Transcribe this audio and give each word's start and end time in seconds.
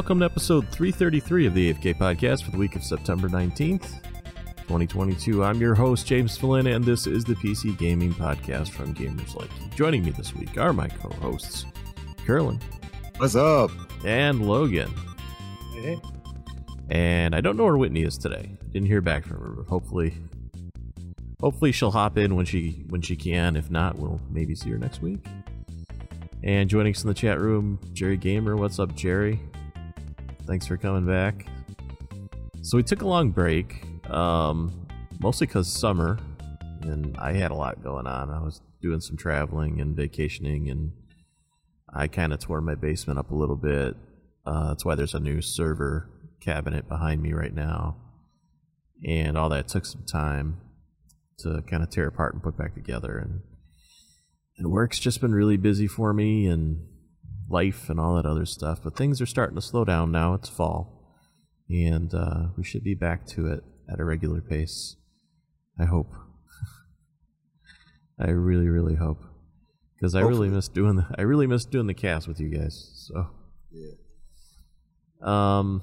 welcome 0.00 0.18
to 0.18 0.24
episode 0.24 0.66
333 0.70 1.44
of 1.44 1.52
the 1.52 1.74
AFK 1.74 1.94
podcast 1.94 2.42
for 2.42 2.50
the 2.50 2.56
week 2.56 2.74
of 2.74 2.82
September 2.82 3.28
19th, 3.28 4.02
2022. 4.62 5.44
I'm 5.44 5.60
your 5.60 5.74
host, 5.74 6.06
James 6.06 6.38
Flynn, 6.38 6.68
and 6.68 6.82
this 6.82 7.06
is 7.06 7.22
the 7.22 7.34
PC 7.34 7.76
Gaming 7.76 8.14
Podcast 8.14 8.70
from 8.70 8.94
Gamers 8.94 9.36
Like 9.36 9.50
You. 9.60 9.68
Joining 9.76 10.02
me 10.02 10.10
this 10.12 10.34
week 10.34 10.56
are 10.56 10.72
my 10.72 10.88
co 10.88 11.10
hosts, 11.16 11.66
Curlen. 12.24 12.62
What's 13.18 13.36
up? 13.36 13.72
And 14.02 14.48
Logan. 14.48 14.90
Hey. 15.74 16.00
And 16.88 17.34
I 17.34 17.42
don't 17.42 17.58
know 17.58 17.64
where 17.64 17.76
Whitney 17.76 18.04
is 18.04 18.16
today. 18.16 18.56
Didn't 18.72 18.88
hear 18.88 19.02
back 19.02 19.26
from 19.26 19.40
her, 19.40 19.50
but 19.50 19.66
hopefully 19.66 20.14
hopefully 21.42 21.72
she'll 21.72 21.90
hop 21.90 22.16
in 22.16 22.36
when 22.36 22.46
she 22.46 22.86
when 22.88 23.02
she 23.02 23.16
can. 23.16 23.54
If 23.54 23.70
not, 23.70 23.98
we'll 23.98 24.18
maybe 24.30 24.54
see 24.54 24.70
her 24.70 24.78
next 24.78 25.02
week. 25.02 25.22
And 26.42 26.70
joining 26.70 26.94
us 26.94 27.02
in 27.02 27.08
the 27.08 27.14
chat 27.14 27.38
room, 27.38 27.78
Jerry 27.92 28.16
Gamer. 28.16 28.56
What's 28.56 28.78
up, 28.78 28.94
Jerry? 28.96 29.38
Thanks 30.50 30.66
for 30.66 30.76
coming 30.76 31.06
back. 31.06 31.46
So 32.62 32.76
we 32.76 32.82
took 32.82 33.02
a 33.02 33.06
long 33.06 33.30
break, 33.30 33.84
um, 34.10 34.84
mostly 35.20 35.46
because 35.46 35.72
summer, 35.72 36.18
and 36.82 37.16
I 37.18 37.34
had 37.34 37.52
a 37.52 37.54
lot 37.54 37.84
going 37.84 38.08
on. 38.08 38.30
I 38.30 38.42
was 38.42 38.60
doing 38.82 38.98
some 38.98 39.16
traveling 39.16 39.80
and 39.80 39.94
vacationing, 39.94 40.68
and 40.68 40.90
I 41.94 42.08
kind 42.08 42.32
of 42.32 42.40
tore 42.40 42.60
my 42.62 42.74
basement 42.74 43.16
up 43.16 43.30
a 43.30 43.34
little 43.36 43.54
bit. 43.54 43.94
Uh, 44.44 44.70
that's 44.70 44.84
why 44.84 44.96
there's 44.96 45.14
a 45.14 45.20
new 45.20 45.40
server 45.40 46.10
cabinet 46.40 46.88
behind 46.88 47.22
me 47.22 47.32
right 47.32 47.54
now, 47.54 47.98
and 49.06 49.38
all 49.38 49.50
that 49.50 49.68
took 49.68 49.86
some 49.86 50.02
time 50.02 50.60
to 51.38 51.62
kind 51.70 51.84
of 51.84 51.90
tear 51.90 52.08
apart 52.08 52.34
and 52.34 52.42
put 52.42 52.58
back 52.58 52.74
together. 52.74 53.16
And 53.18 53.42
and 54.58 54.72
work's 54.72 54.98
just 54.98 55.20
been 55.20 55.32
really 55.32 55.58
busy 55.58 55.86
for 55.86 56.12
me 56.12 56.48
and 56.48 56.88
life 57.50 57.90
and 57.90 57.98
all 58.00 58.14
that 58.16 58.26
other 58.26 58.46
stuff. 58.46 58.80
But 58.82 58.96
things 58.96 59.20
are 59.20 59.26
starting 59.26 59.56
to 59.56 59.62
slow 59.62 59.84
down 59.84 60.10
now. 60.12 60.34
It's 60.34 60.48
fall, 60.48 61.14
and 61.68 62.12
uh, 62.14 62.48
we 62.56 62.64
should 62.64 62.84
be 62.84 62.94
back 62.94 63.26
to 63.28 63.46
it 63.48 63.64
at 63.92 64.00
a 64.00 64.04
regular 64.04 64.40
pace. 64.40 64.96
I 65.78 65.84
hope. 65.86 66.12
I 68.20 68.30
really, 68.30 68.68
really 68.68 68.96
hope, 68.96 69.22
because 69.96 70.14
I 70.14 70.20
really 70.20 70.48
miss 70.48 70.68
doing 70.68 70.96
the 70.96 71.06
I 71.18 71.22
really 71.22 71.46
miss 71.46 71.64
doing 71.64 71.86
the 71.86 71.94
cast 71.94 72.28
with 72.28 72.38
you 72.40 72.48
guys. 72.50 73.06
So, 73.08 73.26
Yeah. 73.72 73.96
um, 75.58 75.82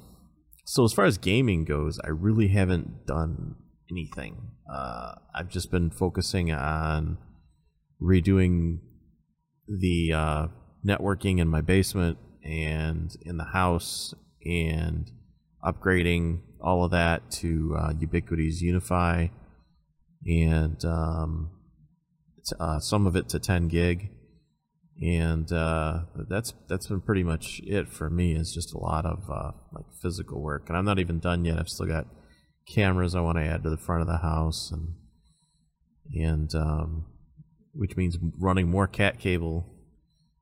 so 0.65 0.83
as 0.83 0.93
far 0.93 1.05
as 1.05 1.17
gaming 1.17 1.65
goes, 1.65 1.99
I 2.03 2.09
really 2.09 2.49
haven't 2.49 3.05
done 3.07 3.55
anything. 3.89 4.51
Uh, 4.71 5.15
I've 5.33 5.49
just 5.49 5.71
been 5.71 5.89
focusing 5.89 6.51
on 6.51 7.17
redoing 8.01 8.79
the 9.67 10.13
uh, 10.13 10.47
networking 10.85 11.39
in 11.39 11.47
my 11.47 11.61
basement 11.61 12.17
and 12.43 13.15
in 13.21 13.37
the 13.37 13.45
house 13.45 14.13
and 14.45 15.11
upgrading 15.63 16.39
all 16.61 16.83
of 16.83 16.91
that 16.91 17.29
to 17.29 17.75
uh, 17.77 17.93
Ubiquiti's 17.93 18.61
UniFi 18.63 19.29
and 20.25 20.83
um, 20.85 21.51
uh, 22.59 22.79
some 22.79 23.07
of 23.07 23.15
it 23.15 23.29
to 23.29 23.39
10 23.39 23.67
gig. 23.67 24.09
And 24.99 25.51
uh, 25.51 26.05
that's 26.27 26.55
that's 26.67 26.87
been 26.87 27.01
pretty 27.01 27.23
much 27.23 27.61
it 27.63 27.87
for 27.87 28.09
me. 28.09 28.33
It's 28.33 28.51
just 28.51 28.73
a 28.73 28.79
lot 28.79 29.05
of 29.05 29.29
uh, 29.29 29.51
like 29.71 29.85
physical 30.01 30.41
work, 30.41 30.69
and 30.69 30.75
I'm 30.75 30.85
not 30.85 30.97
even 30.97 31.19
done 31.19 31.45
yet. 31.45 31.59
I've 31.59 31.69
still 31.69 31.85
got 31.85 32.07
cameras 32.67 33.13
I 33.13 33.21
want 33.21 33.37
to 33.37 33.43
add 33.43 33.61
to 33.61 33.69
the 33.69 33.77
front 33.77 34.01
of 34.01 34.07
the 34.07 34.17
house, 34.17 34.71
and 34.71 34.95
and 36.15 36.55
um, 36.55 37.05
which 37.73 37.95
means 37.95 38.17
running 38.39 38.71
more 38.71 38.87
cat 38.87 39.19
cable, 39.19 39.71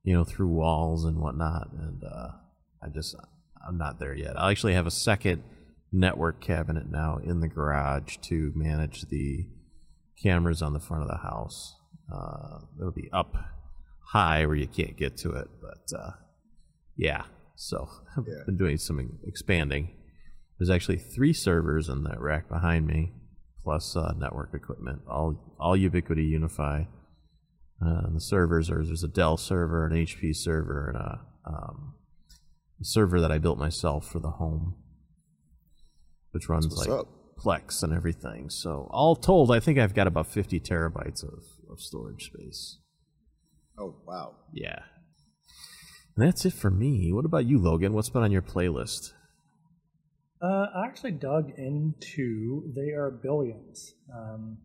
you 0.06 0.14
know, 0.14 0.24
through 0.24 0.48
walls 0.48 1.04
and 1.04 1.18
whatnot. 1.18 1.68
And 1.78 2.02
uh, 2.04 2.28
I 2.82 2.88
just 2.94 3.16
I'm 3.68 3.78
not 3.78 4.00
there 4.00 4.14
yet. 4.14 4.40
I 4.40 4.52
actually 4.52 4.74
have 4.76 4.88
a 4.88 4.92
second 4.92 5.44
network 5.92 6.40
cabinet 6.42 6.90
now 6.90 7.18
in 7.24 7.40
the 7.42 7.48
garage 7.48 8.18
to 8.22 8.52
manage 8.56 9.04
the 9.10 9.48
cameras 10.22 10.62
on 10.62 10.74
the 10.74 10.80
front 10.80 11.04
of 11.04 11.10
the 11.10 11.18
house. 11.18 11.76
Uh, 12.14 12.60
it'll 12.80 12.92
be 12.92 13.10
up 13.12 13.36
high 14.12 14.46
where 14.46 14.56
you 14.56 14.68
can't 14.68 14.96
get 14.96 15.18
to 15.18 15.32
it, 15.32 15.48
but 15.62 15.98
uh, 16.00 16.12
yeah. 16.96 17.24
So 17.56 17.90
I've 18.18 18.26
Yeah. 18.28 18.44
been 18.46 18.58
doing 18.58 18.78
some 18.78 19.20
expanding. 19.26 19.96
There's 20.60 20.70
actually 20.70 20.98
three 20.98 21.34
servers 21.34 21.90
in 21.90 22.04
that 22.04 22.22
rack 22.22 22.48
behind 22.48 22.88
me, 22.88 23.12
plus 23.64 23.96
uh, 23.96 24.14
network 24.18 24.54
equipment, 24.54 25.02
all 25.10 25.56
all 25.60 25.76
Ubiquiti 25.78 26.32
UniFi. 26.32 26.88
Uh, 27.82 28.06
and 28.06 28.16
the 28.16 28.22
servers 28.22 28.70
are 28.70 28.84
there's 28.84 29.04
a 29.04 29.08
Dell 29.08 29.38
server, 29.38 29.86
an 29.86 29.94
HP 29.94 30.36
server, 30.36 30.88
and 30.88 30.98
a, 30.98 31.22
um, 31.46 31.96
a 32.80 32.86
server 32.86 33.20
that 33.20 33.32
I 33.32 33.38
built 33.38 33.58
myself 33.58 34.08
for 34.08 34.20
the 34.20 34.32
home, 34.32 34.76
which 36.32 36.48
runs 36.50 36.76
like 36.78 36.90
up? 36.90 37.08
Plex 37.38 37.84
and 37.84 37.94
everything. 37.94 38.50
So 38.50 38.88
all 38.92 39.16
told, 39.16 39.52
I 39.52 39.60
think 39.60 39.78
I've 39.78 39.94
got 39.94 40.08
about 40.08 40.28
50 40.28 40.60
terabytes 40.62 41.24
of, 41.24 41.44
of 41.70 41.80
storage 41.80 42.26
space. 42.26 42.78
Oh 43.78 43.96
wow. 44.08 44.36
Yeah. 44.54 44.80
And 46.16 46.26
that's 46.26 46.46
it 46.46 46.54
for 46.54 46.72
me. 46.72 47.12
What 47.12 47.26
about 47.26 47.46
you, 47.46 47.60
Logan? 47.60 47.94
What's 47.94 48.10
been 48.10 48.24
on 48.24 48.32
your 48.32 48.42
playlist? 48.42 49.12
Uh, 50.42 50.68
I 50.76 50.86
actually 50.86 51.12
dug 51.12 51.52
into 51.58 52.72
They 52.74 52.92
Are 52.92 53.12
Billions. 53.12 53.96
Um, 54.14 54.60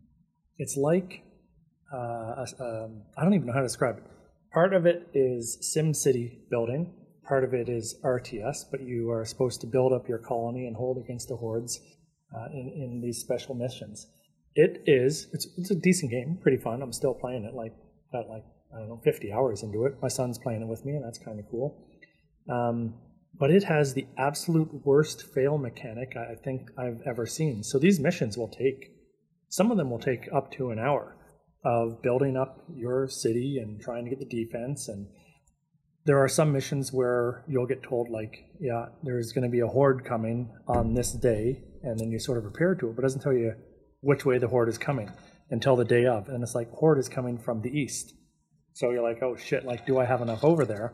it's 0.57 0.77
like, 0.77 1.23
uh, 1.93 2.45
um, 2.59 3.01
I 3.17 3.23
don't 3.23 3.33
even 3.33 3.47
know 3.47 3.53
how 3.53 3.59
to 3.59 3.65
describe 3.65 3.97
it. 3.97 4.03
Part 4.53 4.73
of 4.73 4.85
it 4.85 5.07
is 5.13 5.57
SimCity 5.75 6.49
building, 6.49 6.93
part 7.27 7.43
of 7.43 7.53
it 7.53 7.69
is 7.69 7.95
RTS, 8.03 8.65
but 8.69 8.81
you 8.81 9.09
are 9.11 9.23
supposed 9.23 9.61
to 9.61 9.67
build 9.67 9.93
up 9.93 10.09
your 10.09 10.17
colony 10.17 10.67
and 10.67 10.75
hold 10.75 10.97
against 10.97 11.29
the 11.29 11.35
hordes 11.35 11.79
uh, 12.35 12.47
in, 12.51 12.71
in 12.75 13.01
these 13.01 13.19
special 13.19 13.55
missions. 13.55 14.07
It 14.55 14.83
is, 14.85 15.27
it's, 15.31 15.47
it's 15.57 15.71
a 15.71 15.75
decent 15.75 16.11
game, 16.11 16.37
pretty 16.41 16.57
fun. 16.57 16.81
I'm 16.81 16.91
still 16.91 17.13
playing 17.13 17.45
it, 17.45 17.53
like, 17.53 17.73
got 18.11 18.27
like, 18.27 18.43
I 18.75 18.79
don't 18.79 18.89
know, 18.89 19.01
50 19.03 19.31
hours 19.31 19.63
into 19.63 19.85
it. 19.85 19.95
My 20.01 20.09
son's 20.09 20.37
playing 20.37 20.61
it 20.61 20.67
with 20.67 20.85
me, 20.85 20.93
and 20.93 21.05
that's 21.05 21.17
kind 21.17 21.39
of 21.39 21.45
cool. 21.49 21.87
Um, 22.49 22.95
but 23.37 23.49
it 23.49 23.63
has 23.63 23.93
the 23.93 24.05
absolute 24.17 24.85
worst 24.85 25.23
fail 25.33 25.57
mechanic 25.57 26.15
I 26.17 26.35
think 26.35 26.69
I've 26.77 27.01
ever 27.05 27.25
seen. 27.25 27.63
So 27.63 27.79
these 27.79 27.99
missions 27.99 28.37
will 28.37 28.49
take, 28.49 28.91
some 29.47 29.71
of 29.71 29.77
them 29.77 29.89
will 29.89 29.99
take 29.99 30.27
up 30.33 30.51
to 30.53 30.71
an 30.71 30.79
hour 30.79 31.15
of 31.63 32.01
building 32.01 32.35
up 32.37 32.63
your 32.75 33.07
city 33.07 33.59
and 33.61 33.79
trying 33.79 34.03
to 34.03 34.09
get 34.09 34.19
the 34.19 34.25
defense. 34.25 34.87
And 34.87 35.07
there 36.05 36.17
are 36.17 36.27
some 36.27 36.51
missions 36.51 36.91
where 36.91 37.43
you'll 37.47 37.67
get 37.67 37.83
told, 37.83 38.09
like, 38.09 38.45
yeah, 38.59 38.87
there's 39.03 39.31
going 39.31 39.43
to 39.43 39.49
be 39.49 39.59
a 39.59 39.67
horde 39.67 40.03
coming 40.03 40.49
on 40.67 40.93
this 40.95 41.11
day, 41.11 41.63
and 41.83 41.99
then 41.99 42.11
you 42.11 42.19
sort 42.19 42.37
of 42.37 42.43
prepare 42.43 42.73
to 42.75 42.89
it, 42.89 42.95
but 42.95 43.01
it 43.01 43.03
doesn't 43.03 43.21
tell 43.21 43.33
you 43.33 43.53
which 44.01 44.25
way 44.25 44.39
the 44.39 44.47
horde 44.47 44.69
is 44.69 44.79
coming 44.79 45.11
until 45.51 45.75
the 45.75 45.85
day 45.85 46.05
of. 46.05 46.27
And 46.29 46.41
it's 46.41 46.55
like, 46.55 46.71
horde 46.71 46.97
is 46.97 47.07
coming 47.07 47.37
from 47.37 47.61
the 47.61 47.69
east. 47.69 48.15
So 48.73 48.89
you're 48.89 49.03
like, 49.03 49.21
oh 49.21 49.35
shit, 49.35 49.63
like, 49.65 49.85
do 49.85 49.99
I 49.99 50.05
have 50.05 50.21
enough 50.21 50.43
over 50.43 50.65
there? 50.65 50.93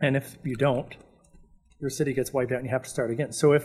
And 0.00 0.16
if 0.16 0.36
you 0.44 0.54
don't, 0.54 0.94
your 1.80 1.90
city 1.90 2.12
gets 2.12 2.32
wiped 2.32 2.52
out 2.52 2.58
and 2.58 2.66
you 2.66 2.72
have 2.72 2.84
to 2.84 2.90
start 2.90 3.10
again. 3.10 3.32
So 3.32 3.52
if 3.52 3.64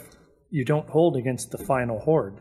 you 0.50 0.66
don't 0.66 0.90
hold 0.90 1.18
against 1.18 1.52
the 1.52 1.58
final 1.58 2.00
horde, 2.00 2.40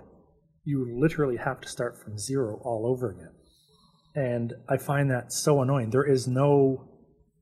you 0.65 0.99
literally 0.99 1.37
have 1.37 1.61
to 1.61 1.69
start 1.69 2.03
from 2.03 2.17
zero 2.17 2.61
all 2.65 2.87
over 2.87 3.11
again. 3.11 3.33
And 4.15 4.55
I 4.69 4.77
find 4.77 5.11
that 5.11 5.33
so 5.33 5.63
annoying. 5.63 5.91
There 5.91 6.05
is 6.05 6.29
no 6.29 6.89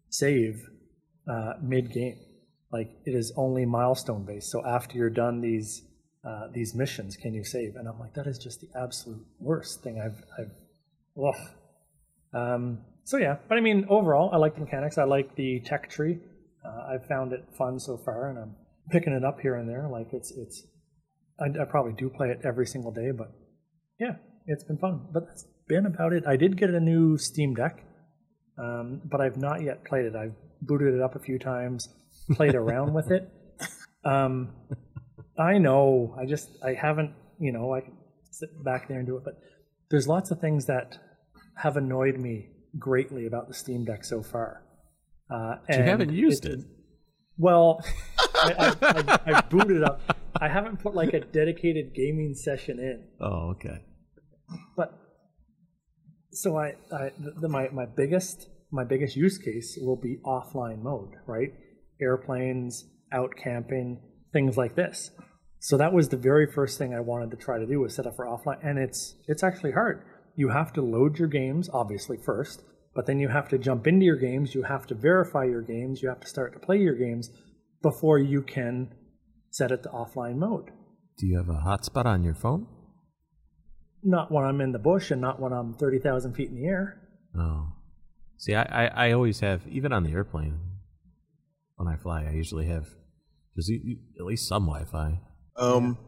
save 0.09 0.63
uh, 1.29 1.55
mid 1.63 1.93
game. 1.93 2.19
Like 2.73 2.91
it 3.05 3.15
is 3.15 3.33
only 3.37 3.67
milestone 3.67 4.25
based. 4.25 4.51
So 4.51 4.65
after 4.67 4.97
you're 4.97 5.11
done 5.11 5.41
these 5.41 5.83
uh, 6.25 6.47
these 6.53 6.75
missions, 6.75 7.17
can 7.17 7.35
you 7.35 7.45
save? 7.45 7.75
And 7.77 7.89
I'm 7.89 7.99
like, 7.99 8.15
that 8.15 8.27
is 8.27 8.39
just 8.39 8.61
the 8.61 8.69
absolute 8.79 9.27
worst 9.39 9.83
thing 9.83 10.01
I've 10.01 10.23
I've. 10.39 10.53
Ugh. 11.23 11.49
Um, 12.33 12.79
so 13.05 13.19
yeah, 13.19 13.37
but 13.49 13.59
I 13.59 13.61
mean, 13.61 13.85
overall, 13.91 14.31
I 14.33 14.39
like 14.39 14.55
the 14.55 14.61
mechanics. 14.61 14.97
I 14.97 15.05
like 15.05 15.35
the 15.37 15.61
tech 15.61 15.91
tree. 15.91 16.19
Uh, 16.65 16.95
I've 16.95 17.07
found 17.07 17.33
it 17.33 17.45
fun 17.59 17.79
so 17.79 17.99
far, 17.99 18.31
and 18.31 18.39
I'm 18.39 18.55
picking 18.91 19.13
it 19.13 19.25
up 19.25 19.41
here 19.41 19.57
and 19.57 19.69
there. 19.69 19.89
Like 19.91 20.09
it's 20.13 20.31
it's. 20.31 20.65
I, 21.39 21.47
I 21.61 21.65
probably 21.65 21.93
do 21.93 22.09
play 22.09 22.29
it 22.29 22.41
every 22.45 22.67
single 22.67 22.93
day, 22.93 23.11
but 23.11 23.33
yeah, 23.99 24.15
it's 24.47 24.65
been 24.65 24.79
fun. 24.79 25.09
But 25.13 25.27
that's 25.27 25.45
been 25.73 25.87
about 25.87 26.13
it. 26.13 26.25
I 26.27 26.37
did 26.37 26.57
get 26.59 26.71
a 26.71 26.81
new 26.81 27.17
Steam 27.19 27.55
Deck, 27.55 27.83
um, 28.59 29.01
but 29.11 29.21
I've 29.21 29.37
not 29.39 29.63
yet 29.63 29.85
played 29.85 30.05
it. 30.07 30.15
I've 30.15 30.35
booted 30.61 30.95
it 30.95 31.01
up 31.01 31.15
a 31.17 31.19
few 31.19 31.39
times, 31.39 31.89
played 32.33 32.55
around 32.55 32.93
with 32.93 33.11
it. 33.11 33.29
Um, 34.05 34.53
I 35.39 35.59
know. 35.59 36.15
I 36.21 36.27
just 36.27 36.49
I 36.63 36.75
haven't. 36.75 37.13
You 37.39 37.53
know, 37.53 37.73
I 37.75 37.81
can 37.81 37.97
sit 38.31 38.51
back 38.65 38.89
there 38.89 38.99
and 38.99 39.07
do 39.07 39.17
it, 39.17 39.25
but 39.25 39.35
there's 39.91 40.07
lots 40.07 40.31
of 40.31 40.41
things 40.41 40.67
that 40.67 40.99
have 41.57 41.77
annoyed 41.77 42.17
me 42.19 42.49
greatly 42.79 43.27
about 43.27 43.49
the 43.49 43.55
Steam 43.55 43.85
Deck 43.85 44.05
so 44.05 44.23
far. 44.23 44.63
Uh, 45.31 45.57
You 45.71 45.83
haven't 45.83 46.13
used 46.13 46.45
it. 46.45 46.61
Well, 47.39 47.83
I, 48.35 48.53
I, 48.59 48.75
I, 48.83 49.21
I 49.39 49.41
booted 49.43 49.79
it 49.79 49.85
up. 49.85 50.01
I 50.41 50.49
haven't 50.49 50.79
put 50.81 50.95
like 50.95 51.15
a 51.15 51.21
dedicated 51.21 51.95
gaming 51.95 52.35
session 52.35 52.79
in, 52.79 53.05
Oh, 53.21 53.51
okay. 53.55 53.79
but 54.77 54.89
so 56.33 56.57
I, 56.57 56.75
I 56.93 57.13
the, 57.19 57.49
my 57.49 57.69
my 57.69 57.87
biggest 57.87 58.49
my 58.71 58.85
biggest 58.85 59.17
use 59.17 59.39
case 59.39 59.79
will 59.81 59.97
be 59.97 60.19
offline 60.25 60.83
mode, 60.83 61.15
right? 61.27 61.53
Airplanes, 62.01 62.85
out 63.13 63.35
camping, 63.37 64.01
things 64.33 64.57
like 64.57 64.75
this. 64.75 65.11
So 65.61 65.77
that 65.77 65.93
was 65.93 66.09
the 66.09 66.17
very 66.17 66.51
first 66.51 66.79
thing 66.79 66.95
I 66.95 67.01
wanted 67.01 67.31
to 67.31 67.37
try 67.37 67.59
to 67.59 67.67
do 67.67 67.81
was 67.81 67.95
set 67.95 68.07
up 68.07 68.17
for 68.17 68.27
offline, 68.27 68.59
and 68.63 68.79
it's 68.79 69.15
it's 69.29 69.43
actually 69.43 69.73
hard. 69.73 70.05
You 70.35 70.49
have 70.49 70.73
to 70.75 70.83
load 70.83 71.19
your 71.19 71.29
games 71.29 71.69
obviously 71.73 72.17
first, 72.17 72.63
but 72.95 73.07
then 73.07 73.19
you 73.19 73.29
have 73.29 73.49
to 73.51 73.59
jump 73.59 73.87
into 73.87 74.07
your 74.07 74.17
games, 74.17 74.55
you 74.55 74.63
have 74.63 74.87
to 74.87 74.95
verify 74.95 75.45
your 75.45 75.63
games, 75.63 76.03
you 76.03 76.09
have 76.09 76.21
to 76.21 76.27
start 76.27 76.55
to 76.55 76.59
play 76.59 76.79
your 76.79 76.97
games 76.97 77.31
before 77.83 78.19
you 78.19 78.43
can 78.43 78.95
set 79.51 79.71
it 79.71 79.83
to 79.83 79.89
offline 79.91 80.37
mode. 80.37 80.71
Do 81.19 81.27
you 81.27 81.37
have 81.37 81.51
a 81.51 81.61
hotspot 81.61 82.07
on 82.07 82.25
your 82.25 82.35
phone? 82.35 82.67
Not 84.03 84.33
when 84.33 84.45
I'm 84.45 84.61
in 84.61 84.73
the 84.73 84.79
bush 84.79 85.11
and 85.11 85.21
not 85.21 85.41
when 85.41 85.53
I'm 85.53 85.75
30,000 85.75 86.35
feet 86.35 86.51
in 86.51 86.57
the 86.57 86.67
air. 86.67 87.01
Oh. 87.39 87.69
See, 88.37 88.55
I, 88.55 88.63
I, 88.63 89.09
I 89.09 89.13
always 89.13 89.41
have, 89.41 89.67
even 89.69 89.93
on 89.93 90.03
the 90.03 90.13
airplane, 90.13 90.59
when 91.77 91.87
I 91.87 91.97
fly, 91.97 92.25
I 92.25 92.33
usually 92.33 92.67
have 92.67 92.89
just 93.57 93.71
at 93.71 94.25
least 94.25 94.49
some 94.49 94.67
Wi 94.67 94.85
Fi. 94.85 95.21
Um, 95.57 95.99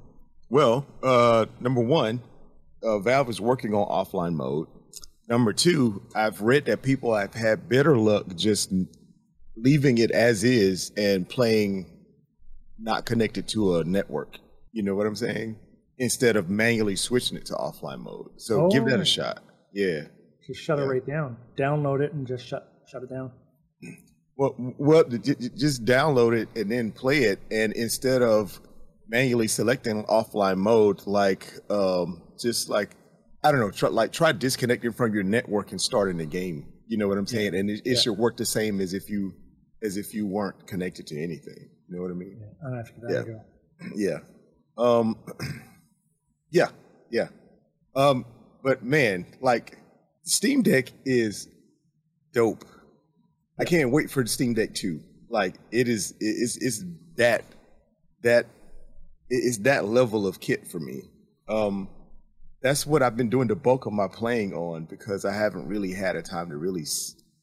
well, 0.48 0.86
uh, 1.02 1.46
number 1.60 1.80
one, 1.80 2.20
uh, 2.82 2.98
Valve 2.98 3.28
is 3.28 3.40
working 3.40 3.74
on 3.74 3.86
offline 3.88 4.34
mode. 4.34 4.68
Number 5.28 5.52
two, 5.52 6.02
I've 6.14 6.42
read 6.42 6.66
that 6.66 6.82
people 6.82 7.14
have 7.14 7.34
had 7.34 7.68
better 7.68 7.96
luck 7.96 8.26
just 8.36 8.72
leaving 9.56 9.98
it 9.98 10.10
as 10.10 10.44
is 10.44 10.92
and 10.96 11.28
playing 11.28 11.86
not 12.78 13.06
connected 13.06 13.48
to 13.48 13.76
a 13.76 13.84
network. 13.84 14.38
You 14.72 14.82
know 14.82 14.94
what 14.94 15.06
I'm 15.06 15.16
saying? 15.16 15.56
Instead 15.98 16.36
of 16.36 16.50
manually 16.50 16.96
switching 16.96 17.36
it 17.36 17.46
to 17.46 17.52
offline 17.54 18.00
mode. 18.00 18.30
So 18.36 18.68
give 18.68 18.84
that 18.86 18.98
Oh. 18.98 19.02
a 19.02 19.04
shot. 19.04 19.42
Yeah. 19.72 20.02
Just 20.46 20.60
shut 20.60 20.78
it 20.78 20.82
right 20.84 21.06
down. 21.06 21.36
Download 21.56 22.00
it 22.00 22.12
and 22.12 22.26
just 22.26 22.44
shut 22.46 22.68
shut 22.86 23.02
it 23.04 23.10
down. 23.10 23.30
Well, 24.36 24.54
well, 24.78 25.04
just 25.04 25.84
download 25.84 26.36
it 26.36 26.48
and 26.56 26.70
then 26.70 26.90
play 26.90 27.24
it. 27.24 27.38
And 27.50 27.72
instead 27.74 28.20
of 28.22 28.60
manually 29.08 29.46
selecting 29.46 30.02
offline 30.04 30.56
mode, 30.58 31.06
like 31.06 31.52
um, 31.70 32.20
just 32.40 32.68
like 32.68 32.90
I 33.44 33.52
don't 33.52 33.60
know, 33.60 33.70
try, 33.70 33.88
like 33.90 34.10
try 34.12 34.32
disconnecting 34.32 34.92
from 34.92 35.14
your 35.14 35.22
network 35.22 35.70
and 35.70 35.80
starting 35.80 36.16
the 36.16 36.26
game. 36.26 36.66
You 36.88 36.98
know 36.98 37.06
what 37.08 37.16
I'm 37.18 37.26
saying? 37.26 37.54
And 37.54 37.70
it, 37.70 37.80
it 37.84 37.92
Yeah. 37.94 38.00
should 38.00 38.18
work 38.18 38.36
the 38.36 38.44
same 38.46 38.80
as 38.80 38.92
if 38.94 39.08
you 39.08 39.32
as 39.82 39.96
if 39.96 40.12
you 40.14 40.26
weren't 40.26 40.66
connected 40.66 41.06
to 41.08 41.22
anything. 41.22 41.68
You 41.88 41.96
know 41.96 42.02
what 42.02 42.10
I 42.10 42.14
mean? 42.14 42.38
Yeah, 42.40 42.46
gonna 42.62 42.76
have 42.78 42.86
to 42.86 42.92
give 42.92 43.02
that 43.02 43.08
a 43.08 43.30
Yeah. 43.94 44.18
go. 44.18 44.18
Yeah. 44.18 44.18
Um 44.76 45.16
yeah, 46.50 46.68
yeah. 47.10 47.28
Um 47.94 48.24
but 48.62 48.82
man, 48.82 49.26
like 49.40 49.78
Steam 50.22 50.62
Deck 50.62 50.92
is 51.04 51.48
dope. 52.32 52.64
I 53.58 53.64
can't 53.64 53.90
wait 53.90 54.10
for 54.10 54.22
the 54.22 54.28
Steam 54.28 54.54
Deck 54.54 54.74
2. 54.74 55.00
Like 55.28 55.56
it 55.70 55.88
is 55.88 56.12
it 56.20 56.24
is 56.24 56.58
it's 56.60 56.84
that 57.16 57.44
that 58.22 58.46
it 59.30 59.36
is 59.36 59.60
that 59.60 59.86
level 59.86 60.26
of 60.26 60.40
kit 60.40 60.66
for 60.66 60.80
me. 60.80 61.02
Um 61.48 61.88
that's 62.62 62.86
what 62.86 63.02
I've 63.02 63.16
been 63.16 63.28
doing 63.28 63.46
the 63.46 63.54
bulk 63.54 63.84
of 63.84 63.92
my 63.92 64.08
playing 64.08 64.54
on 64.54 64.86
because 64.86 65.26
I 65.26 65.34
haven't 65.34 65.68
really 65.68 65.92
had 65.92 66.16
a 66.16 66.22
time 66.22 66.48
to 66.48 66.56
really 66.56 66.84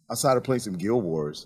outside 0.09 0.35
of 0.35 0.43
playing 0.43 0.61
some 0.61 0.77
Guild 0.77 1.03
Wars. 1.03 1.45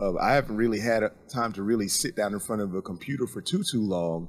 Uh, 0.00 0.16
I 0.16 0.32
haven't 0.32 0.56
really 0.56 0.80
had 0.80 1.02
a 1.02 1.12
time 1.28 1.52
to 1.54 1.62
really 1.62 1.88
sit 1.88 2.16
down 2.16 2.32
in 2.32 2.40
front 2.40 2.62
of 2.62 2.74
a 2.74 2.80
computer 2.80 3.26
for 3.26 3.42
too 3.42 3.62
too 3.62 3.82
long 3.82 4.28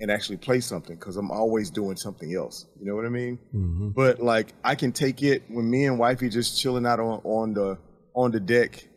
and 0.00 0.10
actually 0.10 0.36
play 0.36 0.60
something 0.60 0.96
because 0.96 1.16
I'm 1.16 1.30
always 1.30 1.70
doing 1.70 1.96
something 1.96 2.34
else. 2.34 2.66
You 2.78 2.86
know 2.86 2.94
what 2.94 3.04
I 3.04 3.08
mean? 3.08 3.38
Mm-hmm. 3.54 3.90
But 3.90 4.20
like 4.20 4.54
I 4.64 4.74
can 4.74 4.92
take 4.92 5.22
it 5.22 5.42
when 5.48 5.68
me 5.68 5.86
and 5.86 5.98
wifey 5.98 6.28
just 6.28 6.60
chilling 6.60 6.86
out 6.86 7.00
on, 7.00 7.20
on 7.24 7.54
the 7.54 7.78
on 8.14 8.30
the 8.30 8.40
deck, 8.40 8.88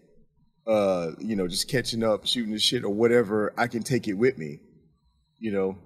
uh, 0.68 1.12
you 1.20 1.36
know, 1.36 1.48
just 1.48 1.70
catching 1.70 2.04
up, 2.04 2.26
shooting 2.26 2.54
the 2.54 2.60
shit 2.60 2.84
or 2.84 2.94
whatever. 2.94 3.54
I 3.58 3.68
can 3.68 3.84
take 3.84 4.08
it 4.08 4.14
with 4.14 4.38
me, 4.38 4.60
you 5.40 5.52
know, 5.52 5.78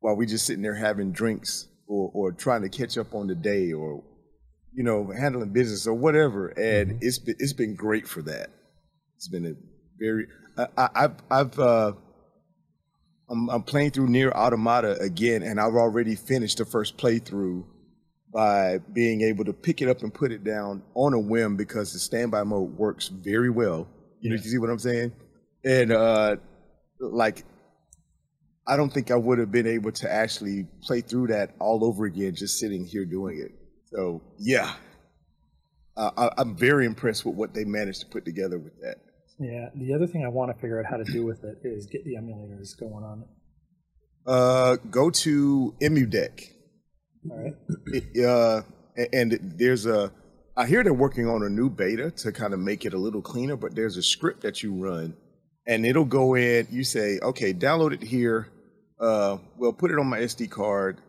while 0.00 0.16
we 0.16 0.26
just 0.26 0.46
sitting 0.46 0.62
there 0.62 0.74
having 0.74 1.12
drinks 1.12 1.68
or 1.86 2.10
or 2.14 2.32
trying 2.32 2.62
to 2.62 2.68
catch 2.68 2.96
up 2.96 3.14
on 3.14 3.26
the 3.26 3.34
day 3.34 3.72
or 3.72 4.02
you 4.72 4.82
know 4.82 5.12
handling 5.16 5.50
business 5.50 5.86
or 5.86 5.94
whatever. 5.94 6.48
And 6.48 7.02
it's 7.02 7.18
been 7.18 7.36
it's 7.38 7.52
been 7.52 7.74
great 7.74 8.08
for 8.08 8.22
that. 8.22 8.50
It's 9.16 9.28
been 9.28 9.46
a 9.46 9.54
very 9.98 10.26
I, 10.56 10.68
I, 10.76 10.88
I've 10.94 11.16
I've 11.30 11.58
uh, 11.58 11.92
I'm, 13.34 13.50
I'm 13.50 13.62
playing 13.64 13.90
through 13.90 14.08
NieR 14.08 14.30
Automata 14.32 14.96
again, 15.00 15.42
and 15.42 15.58
I've 15.58 15.74
already 15.74 16.14
finished 16.14 16.58
the 16.58 16.64
first 16.64 16.96
playthrough 16.96 17.64
by 18.32 18.78
being 18.92 19.22
able 19.22 19.44
to 19.44 19.52
pick 19.52 19.82
it 19.82 19.88
up 19.88 20.02
and 20.02 20.14
put 20.14 20.30
it 20.30 20.44
down 20.44 20.82
on 20.94 21.14
a 21.14 21.18
whim 21.18 21.56
because 21.56 21.92
the 21.92 21.98
standby 21.98 22.44
mode 22.44 22.76
works 22.76 23.08
very 23.08 23.50
well. 23.50 23.88
You 24.20 24.30
know, 24.30 24.36
you 24.36 24.42
see 24.42 24.58
what 24.58 24.70
I'm 24.70 24.78
saying? 24.78 25.12
And 25.64 25.90
uh, 25.90 26.36
like, 27.00 27.44
I 28.66 28.76
don't 28.76 28.92
think 28.92 29.10
I 29.10 29.16
would 29.16 29.38
have 29.38 29.50
been 29.50 29.66
able 29.66 29.92
to 29.92 30.10
actually 30.10 30.66
play 30.82 31.00
through 31.00 31.28
that 31.28 31.54
all 31.58 31.84
over 31.84 32.06
again 32.06 32.34
just 32.34 32.58
sitting 32.58 32.84
here 32.84 33.04
doing 33.04 33.38
it. 33.38 33.52
So 33.86 34.22
yeah, 34.38 34.74
uh, 35.96 36.10
I, 36.16 36.30
I'm 36.40 36.56
very 36.56 36.86
impressed 36.86 37.24
with 37.24 37.34
what 37.34 37.52
they 37.52 37.64
managed 37.64 38.00
to 38.00 38.06
put 38.06 38.24
together 38.24 38.58
with 38.58 38.80
that. 38.80 38.96
Yeah. 39.38 39.68
The 39.74 39.94
other 39.94 40.06
thing 40.06 40.24
I 40.24 40.28
want 40.28 40.54
to 40.54 40.60
figure 40.60 40.78
out 40.78 40.86
how 40.90 40.96
to 40.96 41.04
do 41.04 41.24
with 41.24 41.44
it 41.44 41.58
is 41.64 41.86
get 41.86 42.04
the 42.04 42.14
emulators 42.14 42.78
going 42.78 43.04
on 43.04 43.22
it. 43.22 43.28
Uh, 44.26 44.76
go 44.90 45.10
to 45.10 45.74
EmuDeck. 45.82 46.50
All 47.30 47.42
right. 47.42 47.54
it, 47.86 48.24
uh, 48.24 48.62
and 49.12 49.38
there's 49.58 49.86
a 49.86 50.12
I 50.56 50.66
hear 50.66 50.84
they're 50.84 50.94
working 50.94 51.28
on 51.28 51.42
a 51.42 51.48
new 51.48 51.68
beta 51.68 52.12
to 52.12 52.30
kind 52.30 52.54
of 52.54 52.60
make 52.60 52.84
it 52.84 52.94
a 52.94 52.98
little 52.98 53.22
cleaner, 53.22 53.56
but 53.56 53.74
there's 53.74 53.96
a 53.96 54.02
script 54.02 54.42
that 54.42 54.62
you 54.62 54.72
run 54.72 55.16
and 55.66 55.86
it'll 55.86 56.04
go 56.04 56.34
in, 56.34 56.66
you 56.70 56.84
say, 56.84 57.18
okay, 57.22 57.54
download 57.54 57.92
it 57.92 58.02
here, 58.02 58.48
uh, 59.00 59.38
well, 59.56 59.72
put 59.72 59.90
it 59.90 59.98
on 59.98 60.06
my 60.06 60.18
SD 60.18 60.50
card, 60.50 61.00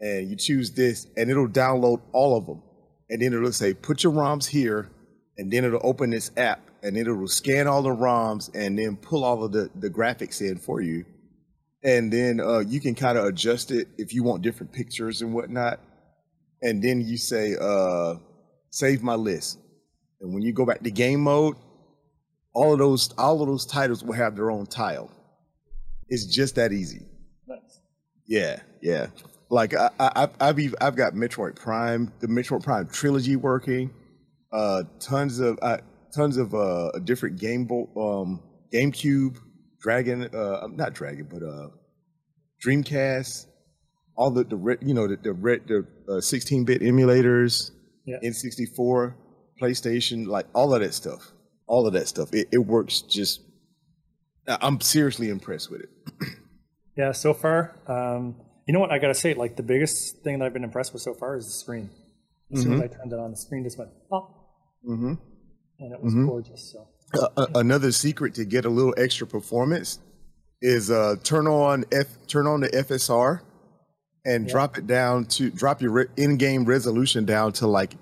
and 0.00 0.28
you 0.30 0.36
choose 0.36 0.72
this, 0.72 1.06
and 1.16 1.30
it'll 1.30 1.48
download 1.48 2.00
all 2.12 2.36
of 2.36 2.46
them. 2.46 2.62
And 3.10 3.20
then 3.20 3.32
it'll 3.32 3.52
say, 3.52 3.74
put 3.74 4.02
your 4.02 4.12
ROMs 4.12 4.46
here, 4.46 4.90
and 5.36 5.50
then 5.50 5.64
it'll 5.64 5.80
open 5.82 6.10
this 6.10 6.30
app, 6.36 6.67
and 6.82 6.96
it'll 6.96 7.26
scan 7.28 7.66
all 7.66 7.82
the 7.82 7.90
ROMs 7.90 8.50
and 8.54 8.78
then 8.78 8.96
pull 8.96 9.24
all 9.24 9.44
of 9.44 9.52
the, 9.52 9.70
the 9.74 9.90
graphics 9.90 10.40
in 10.40 10.58
for 10.58 10.80
you 10.80 11.04
and 11.82 12.12
then 12.12 12.40
uh, 12.40 12.58
you 12.58 12.80
can 12.80 12.94
kind 12.94 13.16
of 13.16 13.24
adjust 13.24 13.70
it 13.70 13.88
if 13.98 14.12
you 14.12 14.22
want 14.22 14.42
different 14.42 14.72
pictures 14.72 15.22
and 15.22 15.32
whatnot. 15.32 15.80
And 16.60 16.82
then 16.82 17.00
you 17.00 17.16
say, 17.16 17.56
uh, 17.60 18.14
"Save 18.70 19.02
my 19.02 19.14
list." 19.14 19.58
And 20.20 20.34
when 20.34 20.42
you 20.42 20.52
go 20.52 20.66
back 20.66 20.82
to 20.82 20.90
game 20.90 21.20
mode, 21.20 21.56
all 22.52 22.72
of 22.72 22.80
those 22.80 23.12
all 23.16 23.40
of 23.40 23.48
those 23.48 23.64
titles 23.64 24.02
will 24.02 24.14
have 24.14 24.34
their 24.34 24.50
own 24.50 24.66
tile. 24.66 25.10
It's 26.08 26.24
just 26.24 26.56
that 26.56 26.72
easy. 26.72 27.06
Nice. 27.46 27.80
Yeah, 28.26 28.60
yeah. 28.82 29.06
Like 29.50 29.74
I, 29.74 29.90
I, 30.00 30.28
I've 30.40 30.74
I've 30.80 30.96
got 30.96 31.14
Metroid 31.14 31.54
Prime, 31.54 32.12
the 32.18 32.26
Metroid 32.26 32.64
Prime 32.64 32.88
trilogy 32.88 33.36
working. 33.36 33.90
Uh, 34.50 34.82
tons 34.98 35.38
of 35.38 35.58
uh, 35.62 35.78
tons 36.14 36.36
of 36.36 36.54
uh 36.54 36.90
different 37.04 37.38
game 37.38 37.64
Bo- 37.64 37.90
um 37.96 38.42
GameCube, 38.72 39.38
Dragon, 39.80 40.24
uh, 40.34 40.66
not 40.72 40.92
Dragon, 40.92 41.26
but 41.30 41.42
uh, 41.42 41.68
Dreamcast. 42.64 43.46
All 44.16 44.30
the 44.30 44.44
the 44.44 44.78
you 44.82 44.94
know 44.94 45.06
the 45.06 45.16
the 45.16 45.32
the 45.66 45.86
uh, 46.12 46.16
16-bit 46.20 46.82
emulators, 46.82 47.70
Yeah. 48.04 48.16
N64, 48.22 49.14
PlayStation, 49.62 50.26
like 50.26 50.46
all 50.54 50.74
of 50.74 50.80
that 50.80 50.92
stuff. 50.92 51.30
All 51.66 51.86
of 51.86 51.92
that 51.92 52.08
stuff. 52.08 52.34
It, 52.34 52.48
it 52.52 52.58
works 52.58 53.00
just. 53.02 53.42
I'm 54.48 54.80
seriously 54.80 55.28
impressed 55.30 55.70
with 55.70 55.82
it. 55.82 55.90
Yeah. 56.96 57.12
So 57.12 57.32
far, 57.32 57.76
um, 57.86 58.34
you 58.66 58.74
know 58.74 58.80
what 58.80 58.90
I 58.90 58.98
gotta 58.98 59.14
say? 59.14 59.32
Like 59.32 59.54
the 59.54 59.62
biggest 59.62 60.24
thing 60.24 60.40
that 60.40 60.46
I've 60.46 60.52
been 60.52 60.64
impressed 60.64 60.92
with 60.92 61.00
so 61.00 61.14
far 61.14 61.36
is 61.36 61.46
the 61.46 61.52
screen. 61.52 61.90
As 62.52 62.62
soon 62.62 62.72
as 62.72 62.80
I 62.80 62.86
turned 62.88 63.12
it 63.12 63.18
on, 63.20 63.30
the 63.30 63.36
screen 63.36 63.62
just 63.62 63.78
went 63.78 63.90
pop, 64.10 64.34
Mm-hmm. 64.84 65.14
And 65.78 65.92
it 65.92 66.02
was 66.02 66.14
gorgeous. 66.14 66.72
So 66.72 66.88
Uh, 67.36 67.46
another 67.54 67.90
secret 67.92 68.34
to 68.34 68.44
get 68.44 68.64
a 68.64 68.68
little 68.68 68.94
extra 68.98 69.26
performance 69.26 69.98
is 70.60 70.90
uh, 70.90 71.16
turn 71.22 71.46
on 71.46 71.84
F 71.92 72.06
turn 72.26 72.46
on 72.46 72.60
the 72.60 72.68
FSR 72.68 73.40
and 74.26 74.46
drop 74.48 74.76
it 74.76 74.86
down 74.86 75.24
to 75.24 75.50
drop 75.50 75.80
your 75.80 75.90
re- 75.92 76.06
in-game 76.16 76.64
resolution 76.64 77.24
down 77.24 77.52
to 77.52 77.66
like 77.66 77.94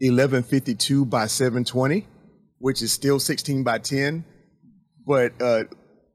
1152 0.00 1.04
by 1.06 1.26
720, 1.26 2.06
which 2.58 2.82
is 2.82 2.92
still 2.92 3.18
16 3.18 3.62
by 3.64 3.78
10, 3.78 4.24
but 5.06 5.32
uh, 5.40 5.64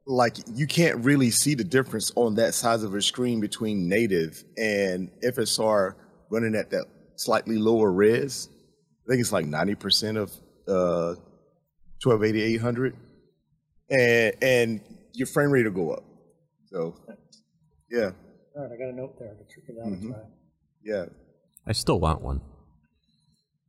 like 0.06 0.38
you 0.54 0.68
can't 0.68 1.04
really 1.04 1.32
see 1.32 1.54
the 1.56 1.64
difference 1.64 2.12
on 2.16 2.36
that 2.36 2.54
size 2.54 2.84
of 2.84 2.94
a 2.94 3.02
screen 3.02 3.42
between 3.42 3.90
native 3.90 4.44
and 4.58 5.10
FSR 5.22 5.96
running 6.30 6.56
at 6.56 6.70
that 6.72 6.86
slightly 7.16 7.58
lower 7.58 7.92
res. 7.92 8.48
I 9.06 9.10
think 9.10 9.22
it's 9.22 9.32
like 9.34 9.46
90% 9.46 10.18
of 10.18 10.32
uh, 10.68 11.16
1280 12.04 12.42
800 12.56 12.96
and 13.90 14.34
and 14.42 14.82
your 15.14 15.28
frame 15.28 15.52
rate 15.52 15.66
will 15.66 15.72
go 15.72 15.92
up 15.92 16.04
so 16.66 16.96
yeah 17.90 18.12
all 18.56 18.64
right, 18.64 18.72
I 18.72 18.78
got 18.78 18.90
a 18.90 18.96
note 18.96 19.18
there 19.20 19.30
to 19.30 19.44
trick 19.54 19.66
it 19.70 19.76
out 19.80 19.88
and 19.88 20.14
try. 20.14 20.22
yeah 20.84 21.06
I 21.68 21.74
still 21.74 22.00
want 22.00 22.22
one. 22.22 22.42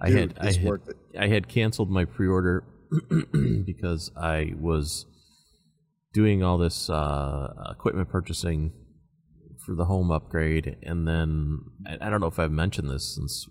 I 0.01 0.09
Dude, 0.11 0.39
had 0.39 0.39
I 0.41 0.53
had, 0.53 0.65
worth 0.65 0.89
it. 0.89 0.97
I 1.19 1.27
had 1.27 1.49
canceled 1.49 1.91
my 1.91 2.05
pre-order 2.05 2.63
because 3.67 4.13
I 4.17 4.53
was 4.59 5.05
doing 6.13 6.45
all 6.45 6.59
this 6.59 6.89
uh, 6.89 7.49
equipment 7.71 8.09
purchasing 8.09 8.73
for 9.67 9.75
the 9.75 9.87
home 9.87 10.13
upgrade, 10.13 10.77
and 10.85 11.09
then 11.09 11.59
I, 11.87 12.07
I 12.07 12.11
don't 12.11 12.21
know 12.21 12.29
if 12.29 12.39
I've 12.39 12.53
mentioned 12.53 12.89
this 12.89 13.17
since 13.17 13.49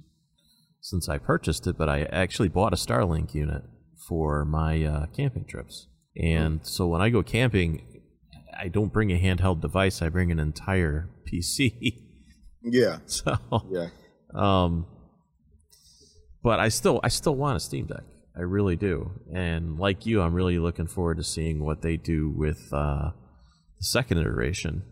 since 0.90 1.10
I 1.10 1.18
purchased 1.18 1.68
it, 1.68 1.78
but 1.78 1.90
I 1.90 2.04
actually 2.04 2.48
bought 2.48 2.72
a 2.74 2.78
Starlink 2.78 3.34
unit 3.34 3.64
for 4.08 4.46
my 4.46 4.84
uh, 4.86 5.06
camping 5.08 5.44
trips. 5.46 5.88
And 6.16 6.66
so 6.66 6.88
when 6.88 7.02
I 7.02 7.10
go 7.10 7.22
camping, 7.24 8.02
I 8.58 8.70
don't 8.70 8.94
bring 8.94 9.12
a 9.12 9.20
handheld 9.20 9.60
device. 9.62 10.02
I 10.02 10.10
bring 10.10 10.32
an 10.32 10.40
entire 10.40 11.10
PC. 11.32 11.74
Yeah, 12.70 12.98
so, 13.06 13.38
yeah. 13.72 13.88
um, 14.36 14.88
but 16.44 16.60
I 16.60 16.68
still, 16.68 17.00
I 17.02 17.08
still 17.08 17.36
want 17.36 17.56
a 17.56 17.60
Steam 17.62 17.86
Deck. 17.86 18.04
I 18.36 18.42
really 18.42 18.76
do. 18.76 19.12
And 19.34 19.78
like 19.80 20.06
you, 20.06 20.22
I'm 20.22 20.34
really 20.34 20.60
looking 20.60 20.88
forward 20.88 21.16
to 21.18 21.24
seeing 21.24 21.64
what 21.64 21.82
they 21.82 21.96
do 21.96 22.30
with 22.36 22.60
uh, 22.74 23.12
the 23.80 23.84
second 23.86 24.18
iteration. 24.18 24.84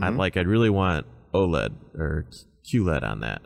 I 0.00 0.10
Mhm. 0.10 0.16
like. 0.18 0.36
I'd 0.36 0.46
really 0.46 0.70
want 0.70 1.06
OLED 1.34 1.72
or 1.94 2.28
QLED 2.70 3.02
on 3.02 3.20
that. 3.20 3.42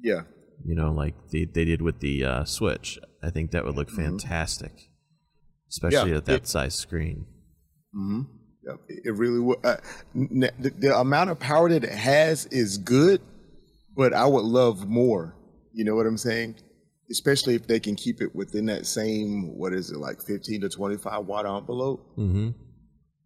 Yeah. 0.00 0.20
You 0.64 0.74
know, 0.74 0.90
like 0.92 1.14
they, 1.30 1.44
they 1.44 1.64
did 1.64 1.82
with 1.82 2.00
the 2.00 2.24
uh, 2.24 2.44
Switch. 2.44 2.98
I 3.22 3.30
think 3.30 3.50
that 3.50 3.64
would 3.64 3.76
look 3.76 3.90
Mhm. 3.90 3.96
fantastic, 3.96 4.72
especially 5.68 6.10
Yeah, 6.12 6.16
at 6.18 6.24
that 6.26 6.42
it- 6.42 6.48
size 6.48 6.74
screen. 6.74 7.26
hmm. 7.92 8.22
It 8.88 9.00
it 9.04 9.14
really 9.14 9.40
would. 9.40 9.58
Uh, 9.62 9.76
the, 10.14 10.72
the 10.78 10.98
amount 10.98 11.28
of 11.28 11.38
power 11.38 11.68
that 11.68 11.84
it 11.84 11.92
has 11.92 12.46
is 12.46 12.78
good, 12.78 13.20
but 13.94 14.14
I 14.14 14.26
would 14.26 14.44
love 14.46 14.88
more. 14.88 15.36
You 15.74 15.84
know 15.84 15.94
what 15.94 16.06
I'm 16.06 16.16
saying? 16.16 16.54
Especially 17.10 17.54
if 17.56 17.66
they 17.66 17.78
can 17.78 17.94
keep 17.94 18.22
it 18.22 18.34
within 18.34 18.64
that 18.66 18.86
same 18.86 19.58
what 19.58 19.74
is 19.74 19.90
it 19.90 19.98
like 19.98 20.22
15 20.22 20.62
to 20.62 20.70
25 20.70 21.26
watt 21.26 21.44
envelope. 21.44 22.00
Mm-hmm. 22.16 22.50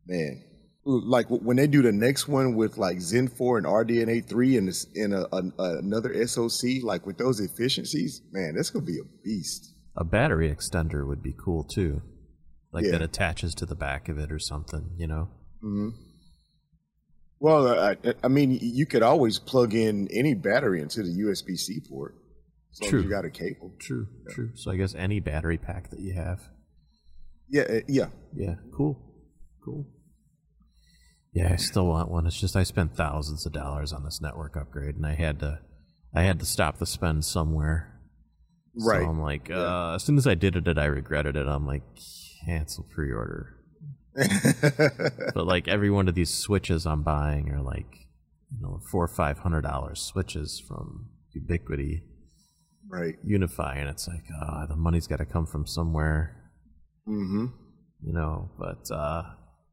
Man, 0.07 0.43
like 0.89 1.27
when 1.29 1.57
they 1.59 1.67
do 1.67 1.83
the 1.83 1.93
next 1.93 2.29
one 2.29 2.55
with 2.55 2.79
like 2.79 3.01
Zen 3.01 3.29
4 3.29 3.59
and 3.59 3.67
RDNA 3.67 4.27
3 4.27 4.57
and 4.57 4.69
this 4.69 4.87
in 4.95 5.13
a, 5.13 5.27
a, 5.33 5.43
another 5.79 6.27
SoC, 6.27 6.83
like 6.83 7.05
with 7.07 7.19
those 7.19 7.41
efficiencies, 7.41 8.23
man, 8.33 8.55
that's 8.57 8.71
gonna 8.71 8.85
be 8.87 8.99
a 8.99 9.05
beast. 9.23 9.75
A 9.97 10.05
battery 10.05 10.51
extender 10.53 11.07
would 11.07 11.23
be 11.23 11.35
cool 11.39 11.65
too, 11.65 12.01
like 12.73 12.85
Yeah. 12.87 12.93
that 12.93 13.03
attaches 13.03 13.55
to 13.57 13.67
the 13.67 13.75
back 13.75 14.09
of 14.09 14.19
it 14.19 14.33
or 14.33 14.39
something. 14.39 14.91
You 14.97 15.07
know. 15.09 15.29
hmm 15.61 15.91
Well, 17.39 17.69
I, 17.69 17.97
I- 18.25 18.29
mean, 18.29 18.59
you 18.61 18.87
could 18.87 19.03
always 19.03 19.39
plug 19.39 19.75
in 19.75 20.09
any 20.11 20.35
battery 20.35 20.81
into 20.81 21.03
the 21.03 21.11
USB 21.11 21.57
C 21.57 21.81
port. 21.89 22.15
As 22.73 22.81
long 22.83 22.91
True. 22.91 22.99
as 23.01 23.05
you 23.05 23.11
got 23.11 23.25
a 23.25 23.31
cable. 23.31 23.73
True. 23.81 24.07
True. 24.31 24.51
So 24.55 24.71
I 24.71 24.77
guess 24.77 24.95
any 24.95 25.21
battery 25.21 25.59
pack 25.59 25.91
that 25.91 26.01
you 26.01 26.15
have. 26.15 26.41
Yeah, 27.49 27.63
uh, 27.63 27.81
yeah. 27.89 28.07
Yeah. 28.35 28.57
Cool. 28.77 28.99
Cool. 29.65 29.87
Yeah, 31.35 31.53
I 31.53 31.57
still 31.57 31.87
want 31.87 32.11
one. 32.11 32.27
It's 32.27 32.41
just 32.41 32.57
I 32.57 32.63
spent 32.63 32.97
thousands 32.97 33.47
of 33.47 33.53
dollars 33.53 33.93
on 33.93 34.05
this 34.05 34.21
network 34.21 34.57
upgrade, 34.57 34.97
and 34.97 35.07
I 35.07 35.15
had 35.15 35.41
to, 35.41 35.61
I 36.15 36.23
had 36.23 36.41
to 36.41 36.47
stop 36.47 36.79
the 36.79 36.87
spend 36.87 37.25
somewhere. 37.25 38.01
Right. 38.75 39.03
So 39.03 39.09
I'm 39.09 39.21
like, 39.21 39.51
uh, 39.51 39.95
as 39.95 40.05
soon 40.05 40.17
as 40.19 40.27
I 40.27 40.35
did 40.35 40.57
it, 40.57 40.79
I 40.79 40.87
regretted 40.87 41.37
it. 41.37 41.47
I'm 41.47 41.67
like, 41.67 41.83
cancel 42.45 42.85
pre-order. 42.85 43.55
But 45.35 45.47
like 45.47 45.69
every 45.69 45.91
one 45.91 46.09
of 46.09 46.15
these 46.15 46.33
switches 46.33 46.87
I'm 46.87 47.03
buying 47.03 47.51
are 47.51 47.63
like, 47.63 48.07
you 48.51 48.61
know, 48.61 48.81
four 48.91 49.05
or 49.05 49.09
five 49.09 49.39
hundred 49.39 49.63
dollars 49.63 50.01
switches 50.01 50.59
from 50.67 51.11
Ubiquiti, 51.37 52.03
right. 52.89 53.15
UniFi, 53.25 53.77
and 53.77 53.89
it's 53.89 54.09
like, 54.09 54.25
ah, 54.43 54.67
the 54.67 54.75
money's 54.77 55.07
got 55.07 55.19
to 55.19 55.27
come 55.27 55.47
from 55.47 55.67
somewhere, 55.67 56.35
Mm-hmm. 57.07 57.47
you 58.03 58.13
know. 58.13 58.51
But 58.59 58.91
uh, 58.91 59.23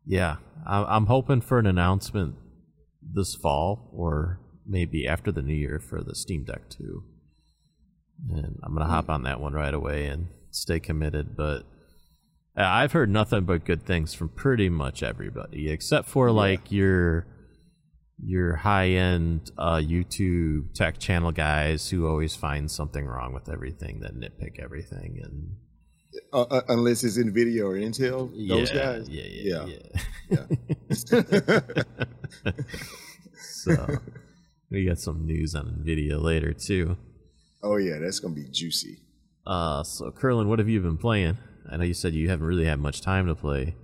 yeah, 0.06 0.38
I- 0.66 0.96
I'm 0.96 1.06
hoping 1.08 1.42
for 1.42 1.60
an 1.60 1.66
announcement 1.66 2.36
this 3.02 3.36
fall 3.36 3.90
or 3.94 4.40
maybe 4.66 5.08
after 5.08 5.32
the 5.32 5.42
new 5.42 5.54
year 5.54 5.80
for 5.80 6.04
the 6.04 6.16
Steam 6.16 6.44
Deck 6.44 6.70
2. 6.70 7.04
And 8.30 8.60
I'm 8.64 8.74
gonna 8.74 8.90
hop 8.90 9.10
on 9.10 9.24
that 9.24 9.40
one 9.40 9.54
right 9.54 9.74
away 9.74 10.08
and 10.08 10.28
stay 10.52 10.80
committed. 10.80 11.36
But 11.36 11.64
I've 12.56 12.94
heard 12.94 13.10
nothing 13.10 13.44
but 13.44 13.66
good 13.66 13.86
things 13.86 14.14
from 14.14 14.30
pretty 14.30 14.70
much 14.70 15.04
everybody, 15.04 15.70
except 15.70 16.08
for 16.08 16.32
like 16.32 16.72
your 16.72 17.28
your 18.18 18.56
high 18.56 18.88
end 18.92 19.52
uh, 19.58 19.76
YouTube 19.76 20.74
tech 20.74 20.98
channel 20.98 21.34
guys 21.34 21.90
who 21.90 22.08
always 22.08 22.34
find 22.34 22.72
something 22.72 23.06
wrong 23.06 23.34
with 23.34 23.50
everything, 23.50 24.00
that 24.00 24.16
nitpick 24.16 24.58
everything, 24.58 25.20
and 25.22 25.58
Uh, 26.34 26.42
uh, 26.44 26.62
unless 26.70 27.04
it's 27.04 27.18
NVIDIA 27.18 27.62
or 27.64 27.76
Intel, 27.76 28.30
those 28.48 28.72
yeah, 28.72 28.84
guys. 28.84 29.10
yeah, 29.10 29.24
yeah, 29.26 29.66
Yeah. 30.30 30.46
yeah. 31.70 32.52
so 33.38 34.00
we 34.70 34.86
got 34.86 35.00
some 35.00 35.26
news 35.26 35.56
on 35.56 35.84
Nvidia 35.84 36.22
later 36.22 36.54
too. 36.54 36.98
oh 37.64 37.78
yeah, 37.78 37.98
that's 38.00 38.20
gonna 38.20 38.34
be 38.36 38.46
juicy. 38.52 39.00
Uh, 39.46 39.84
so 39.84 40.12
Curlen, 40.12 40.48
what 40.48 40.60
have 40.60 40.70
you 40.70 40.80
been 40.82 40.98
playing? 40.98 41.38
I 41.70 41.78
know 41.78 41.84
you 41.84 41.94
said 41.94 42.14
you 42.14 42.30
haven't 42.30 42.46
really 42.48 42.66
had 42.66 42.80
much 42.80 43.02
time 43.02 43.28
to 43.28 43.36
play. 43.36 43.76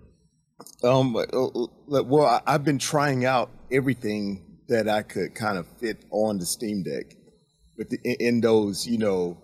Um, 0.84 1.16
uh, 1.16 1.22
uh, 1.22 1.68
well, 2.04 2.42
I've 2.46 2.64
been 2.64 2.78
trying 2.80 3.26
out 3.26 3.50
everything 3.72 4.60
that 4.68 4.88
I 4.88 5.02
could 5.04 5.34
kind 5.36 5.58
of 5.58 5.68
fit 5.80 6.04
on 6.12 6.38
the 6.38 6.46
Steam 6.46 6.84
Deck, 6.84 7.16
with 7.78 7.90
the, 7.90 8.00
in, 8.04 8.16
in 8.36 8.42
those 8.42 8.88
you 8.88 8.98
know, 8.98 9.38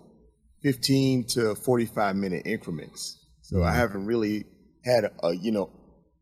fifteen 0.62 1.24
to 1.28 1.54
forty-five 1.54 2.16
minute 2.16 2.42
increments. 2.46 3.18
So 3.42 3.62
I 3.62 3.74
haven't 3.74 4.06
really 4.06 4.44
had 4.84 5.10
a 5.22 5.34
you 5.34 5.52
know, 5.52 5.70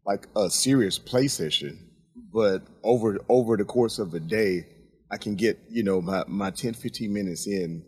like 0.05 0.29
a 0.37 0.49
serious 0.51 0.99
play 0.99 1.29
session, 1.29 1.91
but 2.33 2.63
over 2.83 3.19
over 3.29 3.57
the 3.57 3.65
course 3.65 3.99
of 3.99 4.15
a 4.15 4.21
day, 4.21 4.67
I 5.11 5.17
can 5.17 5.35
get 5.35 5.59
you 5.69 5.83
know 5.83 6.01
my 6.01 6.25
my 6.27 6.51
10, 6.51 6.75
15 6.75 7.13
minutes 7.13 7.47
in 7.47 7.85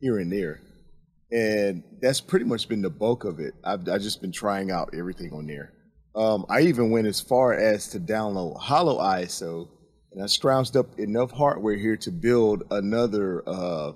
here 0.00 0.18
and 0.18 0.30
there. 0.30 0.60
And 1.30 1.82
that's 2.02 2.20
pretty 2.20 2.44
much 2.44 2.68
been 2.68 2.82
the 2.82 2.90
bulk 2.90 3.24
of 3.24 3.40
it. 3.40 3.54
I've, 3.64 3.88
I've 3.88 4.02
just 4.02 4.20
been 4.20 4.32
trying 4.32 4.70
out 4.70 4.90
everything 4.92 5.32
on 5.32 5.46
there. 5.46 5.72
Um, 6.14 6.44
I 6.50 6.60
even 6.62 6.90
went 6.90 7.06
as 7.06 7.20
far 7.20 7.54
as 7.54 7.88
to 7.88 8.00
download 8.00 8.60
HoloISO, 8.60 9.66
and 10.12 10.22
I 10.22 10.26
scrounged 10.26 10.76
up 10.76 10.98
enough 10.98 11.30
hardware 11.30 11.76
here 11.76 11.96
to 11.96 12.10
build 12.10 12.64
another, 12.70 13.42
uh, 13.46 13.92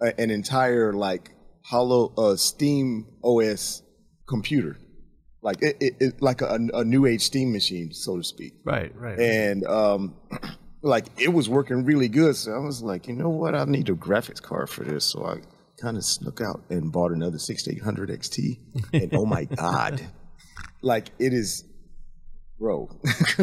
a- 0.00 0.18
an 0.20 0.30
entire 0.30 0.92
like 0.92 1.30
Holo 1.64 2.12
uh, 2.16 2.36
Steam 2.36 3.06
OS 3.24 3.82
computer, 4.28 4.76
like 5.42 5.62
it, 5.62 5.76
it, 5.80 5.94
it 6.00 6.22
like 6.22 6.40
a, 6.42 6.58
a 6.74 6.84
new 6.84 7.06
age 7.06 7.22
Steam 7.22 7.52
machine, 7.52 7.92
so 7.92 8.16
to 8.18 8.24
speak 8.24 8.54
Right, 8.64 8.92
right. 8.96 9.18
and 9.18 9.64
um, 9.66 10.14
like 10.82 11.06
it 11.18 11.32
was 11.32 11.48
working 11.48 11.84
really 11.84 12.08
good. 12.08 12.36
So 12.36 12.52
I 12.52 12.58
was 12.58 12.82
like, 12.82 13.08
you 13.08 13.14
know 13.14 13.30
what? 13.30 13.54
I 13.54 13.64
need 13.64 13.88
a 13.88 13.94
graphics 13.94 14.40
card 14.42 14.68
for 14.70 14.84
this. 14.84 15.04
So 15.04 15.24
I 15.26 15.40
kind 15.80 15.96
of 15.96 16.04
snuck 16.04 16.40
out 16.40 16.62
and 16.70 16.90
bought 16.92 17.10
another 17.12 17.38
6800 17.38 18.10
XT. 18.10 18.58
And 18.92 19.14
oh 19.14 19.26
my 19.26 19.44
god, 19.44 20.00
like 20.82 21.08
it 21.18 21.32
is, 21.34 21.64
bro. 22.58 22.88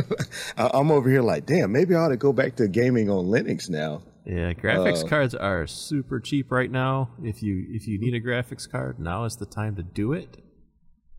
I'm 0.58 0.92
over 0.92 1.10
here 1.10 1.22
like, 1.22 1.46
damn, 1.46 1.72
maybe 1.72 1.94
I 1.96 2.00
ought 2.00 2.10
to 2.10 2.18
go 2.18 2.32
back 2.34 2.56
to 2.58 2.68
gaming 2.68 3.10
on 3.10 3.26
Linux 3.26 3.70
now. 3.70 4.04
Yeah, 4.26 4.54
graphics 4.54 5.04
uh, 5.04 5.08
cards 5.08 5.36
are 5.36 5.68
super 5.68 6.20
cheap 6.20 6.52
right 6.52 6.72
now. 6.72 7.12
If 7.22 7.44
you 7.44 7.66
if 7.70 7.88
you 7.88 8.00
need 8.00 8.14
a 8.14 8.22
graphics 8.22 8.70
card, 8.70 9.00
now 9.00 9.26
is 9.26 9.36
the 9.36 9.46
time 9.46 9.76
to 9.76 9.84
do 9.84 10.14
it. 10.14 10.38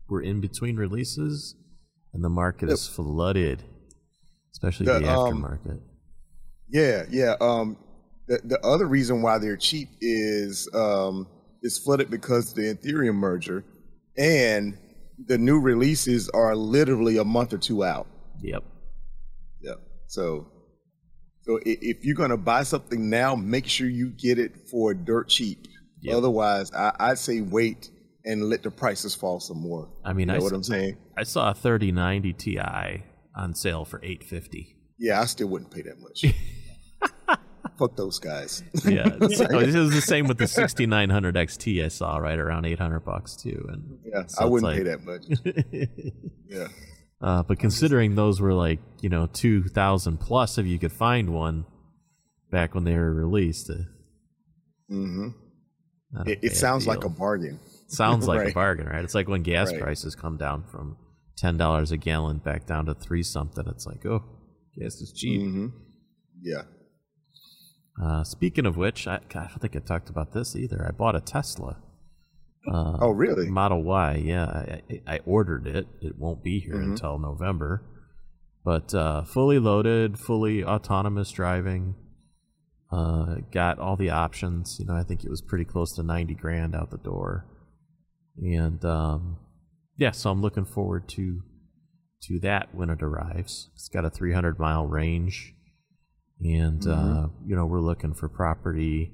We're 0.07 0.21
in 0.21 0.41
between 0.41 0.75
releases, 0.75 1.55
and 2.13 2.23
the 2.23 2.29
market 2.29 2.69
is 2.69 2.87
flooded, 2.87 3.63
especially 4.53 4.87
the, 4.87 4.99
The, 4.99 5.09
um, 5.09 5.43
aftermarket. 5.43 5.81
Yeah, 6.67 7.03
yeah. 7.09 7.35
Um, 7.41 7.77
the, 8.27 8.41
the 8.43 8.59
other 8.65 8.87
reason 8.87 9.21
why 9.21 9.37
they're 9.37 9.57
cheap 9.57 9.89
is 10.01 10.67
um, 10.73 11.27
it's 11.61 11.77
flooded 11.77 12.09
because 12.09 12.49
of 12.49 12.55
the 12.55 12.75
Ethereum 12.75 13.15
merger, 13.15 13.63
and 14.17 14.77
the 15.27 15.37
new 15.37 15.59
releases 15.59 16.29
are 16.29 16.55
literally 16.55 17.17
a 17.17 17.23
month 17.23 17.53
or 17.53 17.57
two 17.57 17.83
out. 17.83 18.07
Yep. 18.41 18.63
Yep. 19.61 19.77
So, 20.07 20.47
so 21.45 21.59
if 21.65 22.03
you're 22.03 22.15
gonna 22.15 22.37
buy 22.37 22.63
something 22.63 23.09
now, 23.09 23.35
make 23.35 23.65
sure 23.67 23.87
you 23.87 24.09
get 24.09 24.39
it 24.39 24.67
for 24.69 24.93
dirt 24.93 25.29
cheap. 25.29 25.67
Yep. 26.01 26.15
Otherwise, 26.17 26.71
I, 26.73 26.91
I'd 26.99 27.17
say 27.19 27.41
wait 27.41 27.89
and 28.25 28.49
let 28.49 28.63
the 28.63 28.71
prices 28.71 29.13
fall 29.15 29.39
some 29.39 29.57
more. 29.61 29.89
I 30.03 30.13
mean, 30.13 30.27
You 30.29 30.35
I 30.35 30.37
know 30.37 30.45
s- 30.45 30.51
what 30.51 30.57
I'm 30.57 30.63
saying? 30.63 30.97
I 31.17 31.23
saw 31.23 31.51
a 31.51 31.53
3090 31.53 32.33
Ti 32.33 32.59
on 33.35 33.53
sale 33.53 33.85
for 33.85 33.99
850. 34.03 34.75
Yeah, 34.97 35.21
I 35.21 35.25
still 35.25 35.47
wouldn't 35.47 35.71
pay 35.71 35.81
that 35.83 35.99
much. 35.99 36.25
Fuck 37.77 37.97
those 37.97 38.19
guys. 38.19 38.63
Yeah, 38.85 39.03
oh, 39.21 39.25
it 39.27 39.75
was 39.75 39.91
the 39.93 40.01
same 40.01 40.27
with 40.27 40.37
the 40.37 40.47
6900 40.47 41.35
XT 41.35 41.83
I 41.83 41.89
saw 41.89 42.17
right 42.17 42.39
around 42.39 42.65
800 42.65 43.01
bucks 43.01 43.35
too. 43.35 43.65
And 43.69 43.97
yeah, 44.05 44.23
so 44.27 44.43
I 44.43 44.45
wouldn't 44.45 44.63
like- 44.71 44.77
pay 44.77 44.83
that 44.83 45.03
much. 45.03 45.25
Yeah. 46.47 46.67
Uh, 47.21 47.43
but 47.43 47.59
considering 47.59 48.15
those 48.15 48.39
were 48.41 48.53
like 48.53 48.79
you 49.01 49.09
know 49.09 49.27
2,000 49.27 50.17
plus 50.19 50.57
if 50.57 50.65
you 50.65 50.77
could 50.79 50.91
find 50.93 51.29
one 51.33 51.65
back 52.51 52.73
when 52.75 52.83
they 52.83 52.95
were 52.95 53.13
released, 53.13 53.69
uh, 53.69 53.75
hmm 54.89 55.29
It, 56.25 56.39
it 56.43 56.55
sounds 56.55 56.87
like 56.87 57.03
a 57.03 57.09
bargain. 57.09 57.59
sounds 57.87 58.27
like 58.31 58.49
a 58.49 58.53
bargain, 58.53 58.87
right? 58.87 59.03
It's 59.03 59.15
like 59.15 59.27
when 59.27 59.43
gas 59.43 59.71
Right. 59.71 59.81
prices 59.81 60.15
come 60.15 60.37
down 60.37 60.63
from 60.71 60.97
ten 61.37 61.57
dollars 61.57 61.91
a 61.91 61.97
gallon 61.97 62.37
back 62.37 62.65
down 62.65 62.85
to 62.85 62.93
three 62.93 63.23
something. 63.23 63.65
It's 63.67 63.85
like, 63.85 64.05
oh, 64.05 64.23
gas 64.79 64.95
is 65.01 65.11
cheap. 65.13 65.41
hmm 65.41 65.67
Yeah. 66.41 66.63
Uh, 68.01 68.23
speaking 68.25 68.65
of 68.65 68.75
which, 68.77 69.07
I, 69.07 69.19
God, 69.29 69.45
I 69.45 69.47
don't 69.47 69.59
think 69.59 69.75
I 69.75 69.79
talked 69.79 70.09
about 70.09 70.33
this 70.33 70.55
either. 70.55 70.85
I 70.87 70.91
bought 70.91 71.15
a 71.15 71.21
Tesla. 71.21 71.77
Uh, 72.67 72.97
Oh, 73.01 73.11
really? 73.11 73.49
Model 73.49 73.83
Y, 73.83 74.15
yeah. 74.25 74.45
I, 74.45 75.01
I, 75.07 75.19
ordered 75.25 75.67
it. 75.67 75.87
It 76.01 76.17
won't 76.17 76.43
be 76.43 76.59
here 76.59 76.75
Mhm. 76.75 76.91
until 76.91 77.19
November. 77.19 77.83
But 78.63 78.93
uh, 78.95 79.23
fully 79.23 79.59
loaded, 79.59 80.17
fully 80.17 80.63
autonomous 80.63 81.31
driving. 81.31 81.95
Uh, 82.91 83.37
got 83.51 83.77
all 83.77 83.95
the 83.95 84.09
options. 84.09 84.77
You 84.79 84.85
know, 84.85 84.95
I 84.95 85.03
think 85.03 85.23
it 85.23 85.29
was 85.29 85.41
pretty 85.41 85.65
close 85.65 85.93
to 85.95 86.03
90 86.03 86.33
grand 86.35 86.75
out 86.75 86.89
the 86.89 86.97
door. 86.97 87.45
And 88.41 88.83
um, 88.83 89.37
yeah, 89.97 90.11
so 90.11 90.31
I'm 90.31 90.41
looking 90.41 90.65
forward 90.65 91.07
to 91.09 91.41
to 92.23 92.39
that 92.39 92.73
when 92.73 92.89
it 92.89 93.03
arrives. 93.03 93.69
It's 93.75 93.87
got 93.89 94.05
a 94.05 94.09
300 94.09 94.57
mile 94.57 94.87
range. 94.87 95.53
And, 96.41 96.85
uh, 96.87 97.27
you 97.45 97.55
know, 97.55 97.65
we're 97.67 97.79
looking 97.81 98.13
for 98.13 98.27
property 98.27 99.13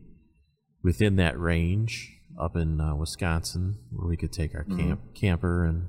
within 0.82 1.18
that 1.18 1.38
range 1.40 2.18
up 2.40 2.56
in 2.56 2.80
uh, 2.82 2.96
Wisconsin 2.96 3.78
where 3.92 4.08
we 4.08 4.18
could 4.18 4.32
take 4.32 4.54
our 4.56 4.64
camp 4.64 5.00
camper 5.16 5.66
and 5.66 5.88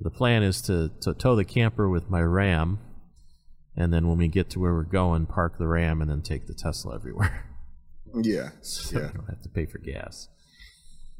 the 0.00 0.10
plan 0.10 0.42
is 0.42 0.60
to, 0.62 0.90
to 1.00 1.14
tow 1.14 1.36
the 1.36 1.44
camper 1.44 1.88
with 1.88 2.10
my 2.10 2.20
Ram 2.20 2.78
and 3.76 3.92
then 3.92 4.08
when 4.08 4.18
we 4.18 4.28
get 4.28 4.50
to 4.50 4.58
where 4.60 4.72
we're 4.74 4.82
going 4.82 5.26
park 5.26 5.58
the 5.58 5.66
Ram 5.66 6.00
and 6.02 6.10
then 6.10 6.22
take 6.22 6.46
the 6.46 6.54
Tesla 6.54 6.94
everywhere 6.94 7.46
Yeah. 8.14 8.50
so 8.60 8.98
Yeah. 8.98 9.06
we 9.08 9.12
don't 9.14 9.28
have 9.30 9.42
to 9.42 9.48
pay 9.48 9.66
for 9.66 9.78
gas. 9.78 10.28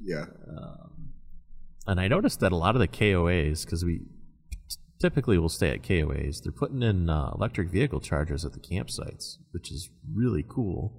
Yeah. 0.02 0.26
And 1.86 1.98
I 2.00 2.08
noticed 2.08 2.40
that 2.40 2.52
a 2.52 2.56
lot 2.56 2.74
of 2.76 2.80
the 2.80 2.88
KOAs 2.88 3.64
because 3.64 3.84
we 3.84 4.02
typically 5.00 5.38
will 5.38 5.48
stay 5.48 5.70
at 5.70 5.82
KOAs, 5.82 6.42
they're 6.42 6.52
putting 6.52 6.82
in 6.82 7.08
uh, 7.10 7.30
electric 7.34 7.70
vehicle 7.70 8.00
chargers 8.00 8.44
at 8.44 8.52
the 8.52 8.60
campsites, 8.60 9.38
which 9.52 9.70
is 9.72 9.90
really 10.14 10.44
cool. 10.48 10.92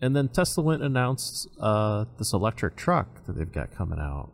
And 0.00 0.14
then 0.14 0.28
Tesla 0.28 0.62
went 0.62 0.82
and 0.82 0.96
announced 0.96 1.48
uh, 1.60 2.04
this 2.18 2.32
electric 2.32 2.76
truck 2.76 3.26
that 3.26 3.36
they've 3.36 3.50
got 3.52 3.74
coming 3.74 3.98
out 3.98 4.30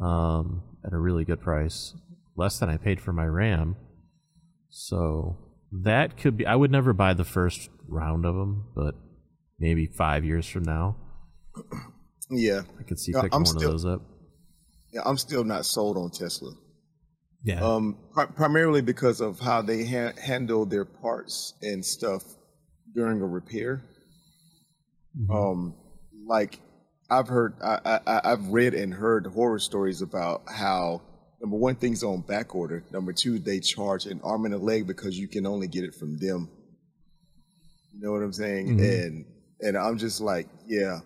um, 0.00 0.62
at 0.86 0.92
a 0.92 0.98
really 0.98 1.24
good 1.24 1.40
price, 1.40 1.94
less 2.36 2.58
than 2.58 2.68
I 2.68 2.76
paid 2.76 3.00
for 3.00 3.12
my 3.12 3.26
Ram. 3.26 3.76
So 4.68 5.36
that 5.72 6.16
could 6.16 6.36
be. 6.36 6.46
I 6.46 6.54
would 6.54 6.70
never 6.70 6.92
buy 6.92 7.14
the 7.14 7.24
first 7.24 7.68
round 7.88 8.24
of 8.24 8.34
them, 8.34 8.66
but 8.76 8.94
maybe 9.58 9.86
five 9.86 10.24
years 10.24 10.46
from 10.46 10.62
now, 10.64 10.96
Yeah. 12.30 12.62
I 12.78 12.82
could 12.84 12.98
see 12.98 13.12
picking 13.12 13.30
I'm 13.32 13.40
one 13.42 13.46
still- 13.46 13.62
of 13.62 13.72
those 13.72 13.84
up. 13.84 14.02
Yeah. 14.92 15.02
I'm 15.04 15.16
still 15.18 15.42
not 15.44 15.64
sold 15.64 15.96
on 15.96 16.10
Tesla. 16.10 16.52
Yeah. 17.42 17.60
Um, 17.60 17.98
pri- 18.12 18.26
primarily 18.26 18.80
because 18.82 19.20
of 19.20 19.40
how 19.40 19.60
they 19.62 19.84
ha- 19.84 20.12
handle 20.20 20.64
their 20.64 20.84
parts 20.84 21.54
and 21.62 21.84
stuff 21.84 22.22
during 22.94 23.20
a 23.20 23.26
repair. 23.26 23.82
Um, 25.30 25.74
like 26.26 26.60
I've 27.10 27.28
heard, 27.28 27.54
I, 27.62 28.00
I, 28.06 28.20
I've 28.32 28.48
read 28.48 28.74
and 28.74 28.92
heard 28.92 29.26
horror 29.26 29.58
stories 29.58 30.02
about 30.02 30.42
how 30.48 31.02
number 31.40 31.56
one, 31.56 31.76
things 31.76 32.02
on 32.02 32.22
back 32.22 32.54
order. 32.54 32.82
Number 32.92 33.12
two, 33.12 33.38
they 33.38 33.60
charge 33.60 34.06
an 34.06 34.20
arm 34.24 34.44
and 34.46 34.54
a 34.54 34.58
leg 34.58 34.86
because 34.86 35.18
you 35.18 35.28
can 35.28 35.46
only 35.46 35.68
get 35.68 35.84
it 35.84 35.94
from 35.94 36.16
them. 36.18 36.48
You 37.92 38.00
know 38.02 38.12
what 38.12 38.22
I'm 38.22 38.32
saying? 38.32 38.78
Mhm. 38.78 39.04
And 39.06 39.24
and 39.60 39.76
I'm 39.78 39.98
just 39.98 40.20
like, 40.20 40.48
yeah, 40.66 40.98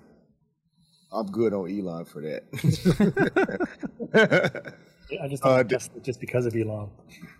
I'm 1.13 1.27
good 1.31 1.53
on 1.53 1.69
Elon 1.71 2.05
for 2.07 2.23
that. 2.23 2.45
I 5.21 5.29
just 5.29 5.45
Uh, 5.45 5.57
don't 5.59 5.69
d- 5.69 5.75
guess 5.75 5.91
just 6.03 6.21
because 6.21 6.47
of 6.47 6.55
Elon. 6.55 6.91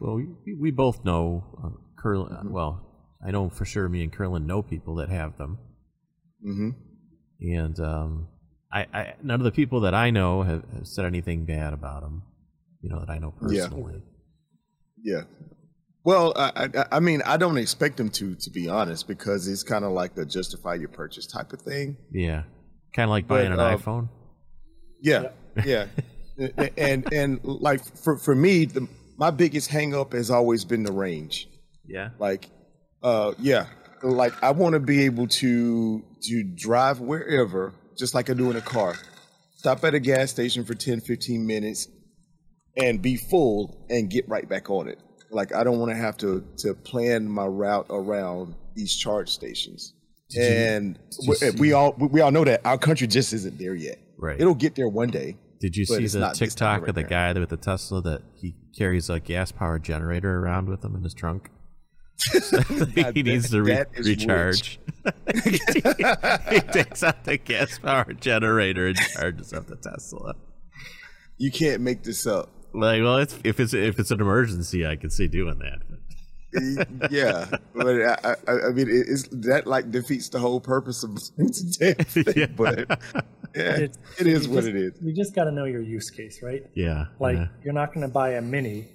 Well, 0.01 0.17
we, 0.47 0.55
we 0.55 0.71
both 0.71 1.05
know 1.05 1.45
uh, 1.63 1.71
Curlen. 2.03 2.33
uh, 2.45 2.49
Well, 2.51 2.81
I 3.27 3.31
know 3.31 3.49
for 3.49 3.65
sure 3.65 3.89
me 3.89 4.03
and 4.03 4.13
Curlen 4.13 4.45
know 4.47 4.63
people 4.63 4.95
that 4.97 5.09
have 5.09 5.37
them, 5.39 5.59
hmm 6.43 6.71
and 7.41 7.79
um, 7.81 8.29
I, 8.73 8.87
I 8.93 9.15
none 9.23 9.41
of 9.41 9.45
the 9.45 9.53
people 9.53 9.81
that 9.81 9.95
I 9.95 10.11
know 10.11 10.43
have, 10.43 10.65
have 10.75 10.87
said 10.87 11.05
anything 11.05 11.45
bad 11.45 11.73
about 11.73 12.03
them. 12.03 12.23
You 12.81 12.91
know 12.91 13.01
that 13.01 13.11
I 13.11 13.19
know 13.19 13.33
personally. 13.41 14.03
Yeah. 15.03 15.23
Well, 16.05 16.33
I, 16.37 16.71
I, 16.75 16.85
I 16.93 17.01
mean, 17.01 17.23
I 17.27 17.37
don't 17.37 17.59
expect 17.59 17.97
them 17.99 18.09
to, 18.11 18.35
to 18.35 18.51
be 18.51 18.69
honest, 18.69 19.07
because 19.07 19.47
it's 19.47 19.63
kind 19.63 19.85
of 19.85 19.93
like 19.93 20.15
the 20.15 20.25
justify 20.25 20.75
your 20.75 20.89
purchase 20.89 21.27
type 21.27 21.53
of 21.53 21.61
thing. 21.61 21.97
Yeah, 22.11 22.45
kind 22.95 23.09
of 23.09 23.11
like 23.11 23.27
But, 23.27 23.35
buying 23.35 23.53
an 23.53 23.61
uh, 23.61 23.77
iPhone. 23.77 24.09
Yeah, 25.01 25.31
yeah, 25.65 25.87
and 26.77 27.13
and 27.13 27.41
like 27.45 27.85
for 27.97 28.17
for 28.17 28.35
me, 28.35 28.65
the, 28.65 28.89
my 29.17 29.31
biggest 29.31 29.69
hang 29.69 29.95
up 29.95 30.13
has 30.13 30.31
always 30.31 30.65
been 30.65 30.83
the 30.83 30.93
range. 30.93 31.49
Yeah. 31.87 32.11
Like, 32.19 32.49
uh, 33.03 33.33
yeah, 33.39 33.67
like 34.03 34.41
I 34.43 34.51
want 34.53 34.75
to 34.75 34.81
be 34.81 35.05
able 35.05 35.27
to 35.29 36.03
to 36.23 36.43
drive 36.43 37.01
wherever, 37.01 37.73
just 37.97 38.15
like 38.15 38.31
I 38.31 38.35
do 38.35 38.51
in 38.51 38.57
a 38.57 38.61
car. 38.61 38.95
Stop 39.57 39.83
at 39.85 39.95
a 39.95 40.01
gas 40.01 40.31
station 40.31 40.65
for 40.65 40.75
10, 40.75 41.01
15 41.01 41.47
minutes, 41.47 41.89
and 42.77 43.03
be 43.03 43.17
full, 43.17 43.85
and 43.91 44.09
get 44.09 44.29
right 44.29 44.49
back 44.49 44.71
on 44.71 44.89
it. 44.89 44.99
Like 45.31 45.55
I 45.55 45.65
don't 45.65 45.79
want 45.79 45.91
to 45.93 45.97
have 45.97 46.17
to 46.19 46.45
to 46.59 46.75
plan 46.75 47.29
my 47.29 47.47
route 47.47 47.87
around 47.91 48.55
these 48.75 48.97
charge 48.97 49.29
stations. 49.31 49.95
you- 50.31 50.43
and 50.43 50.99
you 51.21 51.35
we, 51.43 51.51
we 51.61 51.73
all 51.73 51.95
we 51.99 52.21
all 52.21 52.31
know 52.31 52.45
that 52.45 52.61
our 52.65 52.79
country 52.79 53.07
just 53.07 53.33
isn't 53.33 53.59
there 53.59 53.75
yet. 53.75 53.99
Right. 54.17 54.41
It'll 54.41 54.55
get 54.55 54.75
there 54.75 54.89
one 54.89 55.11
day. 55.11 55.37
Did 55.61 55.77
you 55.77 55.85
see 55.87 56.07
the 56.07 56.21
not 56.21 56.39
this 56.39 56.55
time 56.55 56.77
TikTok 56.81 56.89
of 56.89 56.95
the 56.95 57.01
right 57.03 57.11
guy 57.11 57.33
with 57.41 57.49
the 57.49 57.57
Tesla 57.57 58.01
that 58.03 58.23
he 58.41 58.55
carries 58.77 59.11
a 59.11 59.19
gas 59.19 59.51
powered 59.53 59.83
generator 59.83 60.39
around 60.39 60.69
with 60.69 60.85
him 60.85 60.95
in 60.95 61.03
his 61.03 61.15
trunk? 61.15 61.51
he 63.15 63.23
needs 63.23 63.51
to 63.51 63.63
re- 63.63 63.85
recharge. 63.99 64.81
he 65.45 66.61
takes 66.73 67.03
out 67.03 67.25
the 67.25 67.39
gas 67.43 67.79
powered 67.79 68.21
generator 68.21 68.89
and 68.89 68.97
charges 68.97 69.53
up 69.53 69.67
the 69.67 69.77
Tesla. 69.77 70.35
You 71.39 71.51
can't 71.53 71.81
make 71.81 72.03
this 72.03 72.27
up. 72.27 72.51
Like, 72.75 73.03
well, 73.03 73.19
it's, 73.19 73.39
if 73.45 73.61
it's 73.61 73.73
if 73.73 73.99
it's 73.99 74.11
an 74.11 74.21
emergency, 74.21 74.87
I 74.87 74.97
can 74.97 75.11
see 75.11 75.29
doing 75.29 75.59
that. 75.61 75.81
Yeah, 77.11 77.47
but 77.75 77.87
I, 77.87 78.35
I, 78.49 78.53
I 78.69 78.71
mean, 78.71 78.87
it's 78.91 79.29
that 79.29 79.67
like 79.67 79.91
defeats 79.91 80.29
the 80.31 80.39
whole 80.39 80.61
purpose 80.61 81.03
of 81.05 81.15
the 81.37 81.77
damn 81.79 82.05
thing. 82.05 82.35
Yeah. 82.37 82.47
But 82.47 82.89
yeah, 83.55 83.77
It's- 83.83 83.99
it 84.19 84.27
is 84.27 84.49
what 84.49 84.57
just- 84.65 84.69
it 84.69 84.77
is. 84.77 84.93
You 85.01 85.13
just 85.15 85.35
got 85.35 85.45
to 85.45 85.53
know 85.53 85.65
your 85.67 85.83
use 85.83 86.11
case, 86.11 86.43
right? 86.43 86.65
yeah, 86.75 87.07
Like 87.21 87.37
yeah, 87.37 87.47
you're 87.65 87.75
not 87.75 87.95
going 87.95 88.07
to 88.07 88.13
buy 88.13 88.31
a 88.33 88.43
mini 88.43 88.89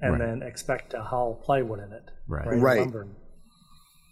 and 0.00 0.12
Right. 0.12 0.18
then 0.20 0.42
expect 0.42 0.90
to 0.90 1.02
haul 1.02 1.34
plywood 1.44 1.80
in 1.80 1.92
it, 1.92 2.10
Right. 2.26 2.46
or 2.46 2.56
Right. 2.56 2.80
lumber. 2.80 3.06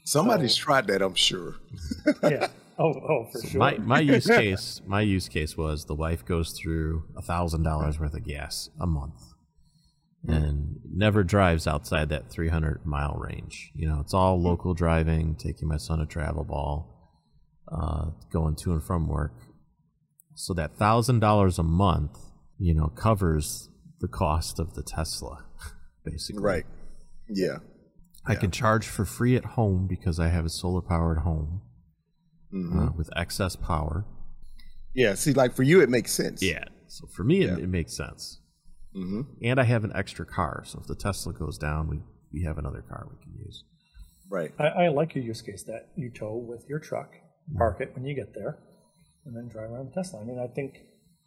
Somebody's 0.04 0.54
tried 0.56 0.86
that, 0.88 1.02
I'm 1.02 1.14
sure. 1.14 1.54
Yeah. 2.22 2.48
Oh, 2.78 2.92
oh, 2.92 3.24
for 3.32 3.40
sure. 3.46 3.58
my 3.58 3.78
my 3.78 4.00
use 4.00 4.26
case 4.40 4.82
my 4.86 5.00
use 5.00 5.28
case 5.30 5.56
was 5.56 5.86
the 5.86 5.94
wife 5.94 6.24
goes 6.26 6.52
through 6.52 7.04
a 7.16 7.22
thousand 7.22 7.62
dollars 7.62 7.98
worth 7.98 8.12
of 8.12 8.22
gas 8.24 8.68
a 8.78 8.86
month 8.86 9.22
and 10.28 10.76
never 10.92 11.22
drives 11.24 11.66
outside 11.66 12.10
that 12.10 12.30
300 12.30 12.84
mile 12.84 13.14
range 13.18 13.70
you 13.74 13.88
know 13.88 14.00
it's 14.00 14.12
all 14.12 14.38
local 14.42 14.74
driving 14.74 15.34
taking 15.36 15.68
my 15.68 15.78
son 15.78 16.00
to 16.00 16.04
travel 16.06 16.44
ball 16.44 17.16
uh, 17.72 18.10
going 18.30 18.54
to 18.56 18.72
and 18.72 18.82
from 18.84 19.08
work 19.08 19.32
so 20.34 20.52
that 20.52 20.76
thousand 20.76 21.20
dollars 21.20 21.58
a 21.58 21.62
month 21.62 22.18
you 22.58 22.74
know 22.74 22.88
covers 22.88 23.70
the 24.00 24.08
cost 24.08 24.58
of 24.58 24.74
the 24.74 24.82
tesla 24.82 25.45
basically 26.10 26.42
Right. 26.42 26.66
Yeah. 27.28 27.58
i 28.24 28.34
can 28.34 28.50
charge 28.50 28.86
for 28.86 29.04
free 29.04 29.34
at 29.36 29.44
home 29.58 29.86
because 29.94 30.18
i 30.18 30.28
have 30.28 30.46
a 30.46 30.48
solar 30.60 30.80
powered 30.92 31.18
home 31.28 31.60
Mhm. 32.54 32.88
uh, 32.88 32.92
with 32.96 33.10
excess 33.16 33.54
power 33.56 34.06
Yeah. 34.94 35.12
See, 35.14 35.34
like 35.34 35.52
for 35.54 35.62
you, 35.70 35.82
it 35.82 35.90
makes 35.90 36.10
sense. 36.12 36.40
Yeah. 36.42 36.64
So 36.88 37.06
for 37.14 37.22
me, 37.22 37.44
Yeah. 37.44 37.52
it, 37.58 37.64
it 37.64 37.68
makes 37.78 37.92
sense. 37.94 38.40
hmm 38.94 39.22
And 39.42 39.60
I 39.60 39.64
have 39.64 39.84
an 39.84 39.92
extra 39.94 40.24
car, 40.24 40.62
so 40.64 40.78
if 40.80 40.86
the 40.86 40.94
Tesla 40.94 41.32
goes 41.34 41.58
down, 41.58 41.82
we 41.92 41.98
we 42.32 42.40
have 42.48 42.56
another 42.56 42.80
car 42.90 43.02
we 43.12 43.18
can 43.22 43.34
use. 43.46 43.56
Right. 44.36 44.52
I, 44.58 44.66
I 44.84 44.88
like 44.88 45.14
your 45.14 45.22
use 45.32 45.42
case 45.42 45.62
that 45.64 45.82
you 45.96 46.08
tow 46.10 46.34
with 46.52 46.62
your 46.70 46.80
truck, 46.88 47.10
park 47.58 47.76
it 47.84 47.90
when 47.94 48.04
you 48.06 48.14
get 48.22 48.32
there, 48.32 48.52
and 49.26 49.32
then 49.36 49.48
drive 49.54 49.70
around 49.70 49.86
the 49.90 49.94
Tesla. 49.98 50.20
I 50.22 50.24
mean, 50.24 50.38
I 50.38 50.48
think 50.58 50.70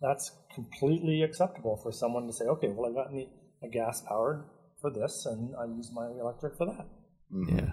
that's 0.01 0.25
completely 0.55 1.21
acceptable 1.21 1.75
for 1.83 1.91
someone 1.91 2.25
to 2.27 2.33
say, 2.33 2.45
okay, 2.45 2.69
well, 2.69 2.89
I 2.89 2.93
got 2.99 3.13
me 3.13 3.23
a 3.61 3.67
gas 3.79 4.01
powered 4.09 4.41
for 4.81 4.91
this, 4.91 5.25
and 5.25 5.53
I 5.55 5.65
use 5.65 5.91
my 5.93 6.07
electric 6.19 6.55
for 6.57 6.65
that. 6.65 6.87
Mhm. 7.31 7.57
Yeah. 7.57 7.71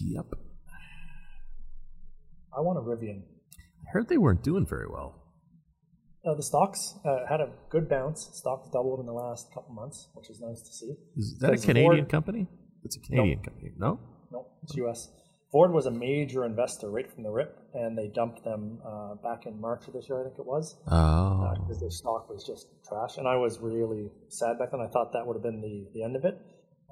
Yep. 0.00 0.26
I 2.56 2.60
want 2.60 2.78
a 2.78 2.82
Rivian. 2.82 3.22
I 3.22 3.90
heard 3.92 4.08
they 4.08 4.18
weren't 4.18 4.42
doing 4.42 4.66
very 4.66 4.86
well. 4.88 5.16
Uh, 6.24 6.34
the 6.34 6.42
stocks 6.42 6.94
uh, 7.04 7.26
had 7.28 7.40
a 7.40 7.50
good 7.70 7.88
bounce. 7.88 8.28
Stocks 8.34 8.68
doubled 8.72 9.00
in 9.00 9.06
the 9.06 9.12
last 9.12 9.46
couple 9.54 9.72
months, 9.74 10.08
which 10.14 10.28
is 10.28 10.40
nice 10.40 10.60
to 10.60 10.72
see. 10.72 10.94
Is 11.16 11.38
that 11.40 11.54
a 11.54 11.56
Canadian 11.56 11.96
Ford- 12.04 12.08
company? 12.10 12.46
It's 12.84 12.96
a 12.96 13.00
Canadian 13.00 13.42
company. 13.42 13.72
No. 13.78 13.98
No, 14.30 14.46
it's 14.62 14.74
U.S. 14.76 15.08
Ford 15.52 15.72
was 15.72 15.86
a 15.86 15.90
major 15.90 16.44
investor 16.44 16.90
right 16.90 17.10
from 17.12 17.24
the 17.24 17.30
rip, 17.30 17.58
and 17.74 17.98
they 17.98 18.06
dumped 18.14 18.44
them 18.44 18.78
uh, 18.86 19.14
back 19.16 19.46
in 19.46 19.60
March 19.60 19.86
of 19.88 19.94
this 19.94 20.08
year, 20.08 20.20
I 20.20 20.24
think 20.24 20.38
it 20.38 20.46
was, 20.46 20.76
Oh. 20.88 21.54
because 21.60 21.80
their 21.80 21.90
stock 21.90 22.30
was 22.30 22.44
just 22.46 22.68
trash. 22.88 23.16
And 23.18 23.26
I 23.26 23.36
was 23.36 23.58
really 23.58 24.10
sad 24.28 24.58
back 24.60 24.70
then. 24.70 24.80
I 24.80 24.86
thought 24.88 25.12
that 25.12 25.26
would 25.26 25.34
have 25.34 25.42
been 25.42 25.60
the, 25.60 25.86
the 25.92 26.04
end 26.04 26.14
of 26.14 26.24
it. 26.24 26.38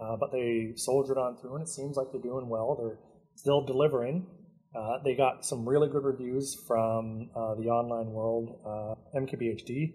Uh, 0.01 0.16
but 0.18 0.31
they 0.33 0.73
soldiered 0.77 1.18
on 1.18 1.37
through, 1.38 1.55
and 1.57 1.62
it 1.62 1.68
seems 1.68 1.97
like 1.97 2.09
they're 2.12 2.21
doing 2.23 2.49
well. 2.49 2.77
They're 2.79 2.99
still 3.37 3.64
delivering. 3.64 4.27
Uh, 4.75 4.99
they 5.05 5.14
got 5.14 5.44
some 5.44 5.68
really 5.68 5.88
good 5.88 6.05
reviews 6.05 6.57
from 6.66 7.31
uh, 7.35 7.55
the 7.55 7.68
online 7.68 8.12
world. 8.12 8.61
Uh, 8.66 9.18
MKBHD 9.18 9.94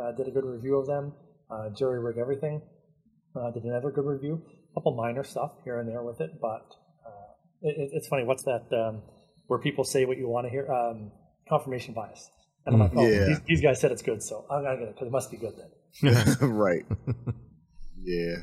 uh, 0.00 0.12
did 0.16 0.28
a 0.28 0.30
good 0.30 0.44
review 0.44 0.76
of 0.76 0.86
them. 0.86 1.12
Uh, 1.50 1.70
Jerry 1.76 1.98
Rig 2.00 2.18
Everything 2.18 2.62
uh, 3.36 3.50
did 3.50 3.64
another 3.64 3.90
good 3.90 4.04
review. 4.06 4.42
A 4.70 4.74
couple 4.74 4.94
minor 4.96 5.24
stuff 5.24 5.52
here 5.64 5.80
and 5.80 5.88
there 5.88 6.02
with 6.02 6.20
it, 6.20 6.30
but 6.40 6.66
uh, 6.70 6.81
it, 7.62 7.90
it's 7.92 8.08
funny. 8.08 8.24
What's 8.24 8.42
that? 8.44 8.64
Um, 8.72 9.02
where 9.46 9.58
people 9.58 9.84
say 9.84 10.04
what 10.04 10.18
you 10.18 10.28
want 10.28 10.46
to 10.46 10.50
hear? 10.50 10.70
Um, 10.70 11.12
confirmation 11.48 11.94
bias. 11.94 12.30
And 12.64 12.74
I'm 12.76 12.80
like, 12.80 12.92
oh, 12.96 13.08
Yeah. 13.08 13.26
these, 13.26 13.40
these 13.46 13.60
guys 13.60 13.80
said 13.80 13.90
it's 13.92 14.02
good, 14.02 14.22
so 14.22 14.44
I'm 14.50 14.62
gonna 14.62 14.76
get 14.78 14.88
it 14.88 14.94
because 14.94 15.08
it 15.08 15.12
must 15.12 15.30
be 15.30 15.36
good 15.36 15.54
then. 15.56 16.36
right. 16.50 16.84
Yeah. 18.02 18.36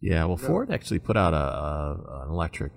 Yeah, 0.00 0.24
well, 0.26 0.36
Ford 0.36 0.70
actually 0.70 0.98
put 1.00 1.16
out 1.16 1.34
a, 1.34 1.36
a 1.36 2.22
an 2.26 2.30
electric 2.30 2.72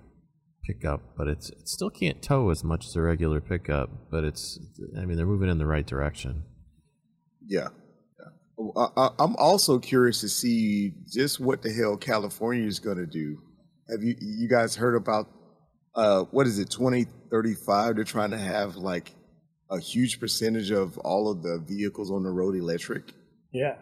pickup, 0.64 1.02
but 1.18 1.28
it's 1.28 1.50
it 1.50 1.68
still 1.68 1.90
can't 1.90 2.22
tow 2.22 2.50
as 2.50 2.64
much 2.64 2.86
as 2.88 2.96
a 2.96 3.02
regular 3.02 3.42
pickup. 3.42 3.90
But 4.10 4.24
it's, 4.24 4.60
I 4.98 5.06
mean, 5.06 5.18
they're 5.18 5.26
moving 5.28 5.50
in 5.50 5.58
the 5.58 5.66
right 5.66 5.86
direction. 5.86 6.44
Yeah. 7.46 7.68
Yeah. 8.60 8.72
I, 8.76 8.88
I, 8.98 9.10
I'm 9.20 9.36
also 9.38 9.80
curious 9.80 10.22
to 10.22 10.30
see 10.30 10.94
just 11.08 11.40
what 11.40 11.62
the 11.62 11.72
hell 11.72 11.98
California 11.98 12.68
is 12.68 12.80
going 12.80 12.98
to 12.98 13.06
do. 13.08 13.42
Have 13.90 14.04
you 14.04 14.16
you 14.20 14.48
guys 14.48 14.76
heard 14.76 14.96
about 14.96 15.28
uh, 15.96 16.24
what 16.32 16.46
is 16.46 16.60
it 16.60 16.70
2035? 16.70 17.96
They're 17.96 18.04
trying 18.04 18.32
to 18.32 18.38
have 18.38 18.76
like 18.76 19.12
a 19.72 19.80
huge 19.80 20.20
percentage 20.20 20.72
of 20.72 20.98
all 21.00 21.32
of 21.32 21.42
the 21.44 21.64
vehicles 21.68 22.12
on 22.12 22.24
the 22.24 22.30
road 22.30 22.56
electric, 22.56 23.14
Yeah, 23.52 23.76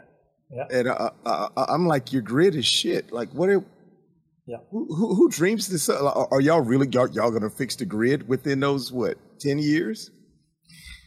yeah, 0.51 0.65
and 0.71 0.89
I, 0.89 1.11
I, 1.25 1.47
I- 1.55 1.65
I'm 1.73 1.87
like, 1.87 2.11
your 2.13 2.21
grid 2.21 2.55
is 2.55 2.65
shit. 2.65 3.11
Like, 3.11 3.29
what? 3.33 3.49
Are, 3.49 3.63
yeah. 4.45 4.57
who, 4.71 4.93
who, 4.93 5.15
who 5.15 5.29
dreams 5.29 5.67
this? 5.67 5.89
Up? 5.89 6.01
Are, 6.01 6.27
are 6.31 6.41
y'all 6.41 6.61
really 6.61 6.87
y'all, 6.89 7.09
y'all 7.09 7.29
going 7.31 7.43
to 7.43 7.49
fix 7.49 7.75
the 7.75 7.85
grid 7.85 8.27
within 8.27 8.59
those 8.59 8.91
what 8.91 9.17
10 9.39 9.59
years? 9.59 10.09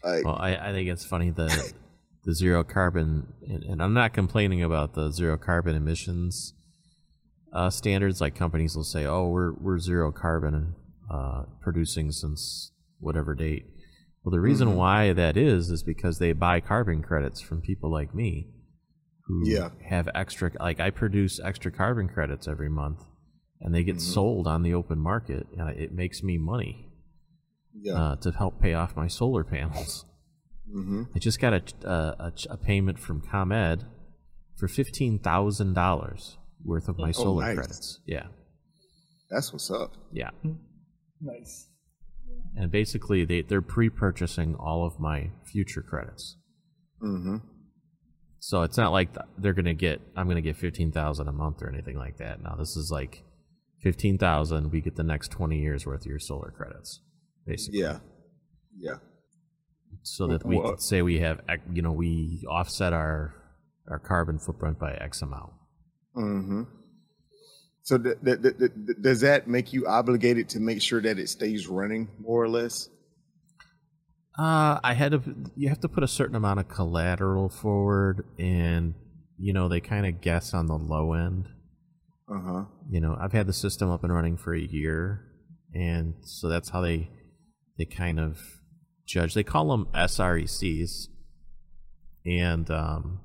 Like, 0.05 0.25
Well, 0.25 0.37
I, 0.39 0.57
I 0.57 0.73
think 0.73 0.89
it's 0.89 1.05
funny 1.05 1.31
the 1.31 1.73
the 2.25 2.35
zero 2.35 2.63
carbon, 2.65 3.33
and, 3.47 3.63
and 3.65 3.83
I'm 3.83 3.95
not 3.95 4.13
complaining 4.13 4.63
about 4.63 4.95
the 4.95 5.11
zero 5.11 5.37
carbon 5.39 5.75
emissions 5.75 6.55
uh, 7.53 7.71
standards. 7.71 8.21
Like 8.21 8.35
companies 8.35 8.77
will 8.77 8.85
say, 8.85 9.07
"Oh, 9.07 9.29
we're 9.29 9.53
we're 9.55 9.79
zero 9.79 10.13
carbon 10.13 10.75
uh, 11.11 11.45
producing 11.61 12.13
since 12.13 12.73
whatever 12.99 13.35
date." 13.35 13.67
Well, 14.23 14.31
the 14.33 14.41
reason 14.41 14.69
Mhm. 14.69 14.77
why 14.77 15.13
that 15.15 15.37
is 15.39 15.71
is 15.71 15.83
because 15.83 16.19
they 16.19 16.33
buy 16.33 16.61
carbon 16.61 17.03
credits 17.03 17.41
from 17.41 17.63
people 17.63 17.91
like 17.91 18.15
me, 18.15 18.51
who 19.27 19.49
Yeah. 19.49 19.71
have 19.89 20.09
extra. 20.15 20.53
Like 20.61 20.79
I 20.79 20.91
produce 20.91 21.41
extra 21.41 21.73
carbon 21.73 22.07
credits 22.09 22.47
every 22.47 22.69
month, 22.69 23.03
and 23.63 23.75
they 23.75 23.83
get 23.83 23.97
Mhm. 23.97 24.01
sold 24.03 24.47
on 24.47 24.63
the 24.63 24.75
open 24.75 24.99
market. 24.99 25.47
Uh, 25.59 25.67
it 25.69 25.93
makes 25.95 26.23
me 26.23 26.37
money 26.37 26.93
yeah. 27.83 27.95
uh, 27.95 28.17
to 28.17 28.31
help 28.33 28.61
pay 28.61 28.75
off 28.75 28.95
my 28.95 29.07
solar 29.09 29.43
panels. 29.43 30.05
Hmm 30.73 31.03
I 31.15 31.19
just 31.19 31.41
got 31.41 31.53
a, 31.53 31.63
a, 31.89 31.93
a, 31.93 32.33
a 32.51 32.57
payment 32.57 32.99
from 32.99 33.21
ComEd 33.21 33.85
for 34.57 34.69
fifteen 34.69 35.19
thousand 35.19 35.75
dollars 35.75 36.37
worth 36.65 36.89
of 36.89 36.99
my 36.99 37.11
solar 37.13 37.43
Oh, 37.45 37.47
nice. 37.47 37.57
credits. 37.57 38.01
Yeah, 38.07 38.27
That's 39.31 39.53
what's 39.53 39.71
up. 39.71 39.95
yeah, 40.13 40.31
Nice. 41.21 41.69
and 42.57 42.71
basically 42.71 43.25
they 43.25 43.43
they're 43.43 43.63
pre-purchasing 43.63 44.55
all 44.57 44.85
of 44.87 45.01
my 45.01 45.31
future 45.45 45.83
credits. 45.83 46.37
hmm 47.01 47.37
So 48.39 48.63
it's 48.63 48.77
not 48.77 48.93
like 48.93 49.09
they're 49.39 49.55
gonna 49.55 49.75
get 49.75 50.01
I'm 50.17 50.29
gonna 50.29 50.41
get 50.41 50.57
fifteen 50.57 50.93
thousand 50.93 51.29
a 51.29 51.33
month 51.33 51.63
or 51.63 51.69
anything 51.69 51.97
like 51.97 52.19
that. 52.19 52.43
Now 52.43 52.55
this 52.57 52.77
is 52.77 52.91
like 52.93 53.23
fifteen 53.83 54.19
thousand. 54.19 54.71
We 54.71 54.81
get 54.83 54.97
the 54.97 55.03
next 55.03 55.29
twenty 55.31 55.59
years 55.61 55.87
worth 55.87 56.03
of 56.03 56.07
your 56.07 56.19
solar 56.21 56.51
credits, 56.51 57.01
basically. 57.47 57.81
Yeah. 57.81 57.99
Yeah. 58.79 58.97
So 60.03 60.27
that 60.29 60.45
we 60.47 60.57
Well- 60.59 60.71
could 60.71 60.81
say 60.83 61.03
we 61.03 61.19
have 61.21 61.41
you 61.73 61.83
know 61.83 61.93
we 61.93 62.45
offset 62.49 62.93
our 62.93 63.35
our 63.89 63.99
carbon 63.99 64.39
footprint 64.39 64.79
by 64.79 64.93
X 64.95 65.21
amount. 65.23 65.53
hmm 66.15 66.63
So 67.83 67.99
th- 67.99 68.19
th- 68.25 68.41
th- 68.43 68.71
does 69.01 69.21
that 69.23 69.49
make 69.49 69.73
you 69.73 69.87
obligated 69.87 70.49
to 70.51 70.61
make 70.61 70.81
sure 70.83 71.01
that 71.01 71.19
it 71.19 71.29
stays 71.29 71.67
running 71.67 72.09
more 72.21 72.43
or 72.43 72.49
less? 72.49 72.89
Uh, 74.39 74.79
I 74.83 74.95
had 74.95 75.13
to. 75.13 75.23
You 75.57 75.69
have 75.69 75.81
to 75.81 75.89
put 75.89 76.03
a 76.05 76.09
certain 76.09 76.37
amount 76.37 76.61
of 76.61 76.69
collateral 76.69 77.49
forward, 77.49 78.25
and 78.39 78.95
you 79.39 79.53
know 79.53 79.69
they 79.69 79.81
kind 79.81 80.07
of 80.07 80.21
guess 80.21 80.55
on 80.55 80.67
the 80.67 80.77
low 80.79 81.13
end. 81.15 81.49
Uh 82.29 82.41
huh. 82.41 82.65
You 82.89 83.01
know, 83.01 83.17
I've 83.21 83.33
had 83.33 83.47
the 83.47 83.53
system 83.53 83.91
up 83.91 84.05
and 84.05 84.15
running 84.15 84.37
for 84.37 84.55
a 84.55 84.61
year, 84.61 85.27
and 85.75 86.15
so 86.23 86.49
that's 86.49 86.69
how 86.71 86.81
they 86.81 87.11
they 87.77 87.85
kind 87.87 88.21
of 88.21 88.39
judge. 89.11 89.35
They 89.35 89.43
call 89.43 89.69
them 89.71 89.87
SRECs, 89.95 91.09
and 92.25 92.71
um, 92.71 93.21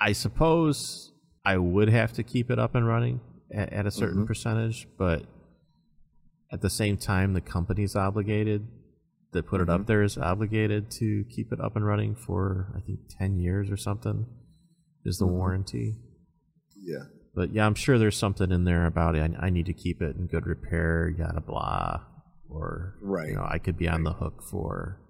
I, 0.00 0.12
suppose 0.12 1.12
I 1.44 1.56
would 1.58 1.88
have 1.88 2.12
to 2.14 2.22
keep 2.22 2.50
it 2.50 2.58
up 2.58 2.74
and 2.74 2.86
running 2.86 3.20
at, 3.52 3.72
at 3.72 3.86
a 3.86 3.90
certain 3.90 4.24
Mhm. 4.24 4.26
percentage, 4.26 4.88
but 4.98 5.24
at 6.52 6.60
the 6.60 6.70
same 6.70 6.96
time, 6.96 7.32
the 7.32 7.40
company's 7.40 7.94
obligated 7.94 8.66
that 9.32 9.46
put 9.46 9.60
it 9.60 9.68
up 9.70 9.82
Mhm. 9.82 9.86
there 9.86 10.02
is 10.02 10.18
obligated 10.18 10.90
to 10.90 11.24
keep 11.30 11.52
it 11.52 11.60
up 11.60 11.76
and 11.76 11.86
running 11.86 12.14
for 12.16 12.72
I 12.76 12.80
think 12.80 13.00
ten 13.08 13.38
years 13.38 13.70
or 13.70 13.76
something 13.76 14.26
is 15.04 15.18
the 15.18 15.26
Mhm. 15.26 15.30
warranty. 15.32 15.96
Yeah. 16.76 17.04
But 17.34 17.52
yeah, 17.52 17.64
I'm 17.66 17.76
sure 17.76 17.96
there's 17.96 18.16
something 18.16 18.50
in 18.50 18.64
there 18.64 18.86
about 18.86 19.14
it. 19.14 19.20
I, 19.38 19.46
I 19.46 19.50
need 19.50 19.66
to 19.66 19.72
keep 19.72 20.02
it 20.02 20.16
in 20.16 20.26
good 20.26 20.46
repair, 20.46 21.08
yada 21.08 21.40
blah, 21.40 22.00
or 22.50 22.96
Right. 23.02 23.28
you 23.28 23.34
know, 23.36 23.46
I 23.48 23.58
could 23.58 23.76
be 23.76 23.88
on 23.88 24.04
the 24.04 24.12
hook 24.12 24.42
for, 24.42 25.00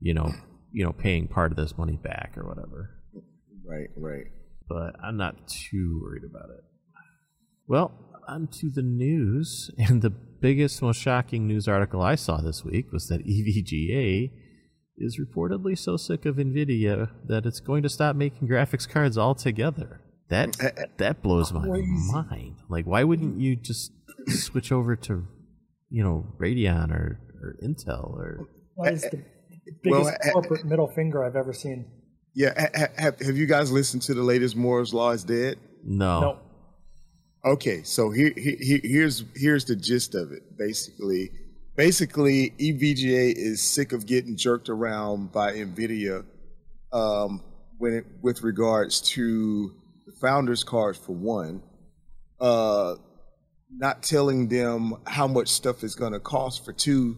you 0.00 0.14
know, 0.14 0.32
you 0.72 0.84
know, 0.84 0.92
paying 0.92 1.28
part 1.28 1.52
of 1.52 1.56
this 1.56 1.76
money 1.78 1.96
back 1.96 2.34
or 2.36 2.46
whatever. 2.46 2.90
Right. 3.66 3.88
Right. 3.96 4.26
But 4.68 4.96
I'm 5.02 5.16
not 5.16 5.46
too 5.48 6.00
worried 6.02 6.24
about 6.24 6.50
it. 6.50 6.64
Well, 7.66 7.92
on 8.28 8.46
to 8.48 8.70
the 8.70 8.82
news, 8.82 9.70
and 9.78 10.02
the 10.02 10.10
biggest, 10.10 10.82
most 10.82 11.00
shocking 11.00 11.46
news 11.46 11.68
article 11.68 12.02
I 12.02 12.14
saw 12.14 12.38
this 12.40 12.64
week 12.64 12.92
was 12.92 13.08
that 13.08 13.20
EVGA 13.26 14.30
is 14.96 15.18
reportedly 15.18 15.76
so 15.76 15.96
sick 15.96 16.24
of 16.24 16.36
Nvidia 16.36 17.10
that 17.26 17.46
it's 17.46 17.60
going 17.60 17.82
to 17.82 17.88
stop 17.88 18.14
making 18.14 18.48
graphics 18.48 18.88
cards 18.88 19.18
altogether. 19.18 20.00
That 20.28 20.52
mm, 20.52 20.64
eh, 20.64 20.70
eh, 20.76 20.86
that 20.98 21.22
blows 21.22 21.52
my 21.52 21.66
mind. 21.66 22.56
Like, 22.68 22.86
why 22.86 23.04
wouldn't 23.04 23.40
you 23.40 23.56
just 23.56 23.92
switch 24.28 24.72
over 24.72 24.96
to, 24.96 25.26
you 25.94 26.02
know, 26.02 26.26
Radeon 26.40 26.90
or, 26.90 27.20
or 27.40 27.56
Intel 27.62 28.12
or? 28.12 28.48
That 28.82 28.94
is 28.94 29.02
the 29.02 29.22
Well, 29.84 30.02
biggest 30.02 30.18
eh, 30.24 30.30
corporate 30.32 30.64
middle 30.64 30.88
finger 30.88 31.24
I've 31.24 31.36
ever 31.36 31.52
seen. 31.52 31.86
Yeah. 32.34 32.52
Ha- 32.60 32.68
ha- 32.74 33.02
have, 33.02 33.20
have 33.20 33.36
you 33.36 33.46
guys 33.46 33.70
listened 33.70 34.02
to 34.02 34.14
the 34.14 34.22
latest 34.22 34.56
Moore's 34.56 34.92
Law 34.92 35.12
is 35.12 35.22
Dead? 35.22 35.56
No. 35.84 36.20
No. 36.20 36.38
Okay, 37.46 37.82
so 37.82 38.10
here, 38.10 38.32
here 38.36 38.80
here's 38.82 39.22
here's 39.36 39.66
the 39.66 39.76
gist 39.76 40.14
of 40.14 40.32
it. 40.32 40.56
Basically, 40.58 41.30
basically, 41.76 42.54
E 42.58 42.72
EVGA 42.72 43.34
is 43.36 43.62
sick 43.62 43.92
of 43.92 44.06
getting 44.06 44.34
jerked 44.34 44.70
around 44.70 45.30
by 45.30 45.52
Nvidia 45.52 46.24
um, 46.90 47.42
when 47.76 47.92
it, 47.92 48.06
with 48.22 48.42
regards 48.42 49.02
to 49.12 49.72
the 50.06 50.12
founders 50.22 50.64
cards 50.64 50.96
for 50.98 51.12
one, 51.12 51.62
uh, 52.40 52.94
not 53.78 54.02
telling 54.02 54.48
them 54.48 54.94
how 55.06 55.26
much 55.26 55.48
stuff 55.48 55.82
is 55.84 55.94
going 55.94 56.12
to 56.12 56.20
cost 56.20 56.64
for 56.64 56.72
two. 56.72 57.16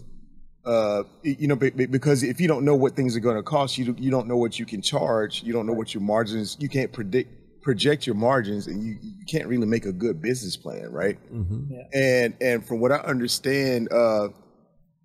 Uh, 0.65 1.05
you 1.23 1.47
know, 1.47 1.55
be- 1.55 1.71
be- 1.71 1.87
because 1.87 2.23
if 2.25 2.41
you 2.41 2.49
don't 2.49 2.65
know 2.65 2.75
what 2.75 2.97
things 2.97 3.17
are 3.17 3.21
going 3.21 3.37
to 3.37 3.43
cost, 3.43 3.79
you 3.79 3.95
you 3.99 4.11
don't 4.11 4.27
know 4.27 4.37
what 4.37 4.59
you 4.59 4.67
can 4.67 4.83
charge. 4.83 5.43
You 5.45 5.53
don't 5.53 5.67
know 5.67 5.73
what 5.73 5.95
your 5.95 6.03
margins. 6.03 6.57
You 6.59 6.69
can't 6.69 6.93
predict 6.93 7.63
project 7.63 8.07
your 8.07 8.17
margins, 8.17 8.67
and 8.67 8.83
you, 8.83 8.97
you 9.01 9.25
can't 9.29 9.47
really 9.47 9.67
make 9.67 9.87
a 9.87 9.93
good 9.93 10.21
business 10.23 10.57
plan, 10.57 10.91
right? 10.91 11.19
hmm 11.31 11.65
And 11.95 12.35
and 12.41 12.67
from 12.67 12.81
what 12.81 12.91
I 12.91 12.97
understand, 12.97 13.93
uh, 13.93 14.29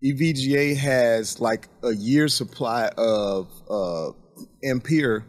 EVGA 0.03 0.75
has 0.77 1.39
like 1.39 1.67
a 1.83 1.91
year 1.93 2.27
supply 2.27 2.89
of 2.97 3.51
uh, 3.69 4.11
Ampere, 4.63 5.25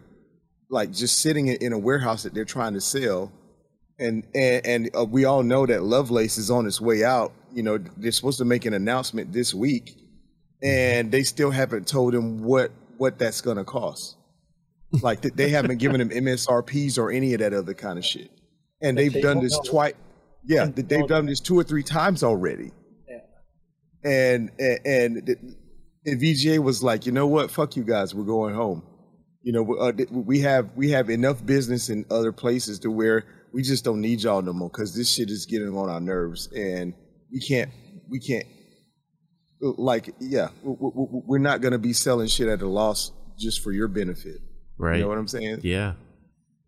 like 0.71 0.93
just 0.93 1.19
sitting 1.19 1.49
in- 1.49 1.57
in 1.61 1.73
a 1.75 1.79
warehouse 1.79 2.23
that 2.23 2.33
they're 2.33 2.47
trying 2.47 2.73
to 2.75 2.81
sell. 2.81 3.31
And 4.03 4.25
and, 4.35 4.67
and 4.67 4.91
uh, 4.97 5.05
we 5.05 5.25
all 5.25 5.43
know 5.43 5.65
that 5.67 5.83
Lovelace 5.83 6.39
is 6.39 6.51
on 6.51 6.67
its 6.67 6.81
way 6.81 7.05
out. 7.05 7.33
You 7.53 7.63
know, 7.63 7.79
they're 7.97 8.13
supposed 8.13 8.39
to 8.39 8.45
make 8.45 8.65
an 8.65 8.75
announcement 8.75 9.33
this 9.33 9.55
week, 9.55 9.97
and 10.63 11.13
they 11.13 11.23
still 11.23 11.51
haven't 11.51 11.87
told 11.87 12.15
him 12.15 12.43
what 12.43 12.73
what 12.97 13.19
that's 13.19 13.41
going 13.41 13.59
to 13.59 13.65
cost. 13.65 14.17
Like 15.03 15.23
they 15.23 15.49
haven't 15.49 15.79
given 15.79 16.01
him 16.01 16.11
MSRPs 16.11 16.99
or 16.99 17.11
any 17.11 17.33
of 17.35 17.41
that 17.41 17.55
other 17.55 17.75
kind 17.75 17.99
of 17.99 18.05
shit. 18.05 18.31
And 18.83 18.97
They- 18.99 19.05
they've 19.05 19.13
they 19.15 19.21
done 19.23 19.41
this 19.41 19.59
twice. 19.61 19.95
Yeah, 20.45 20.67
they've 20.67 21.07
done 21.07 21.27
this 21.27 21.41
two 21.41 21.59
or 21.59 21.63
three 21.63 21.83
times 21.85 22.23
already. 22.23 22.73
Yeah. 23.09 24.11
And 24.11 24.51
and, 24.59 24.79
and, 24.87 25.27
the- 25.27 25.57
EVGA 26.05 26.59
was 26.59 26.83
like, 26.83 27.07
you 27.07 27.13
know 27.13 27.29
what? 27.29 27.49
Fuck 27.51 27.77
you 27.77 27.85
guys. 27.85 28.13
We're 28.13 28.25
going 28.25 28.57
home. 28.57 28.83
You 29.43 29.53
know, 29.53 29.75
uh, 29.77 29.93
we 30.11 30.41
have 30.41 30.71
we 30.75 30.91
have 30.91 31.09
enough 31.11 31.47
business 31.47 31.89
in 31.91 32.05
other 32.11 32.33
places 32.33 32.81
to 32.81 32.91
where 32.91 33.25
we 33.53 33.63
just 33.63 33.85
don't 33.85 34.01
need 34.01 34.23
y'all 34.23 34.43
no 34.43 34.53
more 34.53 34.71
because 34.71 34.95
this 34.95 35.13
shit 35.13 35.31
is 35.31 35.47
getting 35.47 35.77
on 35.77 35.89
our 35.89 36.01
nerves, 36.01 36.49
and 36.53 36.95
we 37.31 37.41
can't 37.41 37.71
we 38.09 38.19
can't 38.19 38.47
like 39.61 40.15
yeah, 40.21 40.49
we're 40.63 41.39
not 41.39 41.61
gonna 41.61 41.79
be 41.79 41.93
selling 41.93 42.29
shit 42.29 42.49
at 42.49 42.63
a 42.63 42.69
loss 42.69 43.13
just 43.39 43.63
for 43.63 43.73
your 43.73 43.89
benefit. 43.89 44.41
Right. 44.79 44.97
You 44.97 45.03
know 45.03 45.09
what 45.09 45.19
I'm 45.19 45.29
saying? 45.29 45.61
Yeah. 45.63 45.95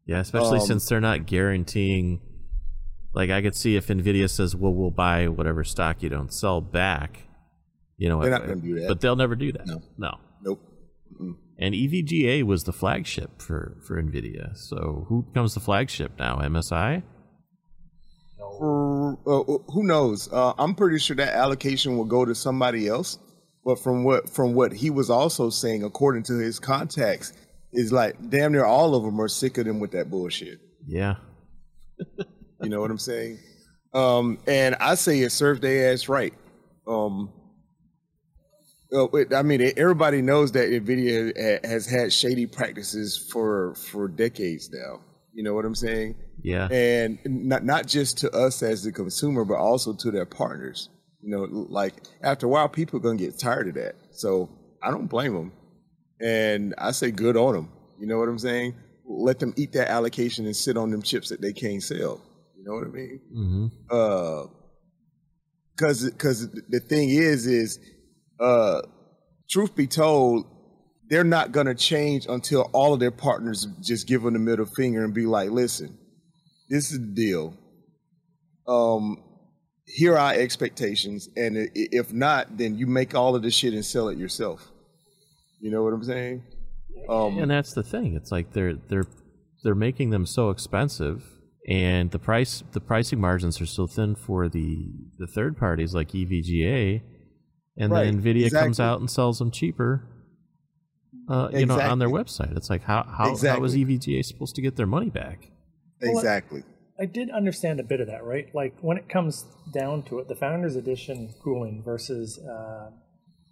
Yeah, 0.06 0.20
especially 0.20 0.60
Um, 0.60 0.66
since 0.66 0.86
they're 0.86 1.00
not 1.00 1.26
guaranteeing 1.26 2.20
like 3.14 3.30
I 3.30 3.40
could 3.40 3.54
see 3.54 3.76
if 3.76 3.86
Nvidia 3.86 4.28
says, 4.28 4.54
"Well, 4.54 4.74
we'll 4.74 4.90
buy 4.90 5.28
whatever 5.28 5.64
stock 5.64 6.02
you 6.02 6.10
don't 6.10 6.32
sell 6.32 6.60
back." 6.60 7.20
You 7.96 8.08
know, 8.08 8.20
They're 8.20 8.30
not 8.30 8.42
uh, 8.42 8.46
gonna 8.46 8.60
do 8.60 8.80
that. 8.80 8.88
But 8.88 9.00
they'll 9.00 9.16
never 9.16 9.36
do 9.36 9.52
that. 9.52 9.66
No. 9.66 9.80
No. 9.96 10.18
Nope. 10.42 10.60
And 11.58 11.74
EVGA 11.74 12.42
was 12.42 12.64
the 12.64 12.72
flagship 12.72 13.40
for 13.40 13.76
for 13.86 14.02
Nvidia. 14.02 14.56
So 14.56 15.06
who 15.08 15.22
becomes 15.22 15.54
the 15.54 15.60
flagship 15.60 16.12
now? 16.18 16.38
MSI? 16.38 17.02
For, 18.38 19.18
uh, 19.26 19.72
who 19.72 19.84
knows? 19.84 20.32
Uh, 20.32 20.52
I'm 20.58 20.74
pretty 20.74 20.98
sure 20.98 21.16
that 21.16 21.34
allocation 21.34 21.96
will 21.96 22.04
go 22.04 22.24
to 22.24 22.34
somebody 22.34 22.88
else. 22.88 23.18
But 23.64 23.78
from 23.78 24.04
what 24.04 24.28
from 24.28 24.54
what 24.54 24.72
he 24.72 24.90
was 24.90 25.10
also 25.10 25.48
saying, 25.48 25.84
according 25.84 26.24
to 26.24 26.34
his 26.34 26.58
contacts, 26.58 27.32
is 27.72 27.92
like 27.92 28.30
damn 28.30 28.52
near 28.52 28.64
all 28.64 28.94
of 28.94 29.04
them 29.04 29.20
are 29.20 29.28
sick 29.28 29.56
of 29.58 29.64
them 29.64 29.80
with 29.80 29.92
that 29.92 30.10
bullshit. 30.10 30.58
Yeah. 30.86 31.16
You 32.62 32.68
know 32.68 32.80
what 32.80 32.90
I'm 32.90 32.98
saying? 32.98 33.38
Um, 33.92 34.38
and 34.46 34.74
I 34.76 34.94
say 34.96 35.20
it 35.20 35.30
served 35.30 35.62
their 35.62 35.92
ass 35.92 36.08
right. 36.08 36.34
Um, 36.86 37.32
uh, 37.32 37.43
I 38.94 39.42
mean, 39.42 39.72
everybody 39.76 40.22
knows 40.22 40.52
that 40.52 40.68
Nvidia 40.68 41.64
has 41.64 41.86
had 41.86 42.12
shady 42.12 42.46
practices 42.46 43.28
for 43.32 43.74
for 43.74 44.08
decades 44.08 44.70
now. 44.70 45.00
You 45.32 45.42
know 45.42 45.54
what 45.54 45.64
I'm 45.64 45.74
saying? 45.74 46.14
Yeah. 46.42 46.68
and 46.70 47.18
not 47.24 47.64
not 47.64 47.86
just 47.86 48.18
to 48.18 48.30
us 48.30 48.62
as 48.62 48.82
the 48.84 48.92
consumer, 48.92 49.44
but 49.44 49.56
also 49.56 49.94
to 49.94 50.10
their 50.10 50.26
partners. 50.26 50.90
You 51.22 51.30
know, 51.30 51.46
like 51.70 51.94
after 52.22 52.46
a 52.46 52.48
while, 52.48 52.68
people 52.68 52.98
are 52.98 53.02
gonna 53.02 53.16
get 53.16 53.38
tired 53.38 53.68
of 53.68 53.74
that. 53.74 53.94
So 54.12 54.48
I 54.82 54.90
don't 54.90 55.06
blame 55.06 55.32
them, 55.34 55.52
and 56.20 56.74
I 56.78 56.92
say 56.92 57.10
good 57.10 57.36
on 57.36 57.54
them. 57.54 57.72
You 57.98 58.06
know 58.06 58.18
what 58.18 58.28
I'm 58.28 58.38
saying? 58.38 58.74
Let 59.06 59.38
them 59.38 59.54
eat 59.56 59.72
that 59.72 59.88
allocation 59.90 60.44
and 60.46 60.54
sit 60.54 60.76
on 60.76 60.90
them 60.90 61.02
chips 61.02 61.30
that 61.30 61.40
they 61.40 61.52
can't 61.52 61.82
sell. 61.82 62.20
You 62.56 62.64
know 62.64 62.74
what 62.74 62.86
I 62.86 62.90
mean? 62.90 63.20
Mhm. 63.34 63.70
Uh, 63.90 64.48
cause, 65.78 66.10
cause 66.18 66.48
the 66.68 66.80
thing 66.80 67.10
is, 67.10 67.46
is, 67.46 67.78
uh, 68.40 68.82
truth 69.50 69.74
be 69.74 69.86
told, 69.86 70.46
they're 71.08 71.24
not 71.24 71.52
gonna 71.52 71.74
change 71.74 72.26
until 72.28 72.70
all 72.72 72.94
of 72.94 73.00
their 73.00 73.10
partners 73.10 73.66
just 73.80 74.06
give 74.06 74.22
them 74.22 74.34
the 74.34 74.38
middle 74.38 74.66
finger 74.66 75.04
and 75.04 75.14
be 75.14 75.26
like, 75.26 75.50
listen, 75.50 75.98
this 76.68 76.90
is 76.90 76.98
the 76.98 77.14
deal. 77.14 77.54
Um, 78.66 79.22
here 79.86 80.14
are 80.14 80.18
our 80.18 80.34
expectations, 80.34 81.28
and 81.36 81.68
if 81.74 82.12
not, 82.12 82.56
then 82.56 82.76
you 82.76 82.86
make 82.86 83.14
all 83.14 83.36
of 83.36 83.42
this 83.42 83.54
shit 83.54 83.74
and 83.74 83.84
sell 83.84 84.08
it 84.08 84.16
yourself. 84.16 84.70
You 85.60 85.70
know 85.70 85.82
what 85.82 85.92
I'm 85.92 86.02
saying? 86.02 86.42
Um, 87.08 87.38
and 87.38 87.50
that's 87.50 87.74
the 87.74 87.82
thing. 87.82 88.14
It's 88.16 88.32
like 88.32 88.52
they're 88.52 88.74
they're 88.74 89.06
they're 89.62 89.74
making 89.74 90.10
them 90.10 90.26
so 90.26 90.50
expensive, 90.50 91.22
and 91.68 92.10
the 92.10 92.18
price 92.18 92.62
the 92.72 92.80
pricing 92.80 93.20
margins 93.20 93.60
are 93.60 93.66
so 93.66 93.86
thin 93.86 94.14
for 94.14 94.48
the 94.48 94.88
the 95.18 95.26
third 95.26 95.58
parties 95.58 95.94
like 95.94 96.12
EVGA, 96.12 97.02
and 97.76 97.92
Right, 97.92 98.04
then 98.04 98.22
Nvidia 98.22 98.50
comes 98.50 98.80
out 98.80 99.00
and 99.00 99.10
sells 99.10 99.38
them 99.38 99.50
cheaper. 99.50 100.08
Uh, 101.28 101.48
you 101.52 101.64
know, 101.64 101.80
on 101.80 101.98
their 101.98 102.08
website, 102.10 102.54
it's 102.56 102.68
like 102.68 102.82
how 102.84 103.02
how, 103.04 103.24
how 103.24 103.32
is 103.64 103.74
Exactly. 103.74 103.84
EVGA 103.84 104.24
supposed 104.24 104.54
to 104.56 104.62
get 104.62 104.76
their 104.76 104.86
money 104.86 105.10
back? 105.10 105.50
exactly. 106.00 106.62
I 107.00 107.06
did 107.06 107.30
understand 107.30 107.80
a 107.80 107.82
bit 107.82 108.00
of 108.00 108.06
that, 108.06 108.22
right? 108.24 108.54
Like 108.54 108.76
when 108.80 108.96
it 108.96 109.08
comes 109.08 109.46
down 109.72 110.04
to 110.04 110.18
it, 110.20 110.28
the 110.28 110.36
Founders 110.36 110.76
Edition 110.76 111.34
cooling 111.42 111.82
versus 111.84 112.38
uh, 112.38 112.90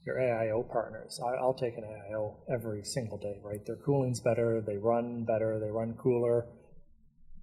your 0.06 0.16
AIO 0.16 0.70
partners. 0.70 1.18
I, 1.24 1.30
I'll 1.35 1.54
take 1.54 1.76
an 1.76 1.85
AIO 1.85 2.35
every 2.52 2.85
single 2.85 3.18
day, 3.18 3.40
right? 3.42 3.64
Their 3.66 3.76
cooling's 3.76 4.20
better, 4.20 4.61
they 4.61 4.76
run 4.76 5.24
better, 5.24 5.58
they 5.58 5.70
run 5.70 5.94
cooler, 5.94 6.46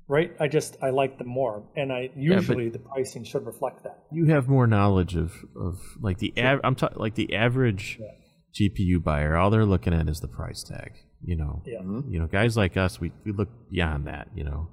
right? 0.09 0.31
I 0.39 0.47
just 0.49 0.75
I 0.81 0.89
like 0.89 1.17
them 1.17 1.27
more, 1.29 1.63
and 1.77 1.93
I 1.93 2.07
but- 2.07 2.17
usually 2.17 2.67
the 2.69 2.79
pricing 2.79 3.23
should 3.23 3.45
reflect 3.45 3.83
that. 3.83 4.03
You 4.11 4.25
have 4.25 4.49
more 4.49 4.67
knowledge 4.67 5.15
of 5.15 5.31
of 5.55 5.79
like 6.01 6.17
the 6.17 6.33
av- 6.37 6.59
I'm 6.65 6.75
talking 6.75 6.97
like 6.99 7.15
the 7.15 7.33
average 7.35 7.99
GPU 8.59 9.01
buyer. 9.03 9.37
All 9.37 9.49
they're 9.49 9.65
looking 9.65 9.93
at 9.93 10.09
is 10.09 10.19
the 10.19 10.27
price 10.27 10.63
tag. 10.63 10.91
You 11.23 11.35
know, 11.35 11.61
Yeah. 11.65 11.81
you 12.09 12.17
know, 12.19 12.27
guys 12.27 12.55
like 12.57 12.75
us, 12.77 12.99
we, 13.01 13.11
we 13.25 13.31
look 13.33 13.49
beyond 13.69 14.07
that. 14.07 14.29
You 14.35 14.45
know, 14.45 14.69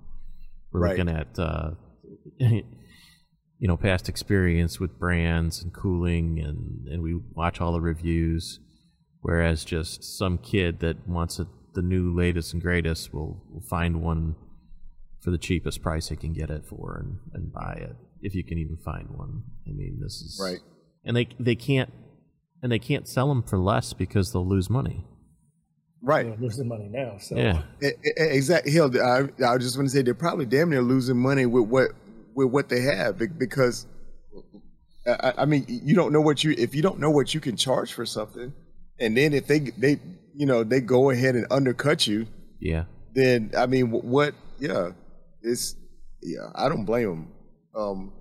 we're 0.73 0.81
Right. 0.81 0.91
looking 0.99 1.13
at 1.15 1.39
uh, 1.39 1.71
you 2.39 2.63
know 3.69 3.77
past 3.77 4.09
experience 4.09 4.79
with 4.81 4.99
brands 4.99 5.63
and 5.63 5.73
cooling, 5.75 6.41
and 6.41 6.87
and 6.89 7.03
we 7.03 7.19
watch 7.35 7.61
all 7.61 7.73
the 7.73 7.81
reviews. 7.81 8.61
Whereas 9.23 9.65
just 9.65 10.05
some 10.19 10.39
kid 10.39 10.79
that 10.81 11.09
wants 11.09 11.41
it, 11.41 11.49
the 11.75 11.83
new 11.83 12.15
latest 12.15 12.53
and 12.53 12.63
greatest 12.63 13.13
will, 13.13 13.43
will 13.53 13.65
find 13.69 14.01
one 14.01 14.37
for 15.27 15.33
the 15.33 15.39
cheapest 15.39 15.83
price 15.83 16.09
he 16.09 16.15
can 16.15 16.33
get 16.33 16.51
it 16.51 16.65
for 16.65 17.03
and, 17.05 17.19
and 17.35 17.53
buy 17.53 17.73
it 17.73 17.97
if 18.21 18.33
you 18.33 18.45
can 18.45 18.59
even 18.59 18.77
find 18.77 19.09
one. 19.11 19.43
I 19.67 19.73
mean, 19.73 19.99
this 20.01 20.13
is 20.23 20.41
Right. 20.41 20.61
and 21.05 21.17
they 21.17 21.27
they 21.41 21.57
can't 21.57 21.93
and 22.63 22.71
they 22.71 22.79
can't 22.79 23.09
sell 23.09 23.27
them 23.29 23.43
for 23.43 23.59
less 23.59 23.93
because 23.93 24.33
they'll 24.33 24.47
lose 24.49 24.71
money. 24.71 25.05
Right. 26.01 26.27
They're 26.27 26.37
losing 26.39 26.69
money 26.69 26.89
now, 26.89 27.19
so 27.19 27.37
Yeah, 27.37 27.63
Exactly. 28.17 28.71
Hell, 28.71 28.89
I, 29.03 29.25
I 29.45 29.59
just 29.59 29.77
want 29.77 29.89
to 29.89 29.97
say 29.97 30.03
they're 30.03 30.15
probably 30.15 30.47
damn 30.47 30.71
near 30.71 30.81
losing 30.81 31.17
money 31.17 31.45
with 31.45 31.65
what 31.65 31.89
with 32.37 32.51
what 32.53 32.69
they 32.69 32.83
have 32.83 33.19
because 33.37 33.85
I, 35.09 35.33
I 35.39 35.45
mean 35.45 35.65
you 35.69 35.97
don't 35.97 36.13
know 36.13 36.21
what 36.21 36.45
you 36.45 36.55
if 36.57 36.73
you 36.73 36.83
don't 36.83 37.01
know 37.01 37.11
what 37.11 37.35
you 37.35 37.41
can 37.41 37.57
charge 37.57 37.93
for 37.93 38.07
something, 38.07 38.53
and 39.01 39.17
then 39.17 39.35
if 39.35 39.49
they 39.49 39.59
they 39.59 39.99
you 40.37 40.47
know 40.47 40.63
they 40.63 40.81
go 40.81 41.11
ahead 41.11 41.35
and 41.35 41.49
undercut 41.51 42.07
you, 42.07 42.29
yeah, 42.61 42.85
then 43.13 43.51
I 43.59 43.67
mean 43.67 43.91
what? 43.91 44.33
Yeah, 44.61 44.93
it's 45.47 45.77
yeah. 46.23 46.51
I 46.55 46.69
don't 46.69 46.85
blame 46.85 47.09
them. 47.09 47.33
Um, 47.75 48.13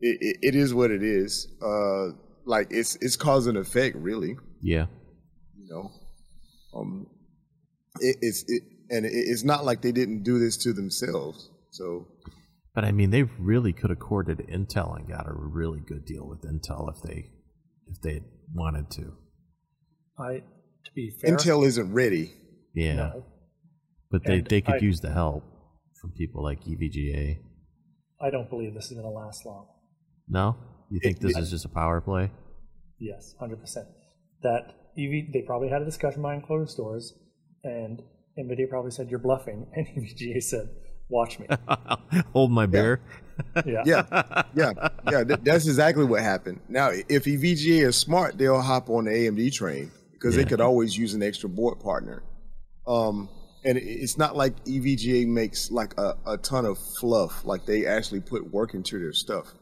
it, 0.00 0.18
it, 0.20 0.36
it 0.42 0.54
is 0.54 0.72
what 0.74 0.90
it 0.90 1.02
is. 1.02 1.48
Uh, 1.62 2.16
like 2.46 2.68
it's 2.70 2.96
it's 3.00 3.16
cause 3.16 3.46
and 3.46 3.58
effect, 3.58 3.96
really 3.96 4.36
yeah. 4.62 4.86
you 5.58 5.68
know 5.68 5.90
um 6.78 7.06
it, 8.00 8.16
it's 8.22 8.44
it 8.46 8.62
and 8.88 9.04
it, 9.04 9.12
it's 9.12 9.42
not 9.42 9.64
like 9.64 9.82
they 9.82 9.92
didn't 9.92 10.22
do 10.22 10.38
this 10.38 10.56
to 10.56 10.72
themselves 10.72 11.50
so 11.70 12.06
But 12.74 12.84
I 12.84 12.92
mean, 12.92 13.10
they 13.10 13.24
really 13.24 13.72
could 13.72 13.90
have 13.90 13.98
courted 13.98 14.38
Intel 14.48 14.96
and 14.96 15.08
got 15.08 15.26
a 15.26 15.32
really 15.32 15.80
good 15.80 16.04
deal 16.04 16.26
with 16.28 16.42
Intel 16.42 16.88
if 16.94 17.02
they 17.02 17.30
if 17.88 18.00
they 18.00 18.22
wanted 18.54 18.90
to. 18.92 19.14
I 20.18 20.42
to 20.84 20.90
be 20.94 21.10
fair, 21.10 21.36
intel 21.36 21.66
isn't 21.66 21.92
ready 21.92 22.32
Yeah, 22.74 22.94
no, 22.94 23.24
but 24.10 24.24
they 24.24 24.38
And 24.38 24.46
they 24.46 24.60
could 24.60 24.76
I- 24.76 24.86
use 24.86 25.00
the 25.00 25.12
help 25.12 25.42
from 26.06 26.16
people 26.16 26.42
like 26.42 26.66
E 26.66 26.76
EVGA. 26.76 27.38
I 28.20 28.30
don't 28.30 28.48
believe 28.48 28.74
this 28.74 28.86
is 28.86 28.92
going 28.92 29.04
to 29.04 29.10
last 29.10 29.44
long. 29.44 29.66
No, 30.28 30.56
you 30.90 31.00
think 31.00 31.16
It- 31.18 31.22
this 31.22 31.36
it- 31.36 31.40
is 31.42 31.50
just 31.50 31.64
a 31.64 31.68
power 31.68 32.00
play? 32.00 32.30
Yes, 32.98 33.34
hundred 33.38 33.60
percent. 33.60 33.86
That 34.42 34.74
EV, 34.96 35.30
they 35.32 35.42
probably 35.46 35.68
had 35.68 35.82
a 35.82 35.84
discussion 35.84 36.22
behind 36.22 36.44
closed 36.44 36.76
doors, 36.76 37.12
and 37.62 38.02
Nvidia 38.38 38.68
probably 38.70 38.90
said 38.90 39.10
you're 39.10 39.18
bluffing, 39.18 39.66
and 39.74 39.86
EVGA 39.86 40.42
said, 40.42 40.68
"Watch 41.10 41.38
me." 41.38 41.46
Hold 42.32 42.50
my 42.52 42.66
beer. 42.66 43.00
Yeah, 43.66 43.82
yeah 43.84 44.42
yeah 44.54 44.72
yeah 45.10 45.22
th- 45.24 45.40
that's 45.42 45.66
exactly 45.66 46.06
what 46.06 46.22
happened 46.22 46.58
now 46.70 46.88
if 46.90 47.24
evga 47.26 47.82
is 47.86 47.94
smart 47.94 48.38
they'll 48.38 48.62
hop 48.62 48.88
on 48.88 49.04
the 49.04 49.10
amd 49.10 49.52
train 49.52 49.90
because 50.12 50.34
Yeah. 50.34 50.42
they 50.42 50.48
could 50.48 50.62
always 50.62 50.96
use 50.96 51.12
an 51.12 51.22
extra 51.22 51.46
board 51.50 51.78
partner 51.78 52.22
um 52.86 53.28
and 53.66 53.76
it's 53.76 54.16
not 54.16 54.36
like 54.36 54.64
evga 54.64 55.26
makes 55.26 55.70
like 55.70 55.92
a, 55.98 56.14
a 56.26 56.38
ton 56.38 56.64
of 56.64 56.78
fluff 56.98 57.44
like 57.44 57.66
they 57.66 57.84
actually 57.84 58.20
put 58.20 58.50
work 58.52 58.72
into 58.74 58.98
their 58.98 59.12
stuff 59.12 59.52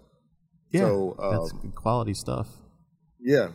Yeah, 0.71 0.83
So, 0.83 1.17
that's 1.19 1.53
um, 1.53 1.61
good 1.63 1.75
quality 1.75 2.15
stuff. 2.15 2.49
yeah 3.21 3.49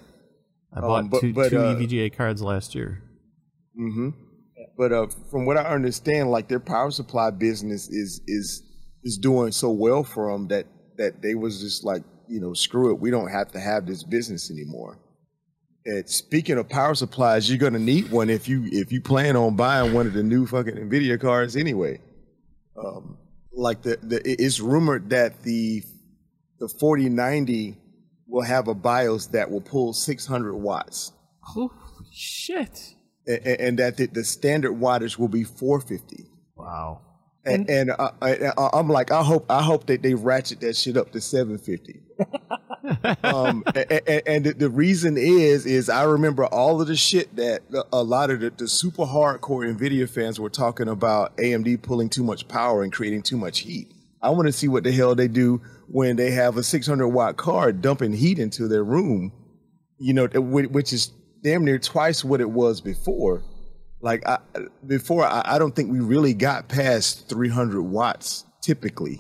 I 0.74 0.82
bought 0.82 1.00
um, 1.00 1.10
but- 1.10 1.22
two, 1.22 1.34
but, 1.34 1.50
two 1.50 1.60
uh, 1.60 1.76
EVGA 1.76 2.16
cards 2.16 2.42
last 2.42 2.76
year. 2.76 3.02
Mm-hmm. 3.80 4.10
But 4.78 4.92
uh, 4.92 5.08
from 5.32 5.46
what 5.46 5.58
I 5.58 5.64
understand, 5.64 6.30
like 6.32 6.48
their 6.48 6.60
power 6.60 6.92
supply 6.92 7.32
business 7.32 7.88
is 7.90 8.22
is 8.28 8.62
is 9.04 9.18
doing 9.18 9.52
so 9.52 9.72
well 9.72 10.04
for 10.04 10.32
them 10.32 10.48
that 10.50 10.68
that 10.98 11.22
they 11.22 11.34
was 11.34 11.60
just 11.62 11.84
like, 11.84 12.04
you 12.28 12.40
know, 12.40 12.54
screw 12.54 12.92
it, 12.92 13.00
we 13.00 13.10
don't 13.10 13.30
have 13.32 13.52
to 13.54 13.60
have 13.60 13.86
this 13.88 14.04
business 14.04 14.52
anymore. 14.52 15.00
And 15.90 16.08
speaking 16.08 16.58
of 16.60 16.70
power 16.70 16.94
supplies, 16.94 17.50
you're 17.50 17.58
gonna 17.58 17.80
need 17.80 18.12
one 18.12 18.30
if 18.30 18.48
you 18.48 18.66
if 18.72 18.92
you 18.92 19.02
plan 19.02 19.36
on 19.36 19.56
buying 19.56 19.92
one 19.94 20.06
of 20.06 20.14
the 20.14 20.22
new 20.22 20.46
fucking 20.46 20.76
Nvidia 20.76 21.20
cards 21.20 21.56
anyway. 21.56 22.00
Um, 22.78 23.18
like 23.52 23.82
the, 23.82 23.98
the 24.04 24.22
it's 24.24 24.60
rumored 24.60 25.10
that 25.10 25.42
the 25.42 25.82
the 26.60 26.68
4090 26.70 27.76
will 28.28 28.44
have 28.44 28.68
a 28.68 28.76
BIOS 28.76 29.28
that 29.30 29.50
will 29.50 29.62
pull 29.62 29.92
600 29.94 30.54
watts, 30.56 31.12
Holy 31.40 31.72
shit! 32.12 32.94
and, 33.26 33.40
and 33.48 33.80
that 33.80 33.98
the, 33.98 34.06
the 34.06 34.24
standard 34.24 34.74
wattage 34.74 35.18
will 35.18 35.28
be 35.28 35.44
450. 35.44 36.26
Wow. 36.56 37.02
And, 37.46 37.68
and 37.70 37.90
uh, 37.98 38.12
I, 38.22 38.52
I- 38.56 38.70
I'm 38.74 38.90
like, 38.90 39.12
I 39.12 39.24
hope, 39.24 39.50
I 39.50 39.64
hope 39.64 39.88
that 39.88 40.04
they 40.04 40.14
ratchet 40.14 40.60
that 40.62 40.76
shit 40.76 40.98
up 40.98 41.12
to 41.14 41.22
750. 41.22 42.02
um, 43.24 43.64
and, 43.76 44.22
and 44.28 44.46
the, 44.46 44.70
reason 44.70 45.18
is, 45.18 45.66
is 45.66 45.90
I 45.90 46.04
remember 46.04 46.46
all 46.46 46.82
of 46.82 46.88
the 46.88 46.96
shit 46.96 47.36
that 47.36 47.62
a 47.92 48.04
lot 48.04 48.30
of 48.30 48.40
the, 48.40 48.50
the 48.52 48.68
super 48.68 49.04
hardcore 49.04 49.74
Nvidia 49.76 50.10
fans 50.10 50.40
were 50.40 50.50
talking 50.50 50.88
about 50.88 51.36
AMD 51.38 51.82
pulling 51.82 52.10
too 52.10 52.24
much 52.24 52.48
power 52.48 52.84
and 52.84 52.92
creating 52.94 53.24
too 53.24 53.38
much 53.38 53.60
heat. 53.60 53.92
I 54.22 54.30
want 54.32 54.48
to 54.48 54.52
see 54.52 54.68
what 54.68 54.84
the 54.84 54.92
hell 54.92 55.16
they 55.16 55.28
do 55.28 55.62
when 55.88 56.16
they 56.16 56.32
have 56.32 56.58
a 56.58 56.64
600 56.64 57.08
watt 57.08 57.38
card 57.38 57.82
dumping 57.82 58.14
heat 58.14 58.38
into 58.40 58.68
their 58.68 58.84
room, 58.84 59.32
you 59.98 60.14
know, 60.14 60.28
which 60.28 60.94
is 60.94 61.12
damn 61.44 61.64
near 61.66 61.80
twice 61.80 62.24
what 62.24 62.42
it 62.42 62.50
was 62.50 62.82
before. 62.82 63.44
Like 64.02 64.28
I, 64.28 64.40
before, 64.86 65.26
I, 65.26 65.42
I 65.46 65.60
don't 65.60 65.76
think 65.76 65.92
we 65.92 66.00
really 66.00 66.34
got 66.34 66.68
past 66.68 67.28
300 67.30 67.82
watts 67.82 68.46
typically. 68.62 69.20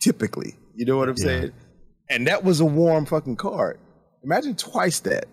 Typically, 0.00 0.54
you 0.74 0.84
know 0.84 0.98
what 0.98 1.08
I'm 1.08 1.14
Yeah. 1.16 1.24
saying? 1.24 1.52
And 2.08 2.26
that 2.26 2.44
was 2.44 2.60
a 2.60 2.64
warm 2.64 3.06
fucking 3.06 3.36
card. 3.36 3.78
Imagine 4.22 4.54
twice 4.56 5.00
that 5.00 5.26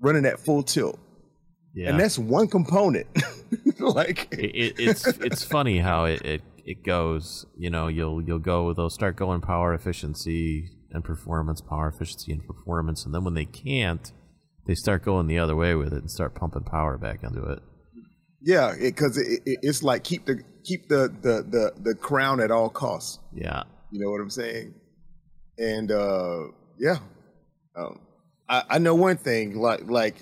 running 0.00 0.24
at 0.26 0.38
full 0.38 0.62
tilt, 0.62 0.98
Yeah. 1.74 1.90
and 1.90 2.00
that's 2.00 2.18
one 2.18 2.48
component. 2.48 3.06
like, 3.78 4.28
it, 4.32 4.38
it, 4.54 4.74
it's 4.78 5.06
it's 5.20 5.44
funny 5.44 5.78
how 5.78 6.04
it, 6.04 6.22
it 6.22 6.42
it 6.64 6.84
goes. 6.84 7.46
You 7.56 7.70
know, 7.70 7.88
you'll 7.88 8.22
you'll 8.22 8.38
go 8.38 8.72
they'll 8.74 8.90
start 8.90 9.16
going 9.16 9.40
power 9.40 9.72
efficiency 9.74 10.70
and 10.90 11.04
performance, 11.04 11.60
power 11.60 11.88
efficiency 11.88 12.32
and 12.32 12.46
performance, 12.46 13.04
and 13.04 13.14
then 13.14 13.24
when 13.24 13.34
they 13.34 13.44
can't, 13.44 14.10
they 14.66 14.74
start 14.74 15.04
going 15.04 15.26
the 15.26 15.38
other 15.38 15.56
way 15.56 15.74
with 15.74 15.92
it 15.92 15.98
and 16.00 16.10
start 16.10 16.34
pumping 16.34 16.64
power 16.64 16.96
back 16.98 17.22
into 17.22 17.42
it. 17.44 17.58
yeah, 18.40 18.74
because 18.80 19.18
it, 19.18 19.40
it, 19.44 19.58
it's 19.62 19.82
like 19.82 20.04
keep 20.04 20.24
the 20.26 20.42
keep 20.64 20.88
the, 20.88 21.08
the 21.22 21.42
the 21.42 21.72
the 21.82 21.94
crown 21.94 22.40
at 22.40 22.50
all 22.50 22.70
costs. 22.70 23.18
Yeah. 23.34 23.64
You 23.90 24.00
know 24.04 24.10
what 24.10 24.20
I'm 24.20 24.30
saying? 24.30 24.74
And 25.58 25.90
uh, 25.90 26.44
yeah, 26.78 26.98
um, 27.76 27.98
I, 28.48 28.62
I 28.70 28.78
know 28.78 28.94
one 28.94 29.16
thing. 29.16 29.58
Like 29.58 29.88
like 29.88 30.16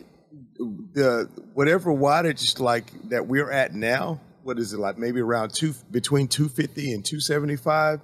the 0.58 1.28
whatever 1.54 1.92
wattage 1.92 2.58
like 2.58 2.90
that 3.10 3.26
we're 3.26 3.50
at 3.50 3.74
now. 3.74 4.20
What 4.42 4.58
is 4.58 4.72
it 4.72 4.78
like? 4.78 4.96
Maybe 4.96 5.20
around 5.20 5.52
two 5.52 5.74
between 5.90 6.28
250 6.28 6.92
and 6.92 7.04
275. 7.04 8.00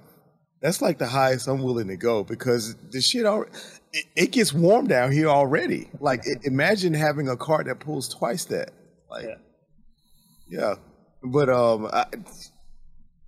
That's 0.61 0.81
like 0.81 0.97
the 0.97 1.07
highest 1.07 1.47
I'm 1.47 1.61
willing 1.61 1.87
to 1.87 1.97
go 1.97 2.23
because 2.23 2.75
the 2.91 3.01
shit 3.01 3.25
already. 3.25 3.51
It, 3.91 4.05
it 4.15 4.31
gets 4.31 4.53
warm 4.53 4.87
down 4.87 5.11
here 5.11 5.27
already. 5.27 5.89
Like 5.99 6.21
i 6.27 6.35
imagine 6.43 6.93
having 6.93 7.29
a 7.29 7.37
car 7.37 7.63
that 7.63 7.79
pulls 7.79 8.09
twice 8.09 8.45
that. 8.45 8.71
Like 9.09 9.25
Yeah. 9.25 9.35
yeah, 10.47 10.75
but 11.23 11.49
um, 11.49 11.89
I, 11.91 12.05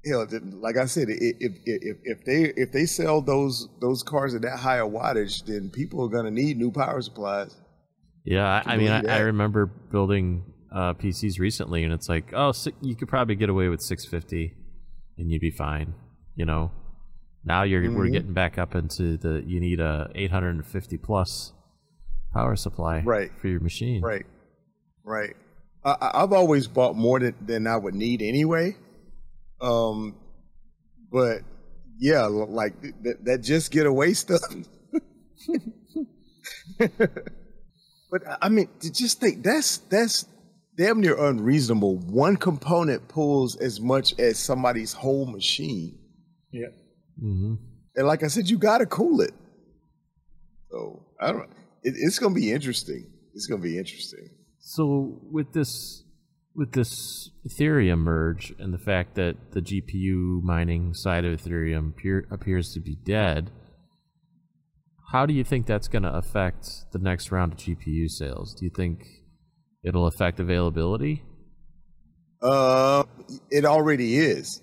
hell, 0.08 0.28
like 0.60 0.78
I 0.78 0.86
said, 0.86 1.08
if 1.10 1.54
if 1.65 1.98
if 2.04 2.26
they 2.26 2.44
if 2.56 2.72
they 2.72 2.86
sell 2.86 3.22
those 3.22 3.68
those 3.82 4.04
cars 4.04 4.34
at 4.36 4.41
that 4.44 4.58
higher 4.60 4.84
wattage, 4.86 5.46
then 5.46 5.70
people 5.70 6.04
are 6.06 6.10
gonna 6.10 6.32
need 6.32 6.58
new 6.58 6.72
power 6.72 7.02
supplies. 7.02 7.56
Yeah, 8.24 8.62
I, 8.65 8.74
I 8.74 8.78
mean, 8.78 8.89
I, 8.91 9.02
I 9.18 9.20
remember 9.20 9.68
building 9.68 10.44
uh, 10.74 10.94
PCs 10.96 11.39
recently, 11.39 11.84
and 11.84 11.94
it's 11.94 12.10
like, 12.10 12.32
oh, 12.34 12.52
si- 12.52 12.74
you 12.82 12.96
could 12.96 13.08
probably 13.08 13.36
get 13.36 13.50
away 13.50 13.70
with 13.70 13.82
650, 13.82 14.54
and 15.20 15.30
you'd 15.32 15.41
be 15.41 15.52
fine. 15.52 15.94
You 16.36 16.46
know, 16.46 16.72
now 17.44 17.63
you're 17.63 17.82
we're 17.91 18.08
Mhm. 18.08 18.12
getting 18.13 18.34
back 18.34 18.58
up 18.58 18.74
into 18.76 19.18
the 19.18 19.44
you 19.46 19.60
need 19.60 19.80
a 19.80 20.10
850 20.15 20.98
plus 20.98 21.54
power 22.34 22.56
supply 22.56 23.02
Right. 23.02 23.32
for 23.39 23.48
your 23.48 23.60
machine. 23.62 24.02
Right, 24.02 24.26
right. 25.04 25.36
I- 25.86 26.12
I've 26.15 26.34
always 26.34 26.68
bought 26.68 26.96
more 26.96 27.20
than, 27.20 27.36
than 27.46 27.68
I 27.68 27.78
would 27.78 27.94
need 27.94 28.22
anyway. 28.24 28.76
Um, 29.62 30.15
but 31.12 31.41
yeah, 32.00 32.26
like 32.26 32.82
th- 32.82 32.94
th- 33.04 33.18
that 33.24 33.39
just 33.41 33.72
get 33.72 33.86
away 33.86 34.13
stuff. 34.13 34.41
but 36.78 38.28
I- 38.28 38.38
I 38.44 38.50
mean, 38.50 38.70
to 38.82 38.91
just 38.91 39.20
think 39.20 39.44
that's 39.44 39.78
that's 39.78 40.26
damn 40.78 41.00
near 41.02 41.18
unreasonable. 41.18 41.98
One 41.98 42.36
component 42.38 43.08
pulls 43.08 43.56
as 43.58 43.80
much 43.80 44.18
as 44.20 44.38
somebody's 44.38 44.94
whole 44.94 45.26
machine, 45.26 45.98
Yeah. 46.52 46.68
Mm-hmm. 47.24 47.54
and 47.96 48.08
like 48.08 48.24
I 48.24 48.28
said, 48.28 48.50
you 48.50 48.58
got 48.58 48.80
to 48.80 48.86
cool 48.86 49.22
it. 49.22 49.32
So 50.70 51.06
I 51.22 51.32
don't. 51.32 51.50
It, 51.84 51.94
it's 51.98 52.20
gonna 52.20 52.36
be 52.36 52.52
interesting. 52.52 53.10
It's 53.34 53.48
gonna 53.48 53.62
be 53.62 53.78
interesting. 53.78 54.30
So 54.60 55.20
with 55.32 55.54
this 55.54 56.04
with 56.56 56.72
this 56.72 57.30
Ethereum 57.48 58.00
merge 58.00 58.54
and 58.60 58.74
the 58.74 58.78
fact 58.78 59.15
that 59.15 59.52
the 59.52 59.62
GPU 59.62 60.41
mining 60.41 60.94
side 60.94 61.26
of 61.26 61.41
Ethereum 61.41 61.91
appear, 61.91 62.28
appears 62.32 62.74
to 62.74 62.80
be 62.80 62.96
dead, 62.96 63.52
how 65.12 65.26
do 65.26 65.34
you 65.34 65.44
think 65.44 65.65
that's 65.65 65.88
going 65.88 66.04
to 66.04 66.13
affect 66.13 66.68
the 66.91 67.00
next 67.00 67.32
round 67.32 67.54
of 67.54 67.60
GPU 67.60 68.10
sales? 68.10 68.56
Do 68.56 68.65
you 68.65 68.72
think 68.76 69.06
it'll 69.84 70.08
affect 70.08 70.39
availability? 70.39 71.24
Uh, 72.41 73.04
it 73.50 73.65
already 73.65 74.18
is. 74.18 74.62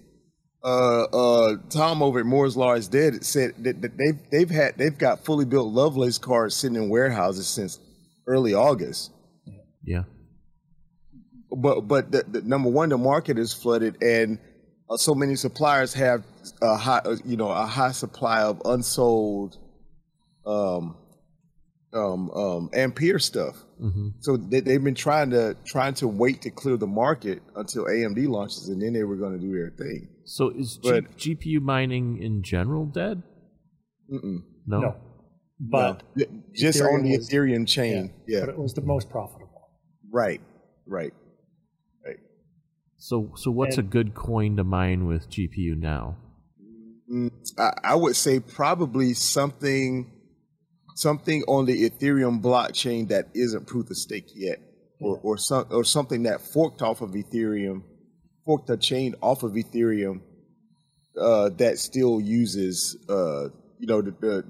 Uh, 0.64 1.04
uh, 1.04 1.56
Tom 1.70 2.02
over 2.02 2.20
at 2.20 2.26
Moore's 2.26 2.56
Law 2.56 2.74
is 2.74 2.86
dead. 2.86 3.24
Said 3.24 3.54
that, 3.64 3.82
that 3.82 3.98
they've 3.98 4.30
they've 4.30 4.50
had 4.50 4.78
they've 4.78 4.96
got 4.96 5.24
fully 5.24 5.44
built 5.44 5.72
Lovelace 5.72 6.18
cards 6.18 6.54
sitting 6.54 6.76
in 6.76 6.88
warehouses 6.88 7.48
since 7.48 7.80
early 8.28 8.54
August. 8.54 9.10
Yeah. 9.84 10.04
But 11.56 11.82
but 11.82 12.10
the, 12.12 12.24
the 12.28 12.42
number 12.42 12.70
one, 12.70 12.88
the 12.88 12.98
market 12.98 13.38
is 13.38 13.52
flooded, 13.52 14.02
and 14.02 14.38
uh, 14.90 14.96
so 14.96 15.14
many 15.14 15.34
suppliers 15.36 15.92
have 15.94 16.24
a 16.62 16.76
high 16.76 17.02
uh, 17.04 17.16
you 17.24 17.36
know 17.36 17.50
a 17.50 17.66
high 17.66 17.92
supply 17.92 18.42
of 18.42 18.60
unsold 18.64 19.58
um 20.46 20.96
um 21.92 22.30
um 22.30 22.70
Ampere 22.72 23.18
stuff. 23.18 23.56
hmm 23.78 24.08
So 24.20 24.36
they, 24.36 24.60
they've 24.60 24.82
been 24.82 24.94
trying 24.94 25.30
to 25.30 25.56
trying 25.66 25.94
to 25.94 26.08
wait 26.08 26.42
to 26.42 26.50
clear 26.50 26.76
the 26.76 26.86
market 26.86 27.42
until 27.54 27.84
AMD 27.84 28.26
launches, 28.28 28.68
and 28.68 28.80
then 28.80 28.92
they 28.94 29.04
were 29.04 29.16
going 29.16 29.32
to 29.34 29.38
do 29.38 29.52
their 29.52 29.70
thing. 29.76 30.08
So 30.24 30.50
is 30.50 30.78
G- 30.78 31.34
GPU 31.36 31.60
mining 31.60 32.22
in 32.22 32.42
general 32.42 32.86
dead? 32.86 33.22
Mm-mm. 34.12 34.42
No. 34.66 34.80
No. 34.80 34.96
But 35.60 36.02
No. 36.16 36.24
just 36.54 36.80
on 36.80 37.02
the 37.02 37.10
Ethereum 37.10 37.18
was- 37.18 37.28
Ethereum 37.28 37.68
chain, 37.68 38.12
yeah, 38.26 38.40
but 38.40 38.48
it 38.50 38.58
was 38.58 38.72
the 38.74 38.80
most 38.82 39.10
profitable. 39.10 39.50
right, 40.10 40.40
right, 40.86 41.12
right. 41.12 41.12
So 43.02 43.32
so 43.34 43.50
what's 43.50 43.78
And- 43.78 43.86
a 43.88 43.90
good 43.90 44.14
coin 44.14 44.56
to 44.58 44.64
mine 44.64 45.06
with 45.06 45.28
GPU 45.28 45.74
now? 45.74 46.18
Mm, 47.12 47.32
I, 47.58 47.72
I 47.82 47.94
would 47.96 48.14
say 48.14 48.38
probably 48.38 49.12
something, 49.12 50.08
something 50.94 51.42
on 51.48 51.66
the 51.66 51.90
Ethereum 51.90 52.40
blockchain 52.40 53.08
that 53.08 53.26
isn't 53.34 53.66
proof 53.66 53.90
of 53.90 53.96
stake 53.96 54.30
yet, 54.36 54.60
or 55.00 55.18
or 55.24 55.36
some 55.36 55.66
or 55.72 55.82
something 55.82 56.22
that 56.22 56.40
forked 56.40 56.80
off 56.80 57.00
of 57.00 57.10
Ethereum, 57.10 57.82
forked 58.46 58.70
a 58.70 58.76
chain 58.76 59.16
off 59.20 59.42
of 59.42 59.54
Ethereum, 59.54 60.20
uh, 61.20 61.48
that 61.58 61.80
still 61.80 62.20
uses, 62.20 62.96
uh, 63.08 63.48
you 63.80 63.88
know, 63.88 64.00
the 64.00 64.12
the 64.20 64.44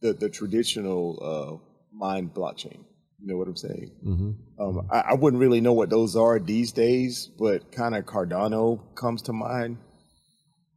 the, 0.00 0.12
the 0.14 0.28
traditional 0.28 1.04
uh, 1.22 1.96
mine 1.96 2.28
blockchain. 2.34 2.84
You 3.22 3.28
know 3.28 3.36
what 3.36 3.46
I'm 3.46 3.56
saying? 3.56 3.92
hmm 4.02 4.30
Um, 4.58 4.88
I, 4.90 5.00
I 5.10 5.14
wouldn't 5.14 5.40
really 5.40 5.60
know 5.60 5.72
what 5.72 5.90
those 5.90 6.16
are 6.16 6.40
these 6.40 6.72
days, 6.72 7.30
but 7.38 7.70
kind 7.70 7.94
of 7.94 8.04
Cardano 8.04 8.80
comes 8.96 9.22
to 9.22 9.32
mind. 9.32 9.78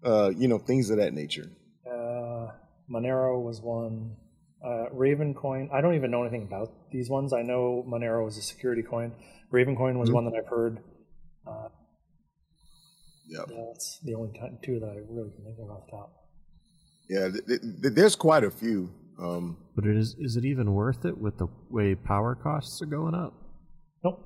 Uh, 0.04 0.30
you 0.38 0.48
know, 0.48 0.60
things 0.60 0.92
of 0.92 0.98
that 0.98 1.14
nature. 1.14 1.50
Uh, 1.92 2.52
Monero 2.90 3.42
was 3.44 3.62
one. 3.62 4.16
Uh, 4.64 4.90
Ravencoin. 4.94 5.70
I 5.74 5.82
don't 5.82 5.96
even 5.96 6.12
know 6.12 6.22
anything 6.22 6.44
about 6.44 6.72
these 6.92 7.10
ones. 7.10 7.34
I 7.34 7.42
know 7.42 7.84
Monero 7.88 8.28
is 8.28 8.38
a 8.38 8.42
security 8.42 8.84
coin. 8.84 9.14
Ravencoin 9.52 9.98
was 9.98 10.10
Mhm. 10.10 10.14
one 10.14 10.26
that 10.26 10.36
I've 10.36 10.48
heard. 10.48 10.80
Uh, 11.48 11.70
Yep. 13.28 13.46
that's 13.48 14.00
the 14.04 14.14
only 14.14 14.32
t- 14.34 14.58
two 14.64 14.80
that 14.80 14.90
I 14.90 14.98
really 15.10 15.32
can 15.32 15.44
think 15.46 15.58
of 15.60 15.70
off 15.72 15.86
the 15.88 15.92
top. 15.92 16.14
Yeah, 17.10 17.30
th- 17.30 17.46
th- 17.48 17.62
th- 17.82 17.94
there's 17.96 18.16
quite 18.16 18.44
a 18.44 18.52
few. 18.52 18.92
Um, 19.20 19.58
But 19.76 19.86
it 19.86 19.98
is 19.98 20.16
is 20.20 20.36
it 20.36 20.46
even 20.46 20.74
worth 20.74 21.06
it 21.06 21.18
with 21.18 21.38
the 21.38 21.48
way 21.70 21.96
power 21.96 22.36
costs 22.36 22.82
are 22.82 22.86
going 22.88 23.16
up? 23.16 23.34
Nope. 24.04 24.20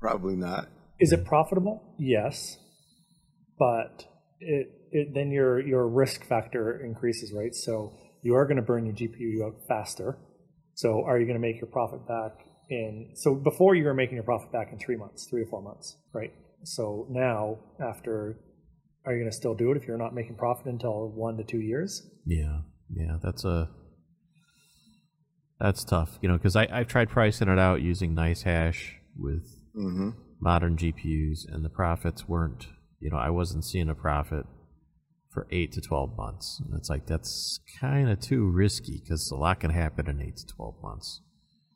probably 0.00 0.36
not. 0.36 0.68
Is 0.98 1.12
it 1.12 1.24
profitable? 1.24 1.82
Yes, 1.98 2.58
but 3.58 4.04
it, 4.40 4.68
it 4.90 5.14
then 5.14 5.30
your 5.30 5.60
your 5.60 5.88
risk 5.88 6.24
factor 6.26 6.84
increases, 6.84 7.32
right? 7.34 7.54
So 7.54 7.94
you 8.22 8.34
are 8.34 8.44
going 8.46 8.56
to 8.56 8.62
burn 8.62 8.84
your 8.86 8.94
GPU 8.94 9.46
out 9.46 9.54
faster. 9.68 10.18
So 10.74 11.02
are 11.06 11.18
you 11.18 11.26
going 11.26 11.40
to 11.40 11.46
make 11.46 11.60
your 11.60 11.70
profit 11.70 12.06
back 12.06 12.46
in? 12.68 13.12
So 13.14 13.34
before 13.34 13.74
you 13.74 13.84
were 13.84 13.94
making 13.94 14.16
your 14.16 14.24
profit 14.24 14.52
back 14.52 14.72
in 14.72 14.78
three 14.78 14.96
months, 14.96 15.26
three 15.30 15.42
or 15.42 15.46
four 15.46 15.62
months, 15.62 15.96
right? 16.12 16.32
So 16.64 17.06
now 17.10 17.58
after 17.82 18.38
are 19.06 19.12
you 19.14 19.20
going 19.20 19.30
to 19.30 19.36
still 19.36 19.54
do 19.54 19.70
it 19.72 19.78
if 19.78 19.86
you're 19.88 19.96
not 19.96 20.14
making 20.14 20.36
profit 20.36 20.66
until 20.66 21.08
one 21.08 21.38
to 21.38 21.44
two 21.44 21.60
years? 21.60 22.06
Yeah, 22.26 22.60
yeah, 22.94 23.16
that's 23.22 23.44
a 23.44 23.70
that's 25.60 25.84
tough, 25.84 26.18
you 26.22 26.28
know, 26.28 26.36
because 26.36 26.56
I 26.56 26.66
I've 26.72 26.88
tried 26.88 27.10
pricing 27.10 27.48
it 27.48 27.58
out 27.58 27.82
using 27.82 28.14
NiceHash 28.14 28.92
with 29.16 29.56
Mm-hmm. 29.76 30.10
modern 30.40 30.76
GPUs, 30.76 31.46
and 31.48 31.64
the 31.64 31.68
profits 31.68 32.28
weren't, 32.28 32.66
you 32.98 33.08
know, 33.08 33.16
I 33.16 33.30
wasn't 33.30 33.64
seeing 33.64 33.88
a 33.88 33.94
profit 33.94 34.44
for 35.32 35.46
eight 35.52 35.70
to 35.72 35.80
twelve 35.80 36.16
months, 36.16 36.60
and 36.64 36.76
it's 36.76 36.90
like 36.90 37.06
that's 37.06 37.60
kind 37.80 38.10
of 38.10 38.18
too 38.18 38.50
risky 38.50 39.00
because 39.00 39.30
a 39.30 39.36
lot 39.36 39.60
can 39.60 39.70
happen 39.70 40.08
in 40.08 40.20
eight 40.20 40.38
to 40.38 40.46
twelve 40.46 40.74
months, 40.82 41.20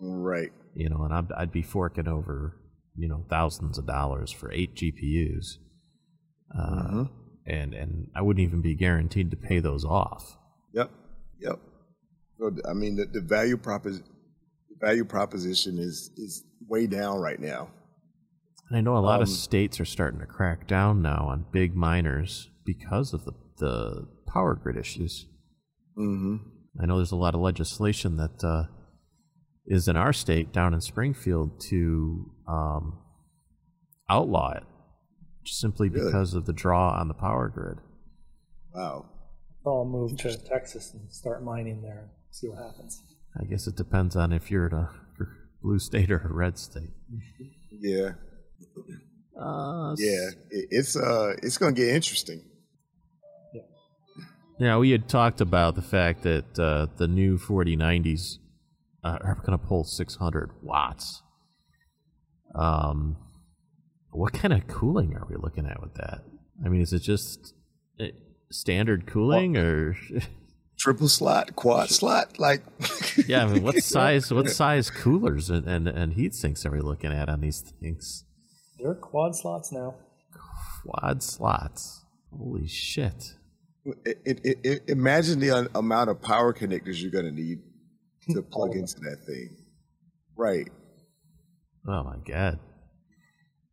Right. 0.01 0.51
you 0.74 0.89
know, 0.89 1.05
and 1.05 1.14
I'd 1.14 1.30
I'd 1.37 1.53
be 1.53 1.62
forking 1.62 2.09
over, 2.09 2.57
you 2.97 3.09
know, 3.09 3.24
thousands 3.30 3.78
of 3.78 3.87
dollars 3.87 4.32
for 4.32 4.51
eight 4.51 4.74
GPUs, 4.74 5.59
uh, 6.59 6.91
Mhm. 6.91 7.11
and 7.47 7.74
and 7.74 8.09
I 8.16 8.22
wouldn't 8.22 8.43
even 8.45 8.61
be 8.61 8.74
guaranteed 8.74 9.30
to 9.30 9.37
pay 9.37 9.61
those 9.61 9.85
off. 9.85 10.37
Yep. 10.72 10.91
Yep. 11.39 11.61
So, 12.39 12.51
I 12.68 12.72
mean, 12.72 12.97
the, 12.97 13.07
the 13.07 13.20
value 13.20 13.57
propos- 13.57 14.03
value 14.80 15.05
proposition 15.05 15.78
is 15.78 16.11
is 16.16 16.45
way 16.66 16.87
down 16.87 17.20
right 17.20 17.41
now. 17.41 17.70
And 18.68 18.78
I 18.78 18.80
know 18.80 18.97
a 18.97 18.99
lot 18.99 19.22
of 19.22 19.28
Um, 19.28 19.35
states 19.35 19.78
are 19.80 19.85
starting 19.85 20.20
to 20.20 20.26
crack 20.26 20.66
down 20.66 21.03
now 21.03 21.26
on 21.28 21.47
big 21.53 21.74
miners 21.76 22.51
because 22.64 23.12
of 23.12 23.24
the, 23.24 23.32
the 23.59 24.09
power 24.26 24.55
grid 24.55 24.76
issues. 24.76 25.26
Mm-hmm. 25.99 26.37
I 26.80 26.87
know 26.87 26.97
there's 26.97 27.12
a 27.12 27.16
lot 27.16 27.35
of 27.35 27.41
legislation 27.41 28.16
that 28.16 28.43
uh, 28.43 28.64
is 29.66 29.87
in 29.87 29.97
our 29.97 30.12
state 30.12 30.53
down 30.53 30.74
in 30.74 30.80
Springfield 30.80 31.61
to 31.68 32.32
um, 32.49 32.99
outlaw 34.11 34.53
it 34.53 34.64
simply 35.45 35.89
Really? 35.91 36.07
because 36.07 36.35
of 36.35 36.47
the 36.47 36.53
draw 36.55 36.99
on 36.99 37.07
the 37.09 37.14
power 37.14 37.49
grid. 37.49 37.78
Wow. 38.74 39.07
I'll 39.66 39.85
move 39.85 40.16
to 40.18 40.37
Texas 40.37 40.93
and 40.95 41.12
start 41.12 41.45
mining 41.45 41.80
there 41.82 41.99
and 42.01 42.11
see 42.35 42.49
what 42.49 42.59
happens. 42.59 43.03
I 43.41 43.45
guess 43.45 43.66
it 43.66 43.76
depends 43.76 44.16
on 44.16 44.32
if 44.32 44.51
you're 44.51 44.66
in 44.66 44.74
a 44.74 44.91
blue 45.62 45.78
state 45.78 46.11
or 46.11 46.18
a 46.18 46.32
red 46.32 46.59
state. 46.59 46.91
Yeah. 47.70 48.12
Uh, 49.39 49.95
Yeah. 49.99 50.30
It's 50.51 50.97
uh 50.97 51.35
it's 51.43 51.59
gonna 51.59 51.72
get 51.72 51.89
interesting. 51.89 52.43
Yeah, 54.57 54.76
we 54.78 54.91
had 54.93 55.09
talked 55.09 55.41
about 55.41 55.74
the 55.74 55.82
fact 55.82 56.22
that 56.22 56.57
uh, 56.57 56.87
the 56.97 57.09
new 57.09 57.39
4090s 57.39 58.39
uh, 59.03 59.18
are 59.20 59.35
going 59.45 59.59
to 59.59 59.66
pull 59.66 59.82
600 59.82 60.51
watts. 60.62 61.22
Um, 62.55 63.16
what 64.12 64.32
kind 64.32 64.55
of 64.55 64.68
cooling 64.68 65.16
are 65.16 65.26
we 65.28 65.35
looking 65.35 65.66
at 65.66 65.82
with 65.82 65.95
that? 65.95 66.22
I 66.64 66.68
mean, 66.68 66.82
is 66.82 66.93
it 66.93 67.01
just 67.01 67.53
uh, 67.99 68.07
standard 68.49 69.09
cooling, 69.09 69.57
or 69.57 69.97
Triple 70.85 71.09
slot, 71.09 71.57
quad 71.57 71.89
slot, 71.89 72.39
like 72.39 72.61
yeah? 73.26 73.43
I 73.43 73.47
mean, 73.51 73.62
what 73.62 73.76
size? 73.82 74.30
What 74.30 74.51
size 74.51 74.91
coolers 74.91 75.49
and, 75.49 75.66
and 75.66 75.89
and 75.89 76.12
heat 76.12 76.35
sinks 76.35 76.66
are 76.66 76.70
we 76.70 76.80
looking 76.80 77.11
at 77.11 77.30
on 77.30 77.41
these 77.41 77.62
things? 77.80 78.24
They're 78.78 78.95
quad 78.95 79.35
slots 79.35 79.72
now. 79.72 79.95
Quad 80.85 81.22
slots. 81.22 82.05
Holy 82.30 82.66
shit! 82.68 83.32
it, 84.05 84.18
it, 84.26 84.41
it, 84.45 84.59
it- 84.62 84.82
imagine 84.89 85.41
the 85.41 85.53
un- 85.53 85.68
amount 85.74 86.11
of 86.11 86.20
power 86.20 86.53
connectors 86.53 87.01
you're 87.01 87.11
gonna 87.11 87.30
need 87.30 87.61
to 88.32 88.43
plug 88.53 88.76
into 88.76 89.01
that 89.01 89.24
thing. 89.26 89.57
Right. 90.37 90.68
Oh 91.89 92.03
my 92.03 92.16
god! 92.26 92.59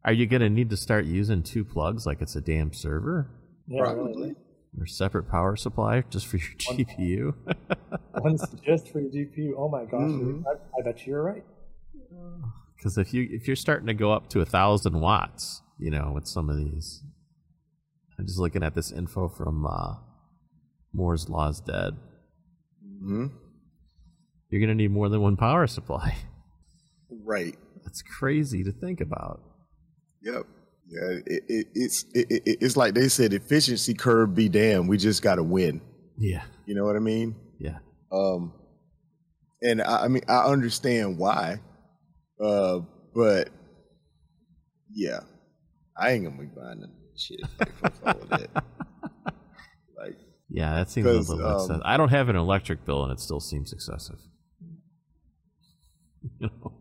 Are 0.05 0.14
you 0.14 0.28
going 0.28 0.41
to 0.43 0.49
need 0.49 0.70
to 0.70 0.78
start 0.78 1.03
using 1.05 1.43
two 1.43 1.66
plugs 1.66 2.05
like 2.05 2.22
it's 2.22 2.36
a 2.38 2.41
damn 2.41 2.72
server? 2.74 3.30
Yeah, 3.68 3.82
Probably. 3.84 4.14
really. 4.14 4.36
Or 4.80 4.86
separate 4.86 5.30
power 5.30 5.55
supply 5.55 6.01
just 6.09 6.28
for 6.28 6.38
your 6.38 6.47
GPU. 6.59 7.34
One's 8.15 8.47
just 8.65 8.89
for 8.91 8.99
your 9.01 9.11
GPU. 9.11 9.53
Oh 9.57 9.69
my 9.69 9.84
gosh, 9.86 10.09
Mhm. 10.11 10.43
I, 10.45 10.80
I 10.80 10.84
bet 10.84 11.05
you're 11.05 11.24
right. 11.24 11.43
Because 12.78 12.97
if 12.97 13.13
you 13.13 13.28
if 13.30 13.45
you're 13.45 13.55
starting 13.55 13.86
to 13.86 13.93
go 13.93 14.11
up 14.11 14.28
to 14.30 14.41
a 14.41 14.45
thousand 14.45 14.99
watts, 14.99 15.61
you 15.78 15.91
know, 15.91 16.11
with 16.15 16.26
some 16.28 16.49
of 16.49 16.57
these, 16.57 17.03
I'm 18.17 18.26
just 18.26 18.39
looking 18.39 18.63
at 18.63 18.74
this 18.74 18.91
info 18.91 19.30
from 19.30 19.67
uh, 19.67 19.97
Moore's 20.91 21.30
Law's 21.30 21.61
Dead. 21.61 21.95
hmm 23.03 23.28
You're 24.49 24.61
gonna 24.61 24.74
need 24.74 24.89
more 24.89 25.09
than 25.09 25.22
one 25.22 25.38
power 25.38 25.67
supply. 25.67 26.15
Right. 27.24 27.55
That's 27.84 28.01
crazy 28.01 28.63
to 28.63 28.72
think 28.72 28.99
about. 28.99 29.41
Yep. 30.24 30.47
Yeah. 30.92 31.20
It, 31.26 31.44
it, 31.48 31.68
it's 31.74 32.06
it, 32.14 32.28
it, 32.30 32.58
it's 32.62 32.76
like 32.76 32.94
they 32.94 33.08
said, 33.08 33.34
efficiency 33.34 33.94
curve 33.94 34.36
be 34.36 34.50
damned. 34.50 34.89
We 34.89 34.98
just 34.98 35.22
got 35.22 35.36
to 35.36 35.44
win. 35.44 35.82
Yeah, 36.18 36.44
You 36.66 36.76
know 36.76 36.84
what 36.86 36.96
I 36.96 37.00
mean? 37.00 37.36
yeah, 37.60 37.78
Um, 38.12 38.54
and 39.62 39.82
I, 39.82 40.04
I 40.04 40.08
mean, 40.08 40.22
I 40.28 40.44
understand 40.44 41.18
why, 41.18 41.60
uh, 42.44 42.82
but 43.16 43.50
yeah, 44.94 45.22
I 45.98 46.12
ain't 46.12 46.26
gonna 46.26 46.38
be 46.38 46.46
buying 46.46 46.82
the 46.82 46.89
shit 47.18 47.39
like, 47.60 47.96
for 47.96 48.10
all 48.10 48.22
of 48.22 48.30
that. 48.30 48.64
Like, 49.98 50.18
yeah. 50.50 50.76
That 50.76 50.89
seems 50.89 51.08
a 51.08 51.12
little 51.12 51.46
um, 51.46 51.56
excessive. 51.56 51.82
I 51.86 51.96
don't 51.98 52.10
have 52.10 52.28
an 52.30 52.36
electric 52.36 52.86
bill, 52.86 53.04
and 53.04 53.12
it 53.14 53.20
still 53.20 53.39
seems 53.39 53.72
excessive. 53.74 54.18
You 56.39 56.50
know, 56.64 56.74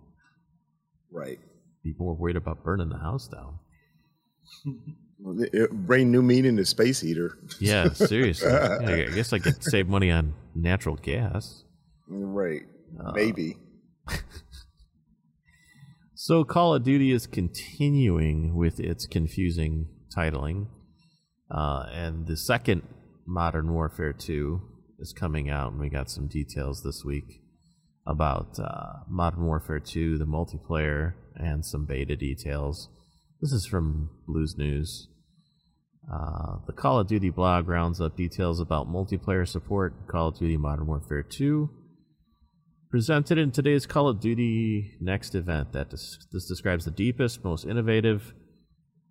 right. 1.10 1.38
be 1.82 1.94
more 1.98 2.14
worried 2.14 2.36
about 2.36 2.62
burning 2.62 2.88
the 2.90 2.98
house 2.98 3.26
down. 3.28 3.58
Well, 5.18 5.40
it- 5.42 5.50
it 5.52 5.70
bring 5.70 6.10
new 6.10 6.22
meaning 6.22 6.56
to 6.56 6.64
space 6.64 7.00
heater. 7.00 7.38
Yeah, 7.60 7.92
seriously. 7.92 8.48
Yeah, 8.50 8.78
I 9.10 9.14
guess 9.14 9.32
I 9.32 9.38
could 9.38 9.62
save 9.62 9.86
money 9.88 10.10
on 10.10 10.34
natural 10.54 10.96
gas. 10.96 11.64
Right. 12.08 12.62
Uh, 12.98 13.12
Maybe. 13.14 13.56
So 16.14 16.44
Call 16.44 16.74
of 16.74 16.84
Duty 16.84 17.12
is 17.12 17.26
continuing 17.26 18.54
with 18.54 18.78
its 18.78 19.06
confusing 19.06 19.88
titling, 20.14 20.66
uh, 21.50 21.86
and 21.92 22.26
the 22.26 22.36
second 22.36 22.82
Modern 23.26 23.72
Warfare 23.72 24.12
2 24.12 24.60
is 24.98 25.14
coming 25.14 25.48
out, 25.48 25.72
and 25.72 25.80
we 25.80 25.88
got 25.88 26.10
some 26.10 26.28
details 26.28 26.82
this 26.82 27.02
week 27.06 27.40
about 28.06 28.58
uh, 28.58 29.04
Modern 29.08 29.44
Warfare 29.46 29.80
2, 29.80 30.18
the 30.18 30.26
multiplayer, 30.26 31.14
and 31.36 31.64
some 31.64 31.86
beta 31.86 32.16
details. 32.16 32.90
This 33.40 33.52
is 33.52 33.64
from 33.64 34.10
Blue's 34.28 34.58
News. 34.58 35.08
Uh, 36.12 36.56
the 36.66 36.74
Call 36.74 36.98
of 36.98 37.06
Duty 37.06 37.30
blog 37.30 37.68
rounds 37.68 37.98
up 37.98 38.14
details 38.14 38.60
about 38.60 38.86
multiplayer 38.86 39.48
support 39.48 39.94
in 39.98 40.06
Call 40.08 40.28
of 40.28 40.38
Duty 40.38 40.58
Modern 40.58 40.86
Warfare 40.86 41.22
2, 41.22 41.70
presented 42.90 43.38
in 43.38 43.50
today's 43.50 43.86
Call 43.86 44.08
of 44.08 44.20
Duty 44.20 44.98
Next 45.00 45.34
event. 45.34 45.72
That 45.72 45.88
this 45.88 46.46
describes 46.46 46.84
the 46.84 46.90
deepest, 46.90 47.42
most 47.42 47.64
innovative 47.64 48.34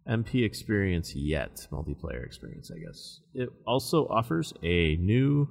MP 0.07 0.45
experience 0.45 1.15
yet, 1.15 1.65
multiplayer 1.71 2.23
experience, 2.23 2.69
I 2.69 2.85
guess. 2.85 3.21
It 3.33 3.49
also 3.65 4.05
offers 4.09 4.53
a 4.61 4.95
new 4.97 5.49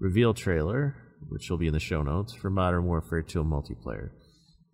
reveal 0.00 0.34
trailer, 0.34 0.96
which 1.28 1.48
will 1.48 1.58
be 1.58 1.68
in 1.68 1.74
the 1.74 1.78
show 1.78 2.02
notes 2.02 2.34
for 2.34 2.50
Modern 2.50 2.86
Warfare 2.86 3.22
2 3.22 3.44
multiplayer. 3.44 4.10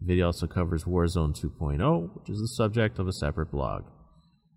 The 0.03 0.15
video 0.15 0.27
also 0.27 0.49
covers 0.49 0.83
Warzone 0.83 1.33
2.0, 1.33 2.19
which 2.19 2.29
is 2.29 2.41
the 2.41 2.49
subject 2.49 2.99
of 2.99 3.07
a 3.07 3.13
separate 3.13 3.53
blog, 3.53 3.85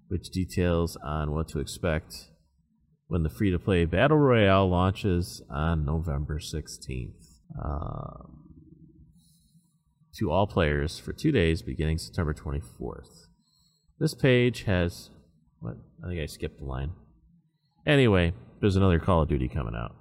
which 0.08 0.32
details 0.32 0.98
on 1.04 1.34
what 1.34 1.48
to 1.50 1.60
expect 1.60 2.32
when 3.10 3.22
the 3.22 3.30
free 3.30 3.52
to 3.52 3.60
play 3.60 3.86
Battle 3.86 4.18
Royale 4.18 4.68
launches 4.68 5.44
on 5.52 5.86
November 5.86 6.40
16th. 6.40 7.42
Um, 7.64 8.42
to 10.16 10.32
all 10.32 10.48
players 10.48 10.98
for 10.98 11.14
two 11.14 11.32
days 11.32 11.62
beginning 11.62 12.00
September 12.00 12.34
24th. 12.34 13.28
This 14.00 14.16
page 14.16 14.64
has. 14.64 15.12
What? 15.60 15.76
I 16.04 16.08
think 16.08 16.22
I 16.22 16.26
skipped 16.26 16.60
a 16.60 16.66
line. 16.66 16.94
Anyway, 17.86 18.34
there's 18.62 18.78
another 18.78 19.00
Call 19.00 19.22
of 19.22 19.30
Duty 19.30 19.48
coming 19.48 19.76
out. 19.76 19.96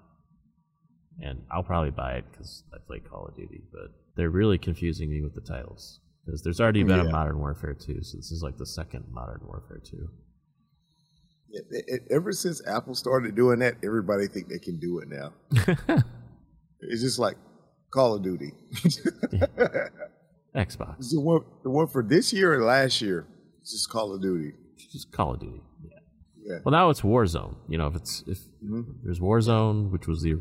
And 1.23 1.43
I'll 1.51 1.63
probably 1.63 1.91
buy 1.91 2.15
it 2.15 2.25
because 2.31 2.65
I 2.75 2.79
play 2.87 2.99
Call 3.01 3.27
of 3.27 3.37
Duty, 3.37 3.63
but 3.73 3.91
they're 4.17 4.31
really 4.31 4.59
confusing 4.59 5.09
me 5.11 5.23
with 5.23 5.35
the 5.35 5.41
titles. 5.41 6.01
Because 6.27 6.43
there's 6.43 6.61
already 6.61 6.83
been 6.83 7.01
a 7.01 7.05
Modern 7.11 7.39
Warfare 7.39 7.75
2, 7.75 8.03
so 8.03 8.17
this 8.17 8.33
is 8.33 8.43
like 8.43 8.57
the 8.57 8.67
second 8.67 9.05
Modern 9.11 9.41
Warfare 9.47 9.81
2. 9.85 10.09
It- 11.51 11.67
it- 11.71 12.03
ever 12.11 12.33
since 12.33 12.67
Apple 12.67 12.95
started 12.95 13.35
doing 13.37 13.59
that, 13.61 13.77
everybody 13.85 14.27
think 14.27 14.49
they 14.49 14.59
can 14.59 14.79
do 14.81 14.99
it 15.01 15.09
now. 15.09 15.33
It's 16.87 17.01
just 17.01 17.19
like 17.19 17.37
Call 17.91 18.15
of 18.17 18.23
Duty. 18.23 18.51
Xbox. 20.55 21.11
The 21.11 21.21
one 21.21 21.41
the 21.63 21.71
one 21.71 21.87
for 21.89 22.03
this 22.03 22.33
year 22.33 22.55
and 22.55 22.65
last 22.65 23.01
year? 23.01 23.27
It's 23.63 23.73
just 23.73 23.91
Call 23.91 24.15
of 24.15 24.21
Duty. 24.23 24.53
Just 24.93 25.11
Call 25.11 25.35
of 25.35 25.41
Duty. 25.41 25.63
Yeah. 25.83 25.99
Yeah. 26.45 26.59
Well, 26.65 26.73
now 26.73 26.91
it's 26.91 27.01
Warzone. 27.01 27.57
You 27.69 27.79
know, 27.79 27.87
if 27.89 27.97
it's 27.97 28.23
if 28.27 28.39
Mhm. 28.65 28.97
there's 29.03 29.19
Warzone, 29.19 29.91
which 29.91 30.07
was 30.07 30.23
the 30.23 30.37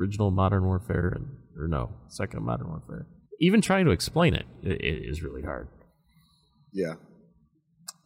original 0.00 0.30
Modern 0.30 0.64
Warfare, 0.64 1.08
and 1.08 1.36
or 1.56 1.68
no, 1.68 1.90
second 2.08 2.44
Modern 2.44 2.68
Warfare. 2.68 3.06
Even 3.40 3.60
trying 3.60 3.84
to 3.86 3.90
explain 3.90 4.34
it, 4.34 4.46
it, 4.62 4.80
it 4.80 5.08
is 5.08 5.22
really 5.22 5.42
hard. 5.42 5.68
Yeah. 6.72 6.94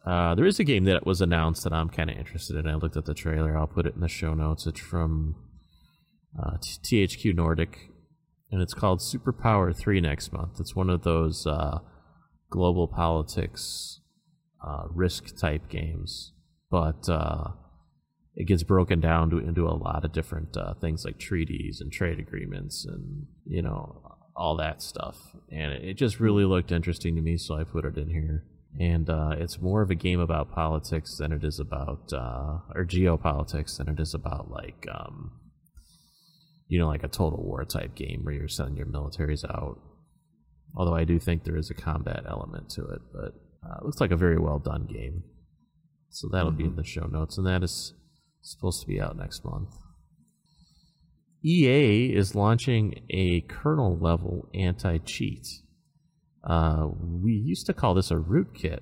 Uh, 0.05 0.35
there 0.35 0.45
is 0.45 0.59
a 0.59 0.63
game 0.63 0.85
that 0.85 1.05
was 1.05 1.21
announced 1.21 1.63
that 1.63 1.73
I'm 1.73 1.89
kind 1.89 2.09
of 2.09 2.17
interested 2.17 2.55
in. 2.55 2.67
I 2.67 2.75
looked 2.75 2.95
at 2.95 3.05
the 3.05 3.13
trailer. 3.13 3.57
I'll 3.57 3.67
put 3.67 3.85
it 3.85 3.95
in 3.95 4.01
the 4.01 4.07
show 4.07 4.33
notes. 4.33 4.65
It's 4.65 4.79
from 4.79 5.35
uh, 6.41 6.57
THQ 6.57 7.35
Nordic, 7.35 7.89
and 8.51 8.61
it's 8.61 8.73
called 8.73 8.99
Superpower 8.99 9.75
3 9.75 9.99
next 10.01 10.31
month. 10.31 10.59
It's 10.59 10.75
one 10.75 10.89
of 10.89 11.03
those 11.03 11.45
uh, 11.45 11.79
global 12.49 12.87
politics 12.87 13.99
uh, 14.65 14.83
risk 14.89 15.35
type 15.37 15.67
games, 15.69 16.31
but 16.71 17.09
uh, 17.09 17.49
it 18.37 18.45
gets 18.45 18.63
broken 18.63 19.01
down 19.01 19.29
to, 19.31 19.39
into 19.39 19.67
a 19.67 19.75
lot 19.75 20.05
of 20.05 20.13
different 20.13 20.55
uh, 20.55 20.73
things 20.75 21.03
like 21.03 21.17
treaties 21.17 21.81
and 21.81 21.91
trade 21.91 22.19
agreements 22.19 22.85
and, 22.85 23.25
you 23.45 23.61
know, 23.61 24.01
all 24.35 24.55
that 24.55 24.81
stuff. 24.81 25.35
And 25.51 25.73
it, 25.73 25.83
it 25.83 25.93
just 25.95 26.21
really 26.21 26.45
looked 26.45 26.71
interesting 26.71 27.15
to 27.15 27.21
me, 27.21 27.37
so 27.37 27.55
I 27.55 27.65
put 27.65 27.83
it 27.83 27.97
in 27.97 28.09
here 28.09 28.45
and 28.79 29.09
uh, 29.09 29.31
it's 29.37 29.59
more 29.59 29.81
of 29.81 29.89
a 29.89 29.95
game 29.95 30.19
about 30.19 30.51
politics 30.51 31.17
than 31.17 31.31
it 31.31 31.43
is 31.43 31.59
about 31.59 32.11
uh, 32.13 32.59
or 32.75 32.85
geopolitics 32.85 33.77
than 33.77 33.89
it 33.89 33.99
is 33.99 34.13
about 34.13 34.51
like 34.51 34.85
um, 34.93 35.31
you 36.67 36.77
know 36.77 36.87
like 36.87 37.03
a 37.03 37.07
total 37.07 37.43
war 37.43 37.63
type 37.65 37.95
game 37.95 38.21
where 38.23 38.33
you're 38.33 38.47
sending 38.47 38.77
your 38.77 38.85
militaries 38.85 39.43
out. 39.45 39.79
Although 40.75 40.95
I 40.95 41.05
do 41.05 41.17
think 41.17 41.43
there 41.43 41.57
is 41.57 41.71
a 41.71 41.73
combat 41.73 42.23
element 42.27 42.69
to 42.71 42.85
it, 42.85 43.01
but 43.11 43.33
uh, 43.67 43.77
it 43.79 43.83
looks 43.83 43.99
like 43.99 44.11
a 44.11 44.17
very 44.17 44.37
well 44.37 44.59
done 44.59 44.85
game. 44.85 45.23
So 46.09 46.29
that'll 46.31 46.51
mm-hmm. 46.51 46.57
be 46.57 46.65
in 46.65 46.75
the 46.75 46.83
show 46.83 47.07
notes, 47.07 47.37
and 47.37 47.47
that 47.47 47.63
is 47.63 47.93
supposed 48.51 48.81
to 48.81 48.87
be 48.87 48.99
out 48.99 49.17
next 49.17 49.43
month. 49.45 49.75
EA 51.43 52.13
is 52.13 52.35
launching 52.35 53.05
a 53.09 53.41
kernel 53.41 53.97
level 53.97 54.49
anti 54.53 54.97
cheat 54.97 55.47
uh, 56.47 56.87
we 57.21 57.33
used 57.33 57.65
to 57.65 57.73
call 57.73 57.93
this 57.93 58.09
a 58.09 58.15
rootkit. 58.15 58.79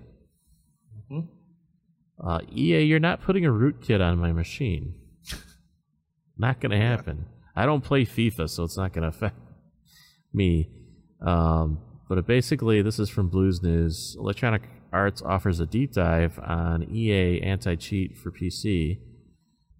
Mm-hmm. 1.11 1.21
Uh, 2.25 2.39
EA, 2.55 2.83
you're 2.83 2.99
not 2.99 3.21
putting 3.21 3.45
a 3.45 3.49
rootkit 3.49 4.01
on 4.01 4.19
my 4.19 4.31
machine. 4.31 4.93
not 6.37 6.61
going 6.61 6.71
to 6.71 6.77
happen. 6.77 7.25
Yeah. 7.27 7.63
I 7.63 7.65
don't 7.65 7.83
play 7.83 8.05
FIFA, 8.05 8.49
so 8.49 8.63
it's 8.63 8.77
not 8.77 8.93
going 8.93 9.01
to 9.01 9.09
affect 9.09 9.37
me. 10.33 10.69
Um, 11.25 11.79
but 12.07 12.25
basically, 12.27 12.83
this 12.83 12.99
is 12.99 13.09
from 13.09 13.29
Blue's 13.29 13.63
News. 13.63 14.15
Electronic 14.19 14.69
Arts 14.93 15.23
offers 15.23 15.59
a 15.59 15.65
deep 15.65 15.93
dive 15.93 16.39
on 16.39 16.83
EA 16.83 17.41
anti 17.41 17.75
cheat 17.75 18.15
for 18.15 18.31
PC. 18.31 18.99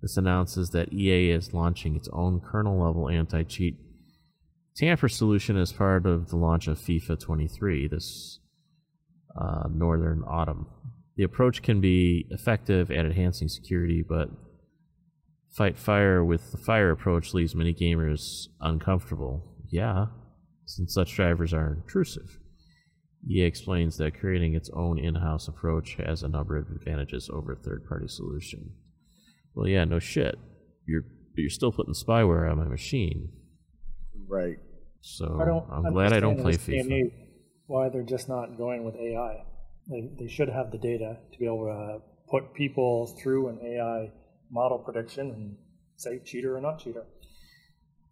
This 0.05 0.17
announces 0.17 0.69
that 0.69 0.93
EA 0.93 1.31
is 1.31 1.51
launching 1.51 1.95
its 1.95 2.07
own 2.13 2.39
kernel 2.39 2.79
level 2.79 3.09
anti 3.09 3.41
cheat 3.41 3.79
tamper 4.75 5.09
solution 5.09 5.57
as 5.57 5.73
part 5.73 6.05
of 6.05 6.29
the 6.29 6.35
launch 6.35 6.67
of 6.67 6.77
FIFA 6.77 7.19
23 7.19 7.87
this 7.87 8.37
uh, 9.35 9.63
northern 9.67 10.23
autumn. 10.27 10.67
The 11.15 11.23
approach 11.23 11.63
can 11.63 11.81
be 11.81 12.27
effective 12.29 12.91
at 12.91 13.07
enhancing 13.07 13.49
security, 13.49 14.05
but 14.07 14.29
fight 15.49 15.75
fire 15.75 16.23
with 16.23 16.51
the 16.51 16.59
fire 16.59 16.91
approach 16.91 17.33
leaves 17.33 17.55
many 17.55 17.73
gamers 17.73 18.49
uncomfortable. 18.61 19.55
Yeah, 19.71 20.05
since 20.67 20.93
such 20.93 21.15
drivers 21.15 21.51
are 21.51 21.73
intrusive. 21.73 22.37
EA 23.27 23.41
explains 23.41 23.97
that 23.97 24.19
creating 24.19 24.53
its 24.53 24.69
own 24.69 24.99
in-house 24.99 25.47
approach 25.47 25.95
has 25.95 26.21
a 26.21 26.29
number 26.29 26.57
of 26.57 26.69
advantages 26.69 27.27
over 27.33 27.53
a 27.53 27.55
third-party 27.55 28.07
solution. 28.07 28.69
Well, 29.55 29.67
yeah, 29.67 29.85
no 29.85 29.99
shit. 29.99 30.37
You're 30.85 31.05
you're 31.35 31.49
still 31.49 31.71
putting 31.71 31.93
spyware 31.93 32.49
on 32.49 32.57
my 32.57 32.65
machine. 32.65 33.29
Right. 34.27 34.57
So 35.01 35.39
I 35.41 35.45
don't 35.45 35.65
I'm 35.71 35.93
glad 35.93 36.13
I 36.13 36.19
don't 36.19 36.39
play 36.39 36.53
FIFA. 36.53 37.11
Why 37.67 37.89
they're 37.89 38.03
just 38.03 38.29
not 38.29 38.57
going 38.57 38.83
with 38.83 38.95
AI? 38.95 39.43
They 39.89 40.11
they 40.19 40.27
should 40.27 40.49
have 40.49 40.71
the 40.71 40.77
data 40.77 41.17
to 41.31 41.39
be 41.39 41.45
able 41.45 41.65
to 41.65 41.99
put 42.29 42.53
people 42.53 43.15
through 43.21 43.49
an 43.49 43.59
AI 43.63 44.11
model 44.51 44.79
prediction 44.79 45.31
and 45.31 45.55
say 45.95 46.19
cheater 46.23 46.57
or 46.57 46.61
not 46.61 46.79
cheater. 46.79 47.05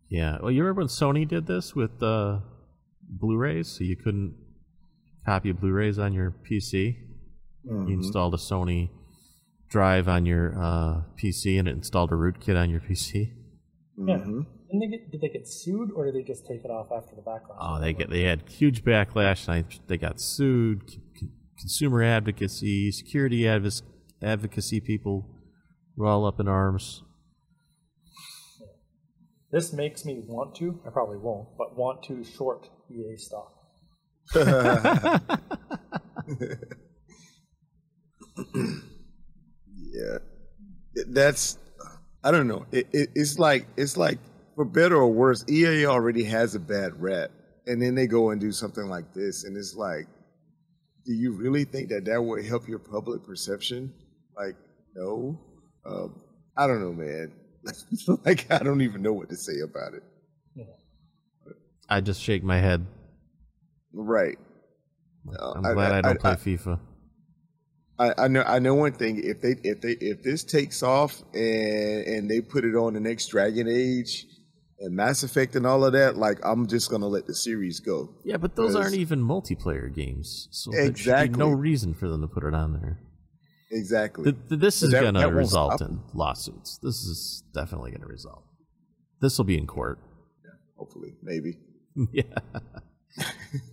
Yeah. 0.10 0.38
Well, 0.42 0.52
you 0.52 0.62
remember 0.62 0.82
when 0.82 0.88
Sony 0.88 1.28
did 1.28 1.48
this 1.48 1.76
with 1.76 2.00
the 2.00 2.06
uh, 2.08 2.40
Blu-rays, 3.10 3.68
so 3.68 3.84
you 3.84 3.96
couldn't 3.96 4.36
copy 5.26 5.52
Blu-rays 5.52 5.98
on 5.98 6.14
your 6.14 6.36
PC. 6.50 6.98
Mm-hmm. 7.66 7.88
You 7.88 7.96
installed 7.96 8.34
a 8.34 8.38
Sony 8.38 8.90
drive 9.74 10.08
on 10.08 10.26
your 10.28 10.54
uh, 10.56 11.02
PC, 11.22 11.58
and 11.58 11.68
it 11.68 11.72
installed 11.72 12.12
a 12.12 12.16
rootkit 12.16 12.56
on 12.56 12.70
your 12.70 12.80
PC. 12.80 13.32
Yeah. 13.98 14.18
Mm-hmm. 14.18 14.42
Didn't 14.68 14.80
they 14.80 14.88
get, 14.88 15.12
did 15.12 15.22
they 15.22 15.30
get 15.30 15.48
sued 15.48 15.90
or 15.96 16.06
did 16.06 16.14
they 16.16 16.22
just 16.22 16.46
take 16.48 16.64
it 16.64 16.70
off 16.70 16.90
after 16.96 17.16
the 17.16 17.24
backlash? 17.24 17.58
Oh, 17.60 17.82
they 17.82 17.94
get 17.94 18.12
they 18.12 18.22
had 18.22 18.48
huge 18.48 18.84
backlash. 18.84 19.48
They 19.88 19.98
got 19.98 20.22
sued. 20.22 20.84
Consumer 21.60 22.04
advocacy, 22.04 22.92
security 22.92 23.48
advocacy 23.48 24.80
people 24.80 25.28
were 25.96 26.06
all 26.06 26.24
up 26.26 26.40
in 26.40 26.48
arms. 26.48 27.02
This 29.52 29.74
makes 29.74 30.06
me 30.06 30.24
want 30.28 30.54
to. 30.56 30.80
I 30.86 30.92
probably 30.92 31.18
won't, 31.18 31.50
but 31.58 31.76
want 31.78 32.04
to 32.04 32.24
short 32.24 32.70
EA 32.92 33.18
stock. 33.18 33.54
yeah, 39.94 40.18
that's 41.08 41.58
I 42.24 42.32
don't 42.32 42.48
know. 42.48 42.66
It, 42.72 42.88
it, 42.92 43.10
it's 43.16 43.38
like 43.40 43.68
it's 43.78 43.98
like 43.98 44.18
for 44.56 44.66
better 44.66 44.96
or 44.96 45.12
worse, 45.12 45.46
EA 45.50 45.86
already 45.86 46.24
has 46.24 46.56
a 46.56 46.60
bad 46.60 47.02
rep, 47.02 47.32
and 47.68 47.82
then 47.82 47.96
they 47.96 48.08
go 48.08 48.32
and 48.32 48.40
do 48.40 48.52
something 48.52 48.88
like 48.88 49.14
this, 49.14 49.44
and 49.44 49.58
it's 49.58 49.76
like, 49.76 50.08
do 51.06 51.14
you 51.14 51.34
really 51.34 51.66
think 51.66 51.90
that 51.90 52.06
that 52.06 52.22
would 52.22 52.46
help 52.46 52.68
your 52.68 52.80
public 52.80 53.24
perception? 53.24 53.94
Like, 54.36 54.56
no. 54.96 55.40
Um, 55.86 56.22
I 56.58 56.68
don't 56.68 56.82
know, 56.82 56.94
man. 56.94 57.32
like, 58.26 58.50
I 58.52 58.60
don't 58.60 58.82
even 58.82 59.02
know 59.02 59.14
what 59.14 59.30
to 59.30 59.36
say 59.36 59.60
about 59.64 59.94
it. 59.94 60.04
I 61.90 62.02
just 62.02 62.22
shake 62.22 62.44
my 62.44 62.58
head. 62.58 62.86
Right. 63.92 64.38
I'm 65.40 65.62
glad 65.62 65.92
I, 65.92 65.96
I, 65.96 65.98
I 65.98 66.02
don't 66.02 66.20
play 66.20 66.32
I, 66.32 66.36
FIFA. 66.36 66.80
I, 68.04 68.26
I, 68.26 68.28
know 68.28 68.44
I 68.44 68.60
know 68.60 68.76
one 68.76 68.94
thing. 68.94 69.22
If 69.24 69.42
they 69.42 69.56
if 69.64 69.82
they 69.82 69.92
if 69.94 70.24
this 70.24 70.44
takes 70.44 70.84
off 70.84 71.22
and 71.34 72.08
and 72.08 72.30
they 72.30 72.42
put 72.42 72.66
it 72.66 72.76
on 72.76 72.94
the 72.94 73.00
next 73.00 73.28
Dragon 73.28 73.68
Age 73.68 74.26
and 74.80 74.96
Mass 74.96 75.24
Effect 75.24 75.56
and 75.56 75.66
all 75.66 75.86
of 75.86 75.94
that, 75.94 76.18
like 76.18 76.40
I'm 76.44 76.68
just 76.68 76.90
gonna 76.90 77.08
let 77.08 77.28
the 77.28 77.36
series 77.36 77.80
go. 77.80 78.10
Yeah, 78.26 78.38
but 78.38 78.56
those 78.56 78.76
aren't 78.76 78.96
even 78.96 79.22
multiplayer 79.22 79.94
games, 79.94 80.48
so 80.52 80.72
exactly 80.74 81.38
no 81.38 81.50
reason 81.50 81.94
for 81.94 82.10
them 82.10 82.22
to 82.22 82.28
put 82.28 82.44
it 82.44 82.54
on 82.54 82.74
there. 82.74 83.00
Exactly. 83.72 84.26
The, 84.26 84.38
the, 84.50 84.56
this 84.58 84.84
is 84.84 84.92
that, 84.92 85.02
gonna 85.02 85.20
that 85.20 85.34
result 85.34 85.82
in 85.82 86.02
lawsuits. 86.14 86.80
This 86.84 86.96
is 86.96 87.44
definitely 87.54 87.92
gonna 87.92 88.08
result. 88.08 88.44
This 89.22 89.38
will 89.38 89.46
be 89.46 89.58
in 89.58 89.66
court. 89.66 90.00
Yeah, 90.44 90.52
hopefully, 90.78 91.14
maybe. 91.24 91.58
yeah. 92.12 92.24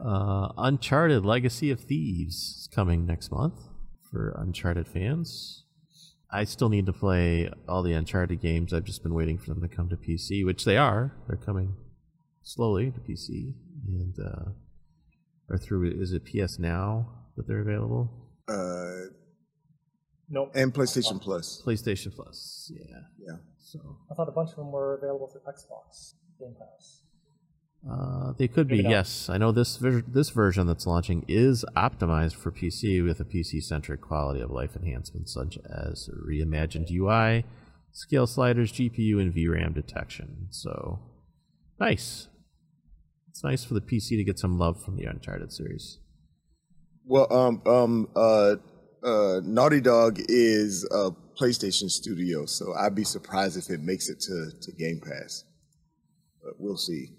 uh, 0.00 0.52
Uncharted: 0.56 1.24
Legacy 1.24 1.70
of 1.70 1.80
Thieves 1.80 2.34
is 2.34 2.68
coming 2.72 3.06
next 3.06 3.30
month 3.30 3.54
for 4.10 4.34
Uncharted 4.38 4.88
fans. 4.88 5.64
I 6.30 6.44
still 6.44 6.68
need 6.68 6.86
to 6.86 6.92
play 6.92 7.50
all 7.68 7.82
the 7.82 7.94
Uncharted 7.94 8.40
games. 8.40 8.72
I've 8.74 8.84
just 8.84 9.02
been 9.02 9.14
waiting 9.14 9.38
for 9.38 9.46
them 9.46 9.62
to 9.62 9.68
come 9.68 9.88
to 9.88 9.96
PC, 9.96 10.44
which 10.44 10.64
they 10.64 10.76
are. 10.76 11.14
They're 11.26 11.38
coming 11.38 11.74
slowly 12.42 12.90
to 12.90 13.00
PC 13.00 13.54
and 13.86 14.14
uh, 14.18 14.50
are 15.50 15.58
through. 15.58 15.90
Is 16.00 16.12
it 16.12 16.24
PS 16.24 16.58
Now 16.58 17.08
that 17.36 17.46
they're 17.46 17.60
available? 17.60 18.10
Uh, 18.46 19.10
nope. 20.28 20.52
And 20.54 20.72
PlayStation 20.72 21.20
Plus. 21.20 21.62
PlayStation 21.64 22.14
Plus. 22.14 22.70
Yeah. 22.74 23.00
Yeah. 23.18 23.36
So 23.58 23.78
I 24.10 24.14
thought 24.14 24.28
a 24.28 24.32
bunch 24.32 24.50
of 24.50 24.56
them 24.56 24.72
were 24.72 24.96
available 24.96 25.28
through 25.28 25.42
Xbox 25.42 26.14
Game 26.38 26.54
Pass. 26.58 27.02
Uh, 27.86 28.32
they 28.36 28.48
could 28.48 28.68
Maybe 28.68 28.82
be, 28.82 28.88
yes. 28.88 29.28
I 29.28 29.38
know 29.38 29.52
this 29.52 29.76
ver- 29.76 30.02
this 30.06 30.30
version 30.30 30.66
that's 30.66 30.86
launching 30.86 31.24
is 31.28 31.64
optimized 31.76 32.34
for 32.34 32.50
PC 32.50 33.04
with 33.04 33.20
a 33.20 33.24
PC-centric 33.24 34.00
quality 34.00 34.40
of 34.40 34.50
life 34.50 34.74
enhancements 34.74 35.32
such 35.32 35.58
as 35.58 36.10
reimagined 36.26 36.90
UI, 36.90 37.44
scale 37.92 38.26
sliders, 38.26 38.72
GPU, 38.72 39.20
and 39.20 39.32
VRAM 39.32 39.74
detection. 39.74 40.48
So, 40.50 40.98
nice. 41.78 42.28
It's 43.30 43.44
nice 43.44 43.64
for 43.64 43.74
the 43.74 43.80
PC 43.80 44.16
to 44.16 44.24
get 44.24 44.38
some 44.38 44.58
love 44.58 44.82
from 44.82 44.96
the 44.96 45.04
Uncharted 45.04 45.52
series. 45.52 45.98
Well, 47.04 47.32
um, 47.32 47.62
um, 47.64 48.08
uh, 48.16 48.56
uh, 49.04 49.40
Naughty 49.44 49.80
Dog 49.80 50.18
is 50.28 50.84
a 50.90 51.10
PlayStation 51.40 51.88
studio, 51.88 52.46
so 52.46 52.74
I'd 52.74 52.96
be 52.96 53.04
surprised 53.04 53.56
if 53.56 53.70
it 53.70 53.80
makes 53.80 54.08
it 54.08 54.20
to, 54.20 54.50
to 54.60 54.72
Game 54.72 55.00
Pass. 55.00 55.44
But 56.42 56.54
we'll 56.58 56.76
see. 56.76 57.10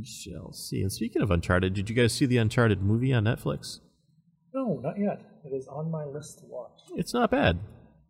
We 0.00 0.06
shall 0.06 0.52
see. 0.52 0.80
And 0.80 0.90
speaking 0.90 1.20
of 1.20 1.30
Uncharted, 1.30 1.74
did 1.74 1.90
you 1.90 1.94
guys 1.94 2.14
see 2.14 2.24
the 2.24 2.38
Uncharted 2.38 2.80
movie 2.80 3.12
on 3.12 3.24
Netflix? 3.24 3.80
No, 4.54 4.80
not 4.82 4.98
yet. 4.98 5.20
It 5.44 5.54
is 5.54 5.68
on 5.68 5.90
my 5.90 6.04
list 6.04 6.38
to 6.38 6.46
watch. 6.46 6.80
It's 6.96 7.12
not 7.12 7.30
bad. 7.30 7.58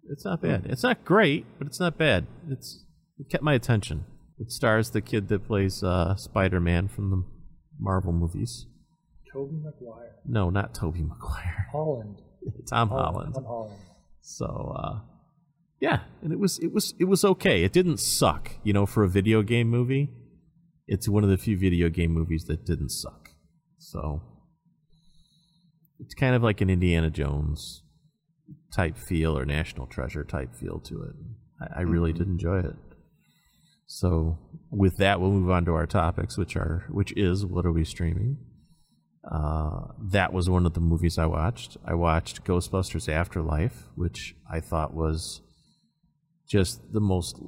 It's 0.08 0.24
not 0.24 0.40
bad. 0.40 0.66
It's 0.66 0.84
not 0.84 1.04
great, 1.04 1.46
but 1.58 1.66
it's 1.66 1.80
not 1.80 1.98
bad. 1.98 2.26
It's 2.48 2.84
it 3.18 3.28
kept 3.28 3.42
my 3.42 3.54
attention. 3.54 4.04
It 4.38 4.52
stars 4.52 4.90
the 4.90 5.00
kid 5.00 5.28
that 5.28 5.46
plays 5.46 5.82
uh, 5.82 6.14
Spider-Man 6.14 6.88
from 6.88 7.10
the 7.10 7.24
Marvel 7.78 8.12
movies. 8.12 8.66
Tobey 9.32 9.56
Maguire. 9.56 10.14
No, 10.24 10.48
not 10.48 10.72
Tobey 10.72 11.02
Maguire. 11.02 11.66
Holland. 11.72 12.22
Tom 12.68 12.88
Holland. 12.88 13.34
Tom 13.34 13.44
Holland. 13.44 13.80
So 14.20 14.74
uh, 14.78 15.00
yeah, 15.80 16.00
and 16.22 16.32
it 16.32 16.38
was 16.38 16.60
it 16.60 16.72
was 16.72 16.94
it 17.00 17.04
was 17.04 17.24
okay. 17.24 17.64
It 17.64 17.72
didn't 17.72 17.98
suck, 17.98 18.52
you 18.62 18.72
know, 18.72 18.86
for 18.86 19.02
a 19.02 19.08
video 19.08 19.42
game 19.42 19.68
movie. 19.68 20.10
It's 20.90 21.08
one 21.08 21.22
of 21.22 21.30
the 21.30 21.38
few 21.38 21.56
video 21.56 21.88
game 21.88 22.10
movies 22.10 22.46
that 22.46 22.66
didn't 22.66 22.88
suck. 22.88 23.28
So 23.78 24.20
it's 26.00 26.14
kind 26.14 26.34
of 26.34 26.42
like 26.42 26.60
an 26.60 26.68
Indiana 26.68 27.10
Jones 27.10 27.84
type 28.72 28.98
feel 28.98 29.38
or 29.38 29.44
National 29.44 29.86
Treasure 29.86 30.24
type 30.24 30.52
feel 30.56 30.80
to 30.80 31.02
it. 31.04 31.14
I, 31.60 31.78
I 31.78 31.82
really 31.82 32.12
did 32.12 32.26
enjoy 32.26 32.58
it. 32.58 32.74
So 33.86 34.36
with 34.72 34.96
that, 34.96 35.20
we'll 35.20 35.30
move 35.30 35.48
on 35.48 35.64
to 35.66 35.74
our 35.74 35.86
topics, 35.86 36.36
which 36.36 36.56
are 36.56 36.86
which 36.90 37.12
is 37.16 37.46
what 37.46 37.64
are 37.64 37.72
we 37.72 37.84
streaming? 37.84 38.38
Uh, 39.30 39.92
that 40.10 40.32
was 40.32 40.50
one 40.50 40.66
of 40.66 40.74
the 40.74 40.80
movies 40.80 41.18
I 41.18 41.26
watched. 41.26 41.76
I 41.84 41.94
watched 41.94 42.42
Ghostbusters 42.42 43.08
Afterlife, 43.08 43.90
which 43.94 44.34
I 44.50 44.58
thought 44.58 44.92
was 44.92 45.40
just 46.48 46.92
the 46.92 47.00
most 47.00 47.40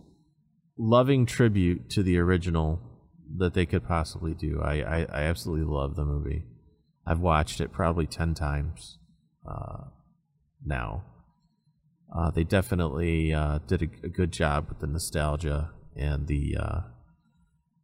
loving 0.78 1.26
tribute 1.26 1.90
to 1.90 2.05
the 2.05 2.18
original 2.18 2.91
that 3.39 3.55
they 3.55 3.66
could 3.66 3.87
possibly 3.87 4.35
do. 4.35 4.61
I, 4.62 4.74
I, 4.80 5.07
I 5.12 5.22
absolutely 5.22 5.66
love 5.66 5.97
the 5.97 6.05
movie. 6.05 6.45
I've 7.07 7.20
watched 7.20 7.61
it 7.61 7.72
probably 7.72 8.07
10 8.07 8.35
times 8.35 8.99
uh, 9.49 9.85
now. 10.64 11.05
Uh, 12.14 12.30
they 12.30 12.45
definitely 12.45 13.33
uh, 13.33 13.59
did 13.66 13.83
a, 13.83 14.07
a, 14.07 14.09
good 14.09 14.33
job 14.33 14.66
with 14.68 14.80
the 14.80 14.87
nostalgia 14.87 15.70
and 15.97 16.26
the, 16.26 16.57
uh, 16.61 16.80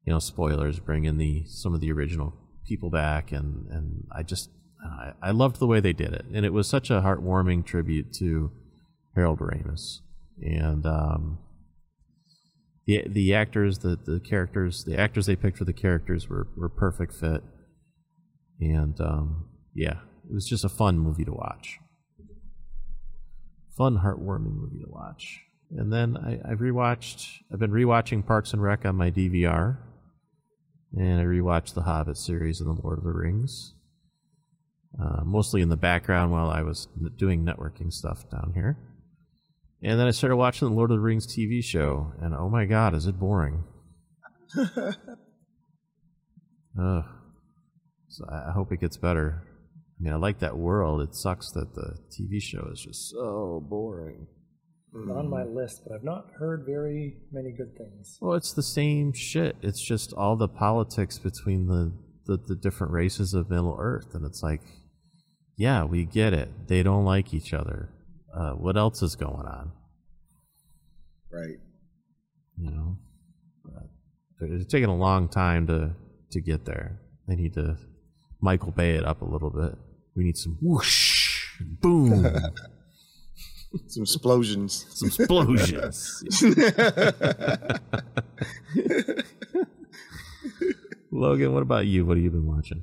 you 0.04 0.12
know, 0.12 0.18
spoilers, 0.18 0.80
bringing 0.80 1.16
the 1.16 1.44
some 1.46 1.72
of 1.74 1.80
the 1.80 1.90
original 1.90 2.34
people 2.66 2.90
back, 2.90 3.32
and 3.32 3.66
and 3.70 4.06
I 4.14 4.22
just 4.22 4.50
I, 4.84 5.12
I 5.22 5.30
loved 5.30 5.58
the 5.58 5.66
way 5.66 5.80
they 5.80 5.94
did 5.94 6.12
it, 6.12 6.26
and 6.32 6.44
it 6.44 6.52
was 6.52 6.68
such 6.68 6.90
a 6.90 7.00
heartwarming 7.00 7.64
tribute 7.64 8.12
to 8.14 8.52
Harold 9.14 9.40
Ramis, 9.40 10.00
and 10.42 10.84
um, 10.86 11.38
the 12.88 13.04
the 13.06 13.34
actors, 13.34 13.78
the 13.78 13.96
the 14.04 14.18
characters, 14.18 14.82
the 14.82 14.98
actors 14.98 15.26
they 15.26 15.36
picked 15.36 15.58
for 15.58 15.64
the 15.64 15.72
characters 15.72 16.28
were 16.28 16.48
were 16.56 16.68
perfect 16.68 17.14
fit, 17.14 17.44
and 18.60 19.00
um, 19.00 19.46
yeah, 19.74 19.98
it 20.28 20.34
was 20.34 20.48
just 20.48 20.64
a 20.64 20.68
fun 20.68 20.98
movie 20.98 21.24
to 21.24 21.32
watch, 21.32 21.78
fun 23.76 23.98
heartwarming 23.98 24.56
movie 24.56 24.80
to 24.80 24.90
watch. 24.90 25.42
And 25.70 25.92
then 25.92 26.16
I, 26.16 26.40
I've 26.50 26.58
rewatched. 26.58 27.28
I've 27.52 27.60
been 27.60 27.70
rewatching 27.70 28.26
Parks 28.26 28.52
and 28.52 28.62
Rec 28.62 28.84
on 28.84 28.96
my 28.96 29.10
DVR 29.10 29.76
and 30.96 31.20
I 31.20 31.24
rewatched 31.24 31.74
the 31.74 31.82
Hobbit 31.82 32.16
series 32.16 32.60
and 32.60 32.68
the 32.68 32.82
Lord 32.82 32.98
of 32.98 33.04
the 33.04 33.12
Rings, 33.12 33.74
uh, 35.00 35.22
mostly 35.24 35.60
in 35.60 35.68
the 35.68 35.76
background 35.76 36.32
while 36.32 36.50
I 36.50 36.62
was 36.62 36.88
doing 37.16 37.44
networking 37.44 37.92
stuff 37.92 38.28
down 38.30 38.52
here. 38.54 38.78
And 39.82 39.98
then 39.98 40.06
I 40.06 40.10
started 40.10 40.36
watching 40.36 40.68
the 40.68 40.74
Lord 40.74 40.90
of 40.90 40.96
the 40.96 41.00
Rings 41.00 41.26
TV 41.26 41.62
show, 41.62 42.12
and 42.20 42.34
oh 42.34 42.48
my 42.48 42.64
god, 42.64 42.94
is 42.94 43.06
it 43.06 43.18
boring! 43.18 43.64
Ugh. 44.58 44.74
So 48.08 48.24
I 48.30 48.52
hope 48.52 48.72
it 48.72 48.80
gets 48.80 48.96
better. 48.96 49.44
I 49.98 50.02
mean, 50.02 50.12
I 50.12 50.16
like 50.16 50.38
that 50.40 50.56
world. 50.56 51.02
It 51.02 51.14
sucks 51.14 51.50
that 51.52 51.74
the 51.74 51.98
TV 52.10 52.40
show 52.40 52.68
is 52.72 52.80
just 52.80 53.10
so 53.10 53.64
boring 53.68 54.26
on 54.94 55.28
my 55.28 55.44
list, 55.44 55.82
but 55.84 55.94
I've 55.94 56.04
not 56.04 56.26
heard 56.38 56.64
very 56.66 57.16
many 57.30 57.52
good 57.52 57.76
things. 57.76 58.18
Well, 58.20 58.36
it's 58.36 58.52
the 58.52 58.62
same 58.62 59.12
shit. 59.12 59.56
It's 59.62 59.80
just 59.80 60.12
all 60.12 60.36
the 60.36 60.48
politics 60.48 61.18
between 61.18 61.66
the, 61.66 61.92
the, 62.26 62.42
the 62.46 62.56
different 62.56 62.92
races 62.92 63.34
of 63.34 63.50
Middle 63.50 63.76
Earth. 63.78 64.14
And 64.14 64.24
it's 64.24 64.42
like, 64.42 64.62
yeah, 65.56 65.84
we 65.84 66.04
get 66.04 66.32
it. 66.32 66.68
They 66.68 66.82
don't 66.82 67.04
like 67.04 67.34
each 67.34 67.52
other. 67.52 67.90
Uh, 68.38 68.52
what 68.52 68.76
else 68.76 69.02
is 69.02 69.16
going 69.16 69.46
on? 69.46 69.72
Right. 71.30 71.58
You 72.56 72.70
know, 72.70 72.96
it's 74.40 74.70
taking 74.70 74.88
a 74.88 74.96
long 74.96 75.28
time 75.28 75.66
to, 75.66 75.90
to 76.30 76.40
get 76.40 76.64
there. 76.64 77.00
They 77.26 77.34
need 77.34 77.54
to 77.54 77.76
Michael 78.40 78.70
Bay 78.70 78.92
it 78.92 79.04
up 79.04 79.22
a 79.22 79.24
little 79.24 79.50
bit. 79.50 79.76
We 80.14 80.22
need 80.22 80.36
some 80.36 80.56
whoosh, 80.60 81.56
boom. 81.60 82.24
Some 83.88 84.04
explosions. 84.04 84.86
Some 84.94 85.08
explosions. 85.08 86.24
Logun, 91.12 91.52
what 91.52 91.62
about 91.62 91.84
you? 91.84 92.06
What 92.06 92.16
have 92.16 92.24
you 92.24 92.30
been 92.30 92.46
watching? 92.46 92.80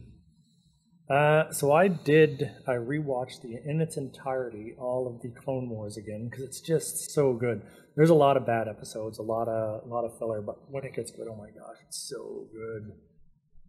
Uh, 1.09 1.51
so 1.51 1.71
I 1.71 1.87
did. 1.87 2.49
I 2.67 2.73
rewatched 2.73 3.41
the 3.43 3.59
in 3.63 3.79
its 3.79 3.95
entirety 3.97 4.73
all 4.79 5.07
of 5.07 5.21
the 5.21 5.29
Clone 5.39 5.69
Wars 5.69 5.97
again 5.97 6.29
because 6.29 6.45
it's 6.45 6.61
just 6.61 7.11
so 7.11 7.33
good. 7.33 7.61
There's 7.95 8.09
a 8.09 8.15
lot 8.15 8.37
of 8.37 8.45
bad 8.45 8.67
episodes, 8.67 9.19
a 9.19 9.23
lot 9.23 9.47
of 9.47 9.83
a 9.85 9.87
lot 9.87 10.03
of 10.03 10.17
filler, 10.17 10.41
but 10.41 10.55
when 10.71 10.83
it 10.83 10.95
gets 10.95 11.11
good, 11.11 11.27
oh 11.29 11.35
my 11.35 11.49
gosh, 11.49 11.77
it's 11.87 12.09
so 12.09 12.47
good. 12.51 12.91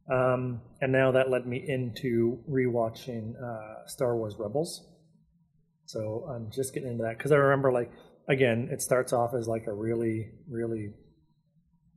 Um, 0.09 0.63
and 0.81 0.93
now 0.93 1.13
that 1.13 1.31
led 1.31 1.47
me 1.47 1.63
into 1.67 2.39
rewatching 2.49 3.35
uh, 3.43 3.87
Star 3.87 4.17
Wars 4.17 4.37
Rebels. 4.39 4.83
So 5.85 6.27
I'm 6.31 6.51
just 6.51 6.73
getting 6.73 6.91
into 6.91 7.05
that 7.05 7.19
because 7.19 7.33
I 7.33 7.37
remember 7.37 7.71
like 7.71 7.91
again, 8.29 8.69
it 8.73 8.81
starts 8.81 9.13
off 9.13 9.35
as 9.39 9.47
like 9.47 9.67
a 9.67 9.73
really, 9.73 10.31
really 10.49 10.95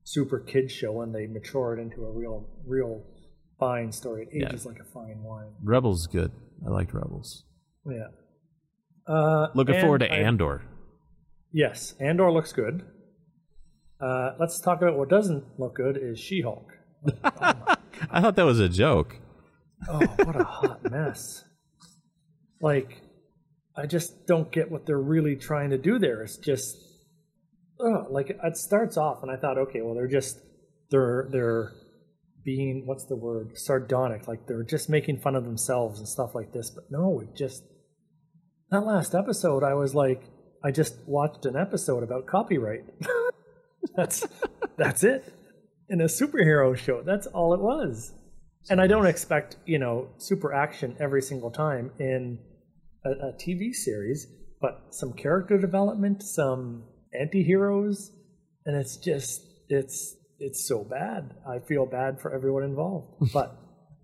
super 0.03 0.39
kid 0.39 0.69
show 0.71 1.01
and 1.01 1.13
they 1.13 1.27
mature 1.27 1.77
it 1.77 1.81
into 1.81 2.03
a 2.03 2.11
real, 2.11 2.49
real 2.65 3.03
fine 3.59 3.91
story. 3.91 4.27
It 4.31 4.45
ages 4.45 4.65
yeah. 4.65 4.71
like 4.71 4.79
a 4.79 4.85
fine 4.85 5.21
wine. 5.23 5.51
Rebels 5.63 6.07
good. 6.07 6.31
I 6.65 6.69
liked 6.69 6.93
Rebels. 6.93 7.43
Yeah. 7.85 8.07
Uh, 9.07 9.47
Looking 9.55 9.79
forward 9.81 9.99
to 9.99 10.11
I, 10.11 10.17
Andor. 10.17 10.61
Yes, 11.51 11.95
Andor 11.99 12.31
looks 12.31 12.53
good. 12.53 12.83
Uh, 13.99 14.31
let's 14.39 14.59
talk 14.59 14.81
about 14.81 14.97
what 14.97 15.09
doesn't 15.09 15.43
look 15.59 15.75
good 15.75 15.97
is 16.01 16.19
She-Hulk. 16.19 16.71
Oh 17.05 17.19
I 18.11 18.21
thought 18.21 18.35
that 18.35 18.45
was 18.45 18.59
a 18.59 18.69
joke. 18.69 19.17
Oh, 19.89 19.99
what 19.99 20.35
a 20.35 20.43
hot 20.43 20.91
mess! 20.91 21.43
Like 22.61 23.01
I 23.75 23.85
just 23.85 24.27
don't 24.27 24.51
get 24.51 24.69
what 24.69 24.85
they're 24.85 24.99
really 24.99 25.35
trying 25.35 25.69
to 25.69 25.77
do 25.77 25.99
there. 25.99 26.21
It's 26.21 26.37
just, 26.37 26.77
oh, 27.79 28.05
like 28.09 28.29
it 28.29 28.57
starts 28.57 28.97
off, 28.97 29.23
and 29.23 29.31
I 29.31 29.37
thought, 29.37 29.57
okay, 29.57 29.81
well, 29.81 29.95
they're 29.95 30.07
just 30.07 30.39
they're 30.91 31.29
they're 31.31 31.71
being 32.43 32.83
what's 32.85 33.05
the 33.05 33.15
word 33.15 33.57
sardonic, 33.57 34.27
like 34.27 34.47
they're 34.47 34.63
just 34.63 34.89
making 34.89 35.19
fun 35.19 35.35
of 35.35 35.45
themselves 35.45 35.99
and 35.99 36.07
stuff 36.07 36.35
like 36.35 36.51
this. 36.53 36.69
But 36.69 36.85
no, 36.89 37.19
it 37.21 37.35
just 37.35 37.63
that 38.71 38.85
last 38.85 39.15
episode, 39.15 39.63
I 39.63 39.73
was 39.73 39.95
like, 39.95 40.23
I 40.63 40.71
just 40.71 40.95
watched 41.07 41.45
an 41.45 41.55
episode 41.55 42.03
about 42.03 42.27
copyright. 42.27 42.83
that's 43.95 44.25
that's 44.77 45.03
it 45.03 45.33
in 45.89 46.01
a 46.01 46.05
superhero 46.05 46.75
show. 46.77 47.01
That's 47.01 47.27
all 47.27 47.53
it 47.53 47.59
was. 47.59 48.13
And 48.69 48.79
I 48.79 48.87
don't 48.87 49.07
expect, 49.07 49.57
you 49.65 49.79
know, 49.79 50.09
super 50.17 50.53
action 50.53 50.95
every 50.99 51.21
single 51.21 51.49
time 51.49 51.91
in 51.99 52.39
a, 53.05 53.09
a 53.09 53.33
TV 53.33 53.73
series, 53.73 54.27
but 54.61 54.87
some 54.91 55.13
character 55.13 55.57
development, 55.57 56.21
some 56.21 56.83
anti-heroes, 57.19 58.11
and 58.65 58.75
it's 58.75 58.97
just 58.97 59.45
it's 59.69 60.15
it's 60.39 60.67
so 60.67 60.83
bad. 60.83 61.35
I 61.47 61.59
feel 61.59 61.85
bad 61.85 62.19
for 62.19 62.33
everyone 62.33 62.63
involved. 62.63 63.31
but 63.33 63.57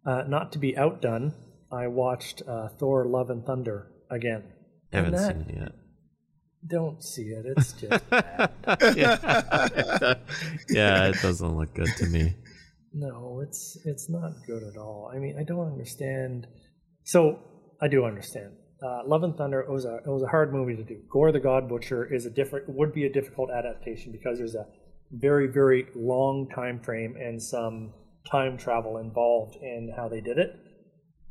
uh, 0.06 0.24
not 0.28 0.52
to 0.54 0.60
be 0.60 0.78
outdone, 0.78 1.34
I 1.72 1.88
watched 1.88 2.42
uh, 2.48 2.70
Thor: 2.80 3.06
Love 3.06 3.30
and 3.30 3.46
Thunder 3.46 3.92
again. 4.10 4.44
Haven't 4.92 5.14
that, 5.14 5.36
seen 5.36 5.46
it 5.50 5.60
yet. 5.60 5.72
Don't 6.68 7.04
see 7.04 7.24
it. 7.24 7.46
It's 7.58 7.74
just 7.74 8.10
bad. 8.10 8.52
yeah. 8.96 10.16
yeah, 10.70 11.08
it 11.08 11.22
doesn't 11.22 11.58
look 11.58 11.74
good 11.74 11.90
to 11.98 12.06
me. 12.08 12.36
No, 12.94 13.42
it's 13.42 13.78
it's 13.86 14.10
not 14.10 14.32
good 14.48 14.64
at 14.64 14.78
all. 14.78 15.12
I 15.14 15.20
mean, 15.20 15.38
I 15.40 15.44
don't 15.44 15.68
understand. 15.68 16.48
So 17.04 17.40
I 17.82 17.88
do 17.88 18.06
understand 18.06 18.54
uh, 18.84 19.02
Love 19.06 19.24
and 19.24 19.36
Thunder 19.36 19.62
it 19.62 19.70
was 19.70 19.86
a 19.86 19.98
it 19.98 20.08
was 20.08 20.24
a 20.24 20.28
hard 20.28 20.54
movie 20.54 20.76
to 20.76 20.84
do. 20.84 21.02
Gorr 21.10 21.32
the 21.32 21.40
God 21.40 21.70
Butcher 21.70 22.06
is 22.14 22.26
a 22.26 22.30
different 22.30 22.70
would 22.70 22.94
be 22.94 23.06
a 23.06 23.12
difficult 23.12 23.50
adaptation 23.52 24.12
because 24.12 24.38
there's 24.38 24.56
a 24.56 24.66
very 25.20 25.48
very 25.48 25.88
long 25.96 26.48
time 26.54 26.80
frame 26.80 27.16
and 27.16 27.42
some 27.42 27.94
time 28.30 28.58
travel 28.58 28.98
involved 28.98 29.56
in 29.62 29.94
how 29.96 30.10
they 30.10 30.22
did 30.22 30.38
it. 30.38 30.56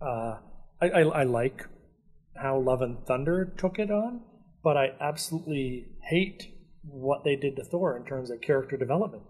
Uh, 0.01 0.39
I, 0.81 0.89
I, 0.89 1.01
I 1.01 1.23
like 1.25 1.67
how 2.37 2.59
Love 2.59 2.83
and 2.83 3.05
Thunder 3.07 3.53
took 3.57 3.79
it 3.79 3.91
on, 3.91 4.21
but 4.63 4.77
I 4.77 4.93
absolutely 5.01 5.87
hate 6.03 6.53
what 6.83 7.25
they 7.25 7.37
did 7.37 7.57
to 7.57 7.65
Thor 7.65 7.97
in 7.97 8.05
terms 8.05 8.31
of 8.31 8.41
character 8.41 8.77
development. 8.77 9.23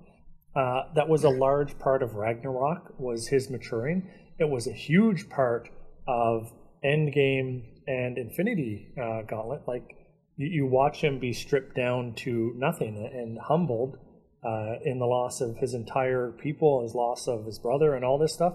Uh, 0.54 0.82
that 0.94 1.08
was 1.08 1.24
a 1.24 1.30
large 1.30 1.78
part 1.78 2.02
of 2.02 2.14
Ragnarok 2.14 2.94
was 2.98 3.28
his 3.28 3.50
maturing. 3.50 4.08
It 4.38 4.48
was 4.48 4.66
a 4.66 4.72
huge 4.72 5.28
part 5.28 5.68
of 6.06 6.52
Endgame 6.84 7.64
and 7.86 8.18
Infinity 8.18 8.92
uh, 9.00 9.22
Gauntlet, 9.22 9.62
like 9.66 9.96
you, 10.36 10.46
you, 10.46 10.66
watch 10.66 11.02
him 11.02 11.18
be 11.18 11.32
stripped 11.32 11.74
down 11.74 12.14
to 12.16 12.52
nothing 12.56 12.96
and 13.12 13.38
humbled 13.38 13.98
uh, 14.44 14.74
in 14.84 14.98
the 14.98 15.06
loss 15.06 15.40
of 15.40 15.56
his 15.58 15.74
entire 15.74 16.30
people, 16.30 16.82
his 16.82 16.94
loss 16.94 17.26
of 17.28 17.46
his 17.46 17.58
brother, 17.58 17.94
and 17.94 18.04
all 18.04 18.18
this 18.18 18.34
stuff. 18.34 18.54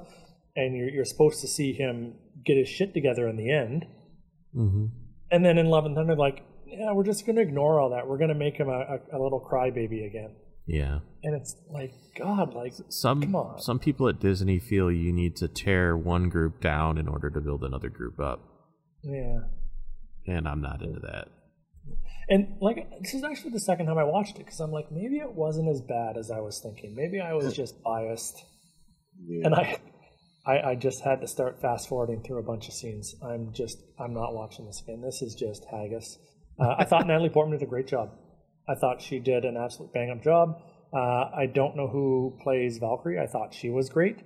and 0.56 0.76
you're, 0.76 0.90
you're 0.90 1.06
supposed 1.06 1.42
to 1.42 1.48
see 1.48 1.74
him 1.74 2.14
get 2.46 2.58
his 2.58 2.68
shit 2.70 2.94
together 2.94 3.28
in 3.28 3.38
the 3.38 3.52
end. 3.52 3.86
hmm 4.54 4.86
And 5.32 5.46
then 5.46 5.58
in 5.58 5.68
Love 5.68 5.86
and 5.86 5.96
Thunder, 5.96 6.16
like, 6.16 6.44
yeah, 6.66 6.92
we're 6.92 7.04
just 7.04 7.26
going 7.26 7.36
to 7.36 7.42
ignore 7.42 7.80
all 7.80 7.90
that. 7.92 8.08
We're 8.08 8.18
going 8.18 8.30
to 8.30 8.36
make 8.36 8.56
him 8.58 8.70
a, 8.70 9.00
a, 9.14 9.18
a 9.18 9.20
little 9.22 9.40
crybaby 9.52 10.06
again. 10.06 10.36
Yeah. 10.68 11.00
And 11.24 11.34
it's 11.36 11.56
like, 11.72 11.94
God, 12.16 12.54
like, 12.54 12.74
Some 12.90 13.22
Come 13.22 13.36
on. 13.36 13.60
some 13.60 13.80
people 13.80 14.08
at 14.08 14.20
Disney 14.20 14.60
feel 14.60 14.92
you 14.92 15.12
need 15.12 15.36
to 15.38 15.48
tear 15.48 15.98
one 15.98 16.30
group 16.30 16.62
down 16.62 16.98
in 17.00 17.08
order 17.08 17.30
to 17.32 17.42
build 17.42 17.64
another 17.64 17.90
group 17.90 18.20
up, 18.20 18.40
yeah. 19.04 19.40
and 20.28 20.48
I'm 20.48 20.62
not 20.62 20.84
into 20.84 21.00
that. 21.00 21.28
And 22.30 22.58
like, 22.62 22.88
this 23.02 23.14
is 23.16 23.24
actually 23.24 23.52
the 23.52 23.60
second 23.60 23.88
time 23.88 23.98
I 23.98 24.04
watched 24.04 24.36
it 24.36 24.46
because 24.46 24.60
I'm 24.60 24.72
like, 24.72 24.92
maybe 24.92 25.18
it 25.18 25.34
wasn't 25.34 25.68
as 25.70 25.82
bad 25.82 26.16
as 26.16 26.30
I 26.30 26.40
was 26.40 26.60
thinking. 26.62 26.96
Maybe 26.96 27.20
I 27.20 27.34
was 27.34 27.54
just 27.56 27.82
biased. 27.82 28.44
Yeah. 29.26 29.48
And 29.48 29.56
I, 29.56 29.78
I, 30.46 30.60
I 30.72 30.76
just 30.76 31.02
had 31.02 31.22
to 31.22 31.28
start 31.28 31.60
fast 31.60 31.90
forwarding 31.90 32.22
through 32.22 32.40
a 32.40 32.44
bunch 32.44 32.68
of 32.68 32.74
scenes. 32.74 33.16
I'm 33.24 33.52
just, 33.52 33.80
I'm 34.00 34.14
not 34.14 34.34
watching 34.34 34.66
this 34.66 34.82
again. 34.82 35.02
This 35.02 35.22
is 35.24 35.34
just 35.34 35.66
haggis. 35.72 36.20
Uh, 36.60 36.76
I 36.78 36.86
thought 36.86 37.08
Natalie 37.08 37.30
Portman 37.30 37.58
did 37.58 37.66
a 37.66 37.70
great 37.70 37.88
job. 37.88 38.12
I 38.68 38.76
thought 38.76 39.02
she 39.02 39.20
did 39.20 39.44
an 39.44 39.58
absolute 39.58 39.92
bang 39.92 40.12
up 40.12 40.24
job. 40.24 40.62
Uh, 40.94 41.30
I 41.36 41.48
don't 41.52 41.76
know 41.76 41.88
who 41.88 42.38
plays 42.42 42.78
Valkyrie. 42.78 43.20
I 43.20 43.26
thought 43.26 43.54
she 43.54 43.70
was 43.70 43.90
great. 43.90 44.18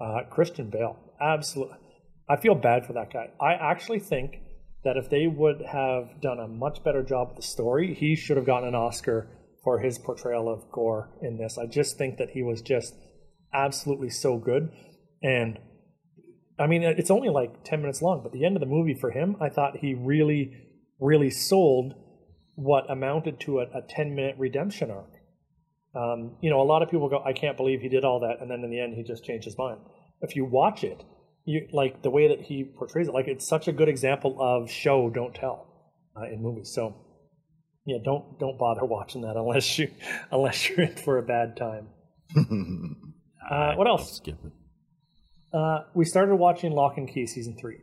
Uh, 0.00 0.22
Christian 0.30 0.68
Bale, 0.68 0.96
absolutely. 1.20 1.76
I 2.28 2.36
feel 2.36 2.54
bad 2.54 2.86
for 2.86 2.94
that 2.94 3.12
guy. 3.12 3.30
I 3.40 3.54
actually 3.54 4.00
think 4.00 4.38
that 4.84 4.96
if 4.96 5.08
they 5.10 5.26
would 5.26 5.62
have 5.62 6.20
done 6.20 6.40
a 6.40 6.48
much 6.48 6.82
better 6.82 7.02
job 7.02 7.28
with 7.28 7.36
the 7.36 7.42
story, 7.42 7.94
he 7.94 8.16
should 8.16 8.36
have 8.36 8.46
gotten 8.46 8.68
an 8.68 8.74
Oscar 8.74 9.28
for 9.62 9.78
his 9.78 9.98
portrayal 9.98 10.48
of 10.48 10.70
Gorr 10.72 11.10
in 11.22 11.36
this. 11.36 11.56
I 11.56 11.66
just 11.66 11.96
think 11.96 12.18
that 12.18 12.30
he 12.30 12.42
was 12.42 12.62
just 12.62 12.94
absolutely 13.54 14.10
so 14.10 14.38
good. 14.38 14.70
And 15.22 15.58
I 16.58 16.66
mean, 16.66 16.82
it's 16.82 17.10
only 17.10 17.28
like 17.28 17.64
10 17.64 17.80
minutes 17.80 18.02
long, 18.02 18.22
but 18.22 18.32
the 18.32 18.44
end 18.44 18.56
of 18.56 18.60
the 18.60 18.66
movie 18.66 18.94
for 18.94 19.10
him, 19.10 19.36
I 19.40 19.48
thought 19.48 19.78
he 19.78 19.94
really, 19.94 20.52
really 21.00 21.30
sold 21.30 21.94
what 22.54 22.90
amounted 22.90 23.40
to 23.40 23.60
a, 23.60 23.62
a 23.62 23.82
10 23.88 24.14
minute 24.14 24.36
redemption 24.38 24.90
arc. 24.90 25.10
Um, 25.94 26.36
you 26.40 26.50
know, 26.50 26.60
a 26.60 26.64
lot 26.64 26.82
of 26.82 26.90
people 26.90 27.08
go, 27.08 27.22
I 27.24 27.32
can't 27.32 27.56
believe 27.56 27.80
he 27.80 27.88
did 27.88 28.04
all 28.04 28.20
that. 28.20 28.40
And 28.40 28.50
then 28.50 28.64
in 28.64 28.70
the 28.70 28.80
end, 28.80 28.94
he 28.94 29.02
just 29.02 29.24
changed 29.24 29.44
his 29.44 29.58
mind. 29.58 29.78
If 30.20 30.36
you 30.36 30.44
watch 30.44 30.84
it, 30.84 31.04
you 31.44 31.68
like 31.72 32.02
the 32.02 32.10
way 32.10 32.28
that 32.28 32.40
he 32.40 32.64
portrays 32.64 33.08
it, 33.08 33.14
like 33.14 33.28
it's 33.28 33.46
such 33.46 33.68
a 33.68 33.72
good 33.72 33.88
example 33.88 34.36
of 34.40 34.70
show, 34.70 35.10
don't 35.10 35.34
tell 35.34 35.66
uh, 36.16 36.24
in 36.24 36.42
movies. 36.42 36.72
So, 36.74 36.94
yeah, 37.86 37.98
don't 38.04 38.38
don't 38.38 38.58
bother 38.58 38.84
watching 38.96 39.22
that 39.22 39.36
unless 39.36 39.78
you 39.78 39.90
unless 40.30 40.68
you're 40.68 40.82
in 40.82 40.96
for 40.96 41.18
a 41.18 41.22
bad 41.22 41.56
time. 41.56 41.88
Uh, 43.50 43.74
what 43.74 43.88
else? 43.88 44.16
Skip 44.16 44.38
it. 44.44 44.52
Uh, 45.52 45.80
we 45.94 46.04
started 46.04 46.36
watching 46.36 46.72
Locke 46.72 46.96
and 46.96 47.12
Key 47.12 47.26
season 47.26 47.56
three. 47.60 47.78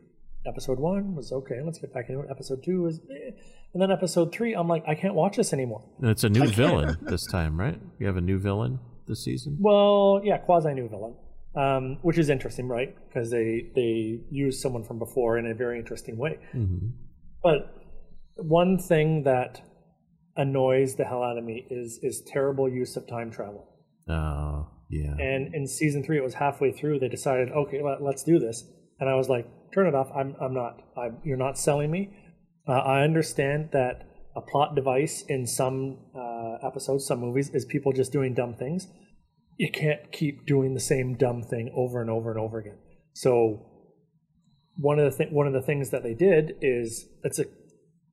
Episode 0.46 0.80
one 0.80 1.14
was 1.14 1.32
okay. 1.32 1.60
Let's 1.62 1.78
get 1.78 1.92
back 1.92 2.08
into 2.08 2.22
it. 2.22 2.28
Episode 2.30 2.64
two 2.64 2.82
was, 2.82 2.98
eh. 2.98 3.32
and 3.74 3.82
then 3.82 3.90
episode 3.90 4.32
three, 4.32 4.54
I'm 4.54 4.68
like, 4.68 4.84
I 4.88 4.94
can't 4.94 5.14
watch 5.14 5.36
this 5.36 5.52
anymore. 5.52 5.86
And 6.00 6.10
It's 6.10 6.24
a 6.24 6.30
new 6.30 6.46
villain 6.46 6.96
this 7.02 7.26
time, 7.26 7.60
right? 7.60 7.78
We 7.98 8.06
have 8.06 8.16
a 8.16 8.22
new 8.22 8.38
villain 8.38 8.80
this 9.06 9.22
season. 9.22 9.58
Well, 9.60 10.22
yeah, 10.24 10.38
quasi 10.38 10.72
new 10.72 10.88
villain, 10.88 11.14
um, 11.56 11.98
which 12.02 12.18
is 12.18 12.30
interesting, 12.30 12.68
right? 12.68 12.94
Because 13.08 13.30
they 13.30 13.70
they 13.74 14.20
use 14.30 14.60
someone 14.60 14.84
from 14.84 14.98
before 14.98 15.38
in 15.38 15.46
a 15.46 15.54
very 15.54 15.78
interesting 15.78 16.16
way. 16.16 16.38
hmm 16.52 16.90
But 17.42 17.74
one 18.36 18.78
thing 18.78 19.24
that 19.24 19.62
annoys 20.36 20.94
the 20.96 21.04
hell 21.04 21.22
out 21.22 21.36
of 21.36 21.44
me 21.44 21.66
is 21.70 21.98
is 22.02 22.22
terrible 22.26 22.68
use 22.68 22.96
of 22.96 23.06
time 23.06 23.30
travel. 23.30 23.66
Oh, 24.08 24.68
yeah. 24.88 25.14
And 25.18 25.54
in 25.54 25.66
season 25.66 26.02
three, 26.02 26.16
it 26.16 26.24
was 26.24 26.34
halfway 26.34 26.72
through. 26.72 26.98
They 26.98 27.08
decided, 27.08 27.50
okay, 27.50 27.80
let, 27.82 28.02
let's 28.02 28.24
do 28.24 28.38
this. 28.38 28.64
And 28.98 29.08
I 29.08 29.14
was 29.14 29.28
like, 29.28 29.46
turn 29.72 29.86
it 29.86 29.94
off. 29.94 30.10
I'm, 30.14 30.34
I'm 30.40 30.52
not. 30.52 30.82
I'm, 30.96 31.18
you're 31.24 31.36
not 31.36 31.58
selling 31.58 31.90
me. 31.90 32.10
Uh, 32.68 32.72
I 32.72 33.02
understand 33.02 33.70
that 33.72 34.06
a 34.36 34.40
plot 34.40 34.74
device 34.74 35.24
in 35.28 35.46
some 35.46 35.98
uh, 36.14 36.66
episodes, 36.66 37.06
some 37.06 37.20
movies, 37.20 37.50
is 37.50 37.64
people 37.64 37.92
just 37.92 38.12
doing 38.12 38.34
dumb 38.34 38.54
things. 38.54 38.88
You 39.60 39.70
can't 39.70 40.10
keep 40.10 40.46
doing 40.46 40.72
the 40.72 40.80
same 40.80 41.16
dumb 41.16 41.42
thing 41.42 41.70
over 41.76 42.00
and 42.00 42.08
over 42.08 42.30
and 42.30 42.40
over 42.40 42.58
again. 42.58 42.78
So 43.12 43.66
one 44.76 44.98
of 44.98 45.12
the 45.12 45.18
th- 45.18 45.30
one 45.30 45.46
of 45.46 45.52
the 45.52 45.60
things 45.60 45.90
that 45.90 46.02
they 46.02 46.14
did 46.14 46.54
is 46.62 47.06
it's 47.24 47.38
a 47.38 47.44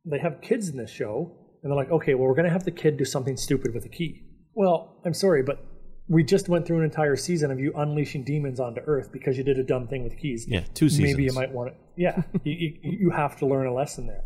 they 0.05 0.19
have 0.19 0.41
kids 0.41 0.67
in 0.67 0.75
this 0.75 0.91
show, 0.91 1.31
and 1.63 1.71
they're 1.71 1.77
like, 1.77 1.89
okay, 1.89 2.15
well, 2.15 2.27
we're 2.27 2.35
gonna 2.35 2.49
have 2.49 2.65
the 2.65 2.71
kid 2.71 2.97
do 2.97 3.05
something 3.05 3.37
stupid 3.37 3.73
with 3.73 3.85
a 3.85 3.87
key. 3.87 4.25
Well, 4.55 4.99
I'm 5.05 5.13
sorry, 5.13 5.41
but 5.41 5.65
we 6.09 6.21
just 6.21 6.49
went 6.49 6.67
through 6.67 6.79
an 6.79 6.83
entire 6.83 7.15
season 7.15 7.49
of 7.49 7.61
you 7.61 7.71
unleashing 7.77 8.25
demons 8.25 8.59
onto 8.59 8.81
Earth 8.81 9.13
because 9.13 9.37
you 9.37 9.45
did 9.45 9.57
a 9.57 9.63
dumb 9.63 9.87
thing 9.87 10.03
with 10.03 10.17
keys. 10.17 10.45
yeah, 10.49 10.65
two 10.73 10.89
seasons. 10.89 11.11
Maybe 11.11 11.23
you 11.23 11.33
might 11.33 11.53
want 11.53 11.71
to. 11.71 11.75
Yeah, 11.95 12.23
you, 12.43 12.53
you, 12.83 12.97
you 13.03 13.09
have 13.11 13.37
to 13.37 13.45
learn 13.45 13.67
a 13.67 13.73
lesson 13.73 14.05
there. 14.05 14.25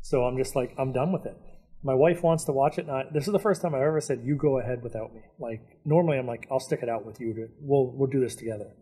So 0.00 0.22
I'm 0.22 0.36
just 0.36 0.54
like, 0.54 0.76
I'm 0.78 0.92
done 0.92 1.10
with 1.10 1.26
it. 1.26 1.36
My 1.84 1.94
wife 1.94 2.22
wants 2.22 2.44
to 2.44 2.52
watch 2.52 2.78
it, 2.78 2.82
and 2.86 2.90
I, 2.90 3.04
this 3.12 3.26
is 3.26 3.32
the 3.32 3.40
first 3.40 3.60
time 3.60 3.74
I've 3.74 3.82
ever 3.82 4.00
said, 4.00 4.20
"You 4.24 4.36
go 4.36 4.58
ahead 4.58 4.82
without 4.82 5.12
me." 5.14 5.22
Like 5.38 5.60
normally, 5.84 6.18
I'm 6.18 6.26
like, 6.26 6.46
"I'll 6.50 6.60
stick 6.60 6.80
it 6.82 6.88
out 6.88 7.04
with 7.04 7.20
you. 7.20 7.34
To, 7.34 7.48
we'll 7.60 7.92
we'll 7.96 8.10
do 8.10 8.20
this 8.20 8.36
together." 8.36 8.72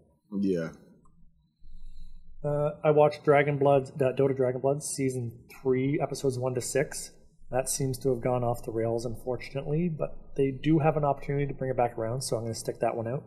yeah. 0.41 0.69
Uh, 2.43 2.71
I 2.83 2.91
watched 2.91 3.25
Dragon 3.25 3.59
Blood, 3.59 3.91
uh, 4.01 4.13
Dota 4.17 4.35
Dragon 4.35 4.61
Blood 4.61 4.83
season 4.83 5.33
three, 5.63 6.01
episodes 6.01 6.39
one 6.39 6.55
to 6.55 6.61
six. 6.61 7.13
That 7.51 7.69
seems 7.69 7.99
to 7.99 8.11
have 8.11 8.23
gone 8.23 8.45
off 8.45 8.65
the 8.65 8.71
rails, 8.71 9.05
unfortunately, 9.05 9.89
but 9.89 10.17
they 10.37 10.53
do 10.53 10.79
have 10.79 10.97
an 10.97 11.05
opportunity 11.05 11.47
to 11.47 11.55
bring 11.55 11.71
it 11.71 11.77
back 11.77 11.99
around, 11.99 12.23
so 12.23 12.37
I'm 12.37 12.45
going 12.45 12.55
to 12.55 12.59
stick 12.59 12.79
that 12.81 12.97
one 12.97 13.09
out. 13.09 13.25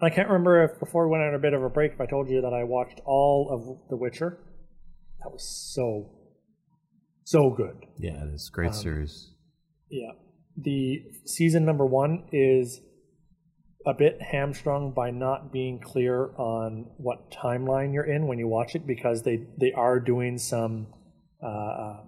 I 0.00 0.10
can't 0.10 0.28
remember 0.28 0.64
if 0.64 0.80
before 0.80 1.06
we 1.06 1.12
went 1.12 1.22
on 1.24 1.34
a 1.34 1.38
bit 1.38 1.52
of 1.52 1.62
a 1.62 1.68
break, 1.68 1.92
if 1.92 2.00
I 2.00 2.06
told 2.06 2.28
you 2.28 2.40
that 2.40 2.52
I 2.52 2.64
watched 2.64 3.00
all 3.04 3.48
of 3.50 3.88
The 3.90 3.96
Witcher. 3.96 4.38
That 5.22 5.30
was 5.30 5.72
so, 5.72 6.10
so 7.24 7.50
good. 7.50 7.76
Yeah, 7.98 8.24
it's 8.32 8.48
a 8.48 8.52
great 8.52 8.68
Um, 8.68 8.74
series. 8.74 9.30
Yeah. 9.90 10.12
The 10.56 11.04
season 11.24 11.64
number 11.64 11.84
one 11.86 12.24
is 12.32 12.80
a 13.86 13.92
bit 13.94 14.20
hamstrung 14.22 14.92
by 14.92 15.10
not 15.10 15.52
being 15.52 15.78
clear 15.78 16.30
on 16.36 16.86
what 16.96 17.30
timeline 17.30 17.92
you're 17.92 18.04
in 18.04 18.26
when 18.26 18.38
you 18.38 18.48
watch 18.48 18.74
it 18.74 18.86
because 18.86 19.22
they, 19.22 19.46
they 19.58 19.72
are 19.72 20.00
doing 20.00 20.38
some 20.38 20.86
uh, 21.42 21.98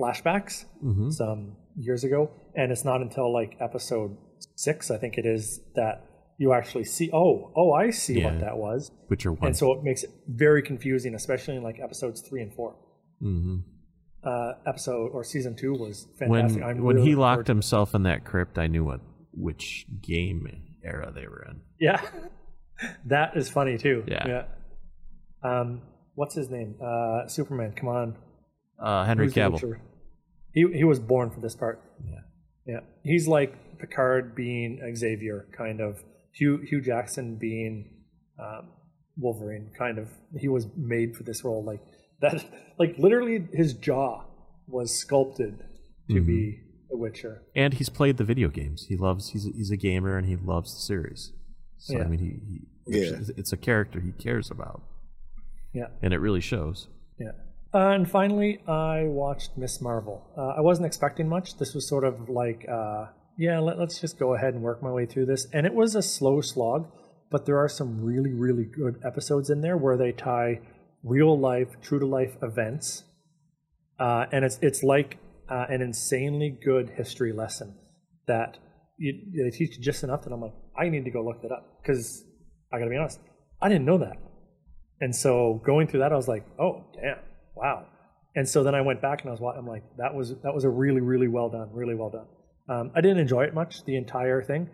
flashbacks 0.00 0.64
hmm 0.80 1.10
some 1.10 1.56
years 1.76 2.04
ago. 2.04 2.30
And 2.54 2.70
it's 2.70 2.84
not 2.84 3.00
until 3.00 3.32
like 3.32 3.56
episode 3.60 4.16
six, 4.54 4.90
I 4.90 4.98
think 4.98 5.18
it 5.18 5.26
is, 5.26 5.60
that 5.74 6.04
you 6.38 6.52
actually 6.52 6.84
see, 6.84 7.10
oh, 7.12 7.52
oh, 7.56 7.72
I 7.72 7.90
see 7.90 8.20
Yeah. 8.20 8.30
what 8.32 8.40
that 8.40 8.56
was. 8.56 8.92
Witcher 9.08 9.32
one. 9.32 9.48
And 9.48 9.56
so 9.56 9.72
it 9.72 9.82
makes 9.82 10.04
it 10.04 10.10
very 10.28 10.62
confusing, 10.62 11.14
especially 11.14 11.56
in 11.56 11.62
like 11.64 11.80
episodes 11.80 12.20
three 12.20 12.42
and 12.42 12.54
four. 12.54 12.76
hmm 13.20 13.58
Uh, 14.24 14.54
episode 14.66 15.10
or 15.12 15.22
season 15.22 15.54
two 15.54 15.72
was 15.74 16.06
fantastic. 16.18 16.62
I'm 16.62 16.82
when 16.82 16.96
really 16.96 17.08
he 17.10 17.14
locked 17.14 17.46
himself 17.46 17.94
in 17.94 18.04
that 18.04 18.24
crypt, 18.24 18.58
I 18.58 18.66
knew 18.68 18.82
what 18.84 19.00
which 19.32 19.86
game 20.00 20.46
era 20.82 21.12
they 21.14 21.26
were 21.26 21.44
in. 21.50 21.60
Yeah, 21.78 22.00
that 23.06 23.36
is 23.36 23.50
funny 23.50 23.76
too. 23.76 24.02
Yeah. 24.06 24.26
yeah. 24.26 24.44
Um, 25.42 25.82
what's 26.14 26.34
his 26.34 26.48
name? 26.48 26.76
Uh, 26.82 27.26
Superman. 27.28 27.72
Come 27.76 27.88
on, 27.88 28.16
Uh, 28.78 29.04
Henry 29.04 29.26
Who's 29.26 29.34
Cavill. 29.34 29.78
He 30.52 30.66
he 30.72 30.84
was 30.84 31.00
born 31.00 31.30
for 31.30 31.40
this 31.40 31.54
part. 31.54 31.82
Yeah. 32.04 32.20
Yeah, 32.66 32.80
he's 33.02 33.28
like 33.28 33.78
Picard 33.78 34.34
being 34.34 34.80
Xavier, 34.96 35.48
kind 35.56 35.80
of. 35.80 36.02
Hugh 36.32 36.60
Hugh 36.68 36.80
Jackson 36.80 37.36
being 37.36 37.90
um, 38.38 38.70
Wolverine, 39.18 39.70
kind 39.78 39.98
of. 39.98 40.08
He 40.38 40.48
was 40.48 40.66
made 40.76 41.14
for 41.14 41.24
this 41.24 41.44
role. 41.44 41.62
Like 41.62 41.80
that. 42.24 42.44
Like 42.78 42.96
literally, 42.98 43.46
his 43.52 43.74
jaw 43.74 44.24
was 44.66 44.98
sculpted 44.98 45.58
to 46.10 46.14
Mm-hmm. 46.16 46.26
be 46.26 46.60
The 46.90 46.96
Witcher. 46.98 47.42
And 47.54 47.74
he's 47.74 47.88
played 47.88 48.16
the 48.16 48.24
video 48.24 48.48
games. 48.48 48.86
He 48.88 48.96
loves. 48.96 49.30
He's 49.30 49.46
a, 49.46 49.50
he's 49.50 49.70
a 49.70 49.76
gamer 49.76 50.18
and 50.18 50.26
he 50.26 50.36
loves 50.36 50.74
the 50.74 50.80
series. 50.80 51.32
So 51.78 52.00
I 52.00 52.04
mean, 52.04 52.18
he, 52.18 52.30
he 52.50 52.98
Yeah. 52.98 53.12
it's, 53.18 53.28
it's 53.40 53.52
a 53.52 53.56
character 53.56 54.00
he 54.00 54.12
cares 54.12 54.50
about, 54.50 54.82
Yeah. 55.72 55.88
and 56.02 56.12
it 56.14 56.18
really 56.18 56.40
shows. 56.40 56.88
Yeah. 57.18 57.32
Uh, 57.72 57.90
and 57.96 58.10
finally, 58.10 58.60
I 58.68 59.04
watched 59.04 59.56
Ms. 59.58 59.80
Marvel. 59.80 60.30
Uh, 60.36 60.48
I 60.58 60.60
wasn't 60.60 60.86
expecting 60.86 61.28
much. 61.28 61.58
This 61.58 61.74
was 61.74 61.88
sort 61.88 62.04
of 62.04 62.28
like, 62.28 62.64
uh, 62.70 63.06
yeah, 63.36 63.58
let, 63.58 63.78
let's 63.78 64.00
just 64.00 64.18
go 64.18 64.34
ahead 64.34 64.54
and 64.54 64.62
work 64.62 64.82
my 64.82 64.90
way 64.92 65.06
through 65.06 65.26
this. 65.26 65.46
And 65.52 65.66
it 65.66 65.74
was 65.74 65.94
a 65.94 66.02
slow 66.02 66.40
slog, 66.40 66.90
but 67.30 67.46
there 67.46 67.58
are 67.58 67.68
some 67.68 68.00
really, 68.04 68.32
really 68.32 68.64
good 68.64 69.00
episodes 69.04 69.50
in 69.50 69.60
there 69.60 69.76
where 69.76 69.96
they 69.96 70.12
tie 70.12 70.60
real 71.04 71.38
life, 71.38 71.68
true 71.82 72.00
to 72.00 72.06
life 72.06 72.36
events. 72.42 73.04
Uh, 74.00 74.26
and 74.32 74.44
it's 74.44 74.58
it's 74.60 74.82
like 74.82 75.18
uh, 75.48 75.66
an 75.68 75.82
insanely 75.82 76.58
good 76.64 76.90
history 76.96 77.32
lesson 77.32 77.76
that 78.26 78.58
you, 78.98 79.12
they 79.36 79.56
teach 79.56 79.76
you 79.76 79.82
just 79.82 80.02
enough 80.02 80.22
that 80.22 80.32
I'm 80.32 80.40
like, 80.40 80.54
I 80.76 80.88
need 80.88 81.04
to 81.04 81.10
go 81.10 81.22
look 81.22 81.42
that 81.42 81.52
up 81.52 81.80
because 81.82 82.24
I 82.72 82.78
got 82.78 82.84
to 82.84 82.90
be 82.90 82.96
honest, 82.96 83.20
I 83.60 83.68
didn't 83.68 83.84
know 83.84 83.98
that. 83.98 84.16
And 85.00 85.14
so 85.14 85.60
going 85.64 85.86
through 85.86 86.00
that, 86.00 86.12
I 86.12 86.16
was 86.16 86.28
like, 86.28 86.44
oh 86.58 86.84
damn, 86.94 87.18
wow. 87.54 87.86
And 88.36 88.48
so 88.48 88.64
then 88.64 88.74
I 88.74 88.80
went 88.80 89.00
back 89.00 89.20
and 89.20 89.28
I 89.28 89.32
was, 89.32 89.40
wa- 89.40 89.54
I'm 89.56 89.66
like, 89.66 89.84
that 89.98 90.14
was 90.14 90.34
that 90.42 90.54
was 90.54 90.64
a 90.64 90.70
really 90.70 91.00
really 91.00 91.28
well 91.28 91.50
done, 91.50 91.70
really 91.72 91.94
well 91.94 92.10
done. 92.10 92.26
Um, 92.68 92.90
I 92.96 93.00
didn't 93.00 93.18
enjoy 93.18 93.42
it 93.42 93.54
much, 93.54 93.84
the 93.84 93.96
entire 93.96 94.42
thing. 94.42 94.70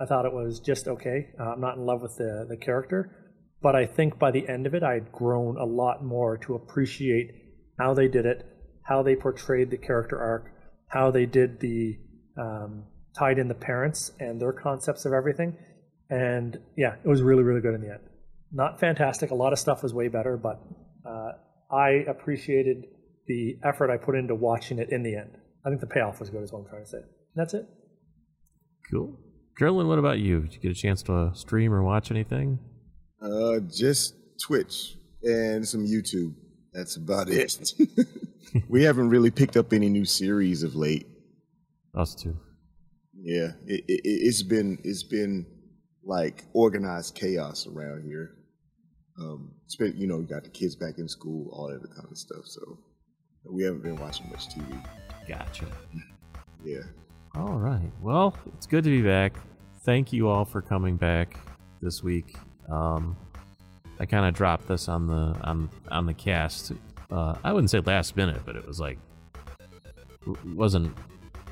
I 0.00 0.06
thought 0.06 0.26
it 0.26 0.32
was 0.32 0.60
just 0.60 0.88
okay. 0.88 1.28
Uh, 1.40 1.44
I'm 1.44 1.60
not 1.60 1.76
in 1.76 1.86
love 1.86 2.02
with 2.02 2.16
the 2.16 2.46
the 2.48 2.56
character, 2.56 3.27
But 3.60 3.74
I 3.74 3.86
think 3.86 4.18
by 4.18 4.30
the 4.30 4.48
end 4.48 4.66
of 4.66 4.74
it, 4.74 4.82
I 4.82 4.94
had 4.94 5.12
grown 5.12 5.56
a 5.58 5.64
lot 5.64 6.04
more 6.04 6.38
to 6.38 6.54
appreciate 6.54 7.32
how 7.78 7.94
they 7.94 8.08
did 8.08 8.24
it, 8.26 8.46
how 8.82 9.02
they 9.02 9.16
portrayed 9.16 9.70
the 9.70 9.76
character 9.76 10.18
arc, 10.18 10.52
how 10.88 11.10
they 11.10 11.26
did 11.26 11.60
the 11.60 11.98
um, 12.38 12.84
tied 13.18 13.38
in 13.38 13.48
the 13.48 13.54
parents 13.54 14.12
and 14.20 14.40
their 14.40 14.52
concepts 14.52 15.04
of 15.04 15.12
everything. 15.12 15.56
And 16.08 16.58
yeah, 16.76 16.94
it 17.04 17.08
was 17.08 17.20
really, 17.20 17.42
really 17.42 17.60
good 17.60 17.74
in 17.74 17.80
the 17.80 17.90
end. 17.90 18.00
Not 18.52 18.80
fantastic. 18.80 19.30
A 19.30 19.34
lot 19.34 19.52
of 19.52 19.58
stuff 19.58 19.82
was 19.82 19.92
way 19.92 20.08
better, 20.08 20.36
but 20.36 20.60
uh, 21.06 21.32
I 21.70 22.04
appreciated 22.08 22.86
the 23.26 23.58
effort 23.62 23.90
I 23.90 23.98
put 23.98 24.14
into 24.14 24.34
watching 24.34 24.78
it 24.78 24.90
in 24.90 25.02
the 25.02 25.16
end. 25.16 25.36
I 25.66 25.68
think 25.68 25.80
the 25.80 25.86
payoff 25.86 26.20
was 26.20 26.30
good, 26.30 26.42
is 26.42 26.52
what 26.52 26.60
I'm 26.60 26.68
trying 26.68 26.84
to 26.84 26.88
say. 26.88 26.98
That's 27.34 27.54
it. 27.54 27.66
Cool. 28.90 29.18
Curlen, 29.60 29.86
what 29.86 29.98
about 29.98 30.18
you? 30.18 30.42
Did 30.42 30.54
you 30.54 30.60
get 30.60 30.70
a 30.70 30.74
chance 30.74 31.02
to 31.04 31.32
stream 31.34 31.74
or 31.74 31.82
watch 31.82 32.10
anything? 32.10 32.58
Uh, 33.20 33.60
just 33.70 34.14
Twitch 34.40 34.96
and 35.22 35.66
some 35.66 35.86
YouTube. 35.86 36.34
That's 36.72 36.96
about 36.96 37.28
it. 37.28 37.72
we 38.68 38.82
haven't 38.84 39.10
really 39.10 39.30
picked 39.30 39.56
up 39.56 39.72
any 39.72 39.88
new 39.88 40.04
series 40.04 40.62
of 40.62 40.74
late. 40.74 41.06
Us 41.94 42.14
too. 42.14 42.36
Yeah, 43.20 43.52
it, 43.66 43.84
it, 43.88 44.00
it's 44.04 44.42
been 44.42 44.78
it's 44.84 45.02
been 45.02 45.46
like 46.04 46.44
organized 46.52 47.14
chaos 47.14 47.66
around 47.66 48.04
here. 48.04 48.36
Um, 49.20 49.52
it's 49.64 49.74
been 49.74 49.96
you 49.96 50.06
know 50.06 50.22
got 50.22 50.44
the 50.44 50.50
kids 50.50 50.76
back 50.76 50.98
in 50.98 51.08
school, 51.08 51.50
all 51.52 51.68
that 51.68 51.82
kind 51.94 52.06
of 52.08 52.16
stuff. 52.16 52.44
So 52.44 52.78
we 53.50 53.64
haven't 53.64 53.82
been 53.82 53.96
watching 53.96 54.30
much 54.30 54.48
TV. 54.48 54.84
Gotcha. 55.26 55.66
Yeah. 56.64 56.82
All 57.34 57.58
right. 57.58 57.90
Well, 58.00 58.36
it's 58.54 58.66
good 58.66 58.84
to 58.84 58.90
be 58.90 59.02
back. 59.02 59.34
Thank 59.84 60.12
you 60.12 60.28
all 60.28 60.44
for 60.44 60.62
coming 60.62 60.96
back 60.96 61.38
this 61.80 62.02
week. 62.02 62.36
Um, 62.70 63.16
I 64.00 64.06
kind 64.06 64.26
of 64.26 64.34
dropped 64.34 64.68
this 64.68 64.88
on 64.88 65.06
the 65.06 65.36
on 65.42 65.70
on 65.90 66.06
the 66.06 66.14
cast. 66.14 66.72
Uh, 67.10 67.36
I 67.42 67.52
wouldn't 67.52 67.70
say 67.70 67.80
last 67.80 68.16
minute, 68.16 68.42
but 68.44 68.56
it 68.56 68.66
was 68.66 68.78
like 68.80 68.98
it 70.26 70.44
wasn't 70.44 70.96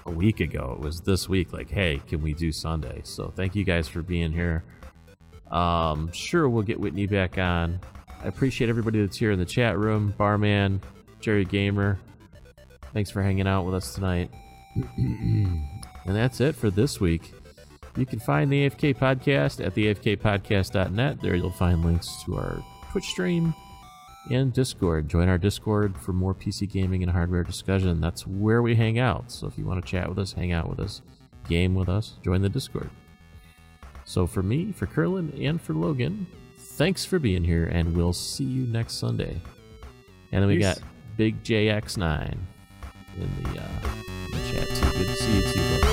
a 0.04 0.10
week 0.10 0.40
ago. 0.40 0.76
It 0.78 0.84
was 0.84 1.00
this 1.00 1.28
week. 1.28 1.52
Like, 1.52 1.70
hey, 1.70 2.00
can 2.08 2.22
we 2.22 2.34
do 2.34 2.52
Sunday? 2.52 3.00
So 3.04 3.32
thank 3.34 3.54
you 3.54 3.64
guys 3.64 3.88
for 3.88 4.02
being 4.02 4.32
here. 4.32 4.64
Um, 5.50 6.10
sure, 6.12 6.48
we'll 6.48 6.62
get 6.62 6.78
Whitney 6.78 7.06
back 7.06 7.38
on. 7.38 7.80
I 8.22 8.28
appreciate 8.28 8.68
everybody 8.68 9.00
that's 9.00 9.16
here 9.16 9.30
in 9.30 9.38
the 9.38 9.44
chat 9.44 9.78
room. 9.78 10.14
Barman, 10.16 10.80
Jerry 11.20 11.44
Gamer, 11.44 11.98
thanks 12.92 13.10
for 13.10 13.22
hanging 13.22 13.46
out 13.46 13.64
with 13.64 13.74
us 13.74 13.94
tonight. 13.94 14.30
and 14.96 15.66
that's 16.04 16.40
it 16.40 16.54
for 16.54 16.70
this 16.70 17.00
week. 17.00 17.32
You 17.96 18.04
can 18.04 18.18
find 18.18 18.52
the 18.52 18.68
AFK 18.68 18.94
podcast 18.96 19.64
at 19.64 19.74
the 19.74 19.94
AFKpodcast.net. 19.94 21.20
There 21.22 21.34
you'll 21.34 21.50
find 21.50 21.82
links 21.82 22.22
to 22.24 22.36
our 22.36 22.62
Twitch 22.90 23.06
stream 23.06 23.54
and 24.30 24.52
Discord. 24.52 25.08
Join 25.08 25.30
our 25.30 25.38
Discord 25.38 25.96
for 25.96 26.12
more 26.12 26.34
PC 26.34 26.70
gaming 26.70 27.02
and 27.02 27.10
hardware 27.10 27.42
discussion. 27.42 28.00
That's 28.00 28.26
where 28.26 28.60
we 28.60 28.74
hang 28.74 28.98
out. 28.98 29.32
So 29.32 29.46
if 29.46 29.56
you 29.56 29.64
want 29.64 29.82
to 29.82 29.90
chat 29.90 30.08
with 30.08 30.18
us, 30.18 30.32
hang 30.32 30.52
out 30.52 30.68
with 30.68 30.78
us, 30.78 31.00
game 31.48 31.74
with 31.74 31.88
us, 31.88 32.14
join 32.22 32.42
the 32.42 32.50
Discord. 32.50 32.90
So 34.04 34.26
for 34.26 34.42
me, 34.42 34.72
for 34.72 34.86
Curlen, 34.86 35.32
and 35.42 35.60
for 35.60 35.72
Logun, 35.72 36.26
thanks 36.58 37.04
for 37.04 37.18
being 37.18 37.44
here, 37.44 37.66
and 37.66 37.96
we'll 37.96 38.12
see 38.12 38.44
you 38.44 38.66
next 38.66 38.94
Sunday. 38.94 39.40
And 40.32 40.42
then 40.42 40.48
we 40.48 40.58
Peace. 40.58 40.74
got 40.74 40.78
Big 41.16 41.42
JX9 41.42 42.36
in 43.16 43.42
the, 43.42 43.60
uh, 43.60 43.68
in 44.26 44.32
the 44.32 44.52
chat 44.52 44.68
too. 44.68 44.98
Good 44.98 45.06
to 45.06 45.16
see 45.16 45.36
you 45.36 45.42
too. 45.52 45.85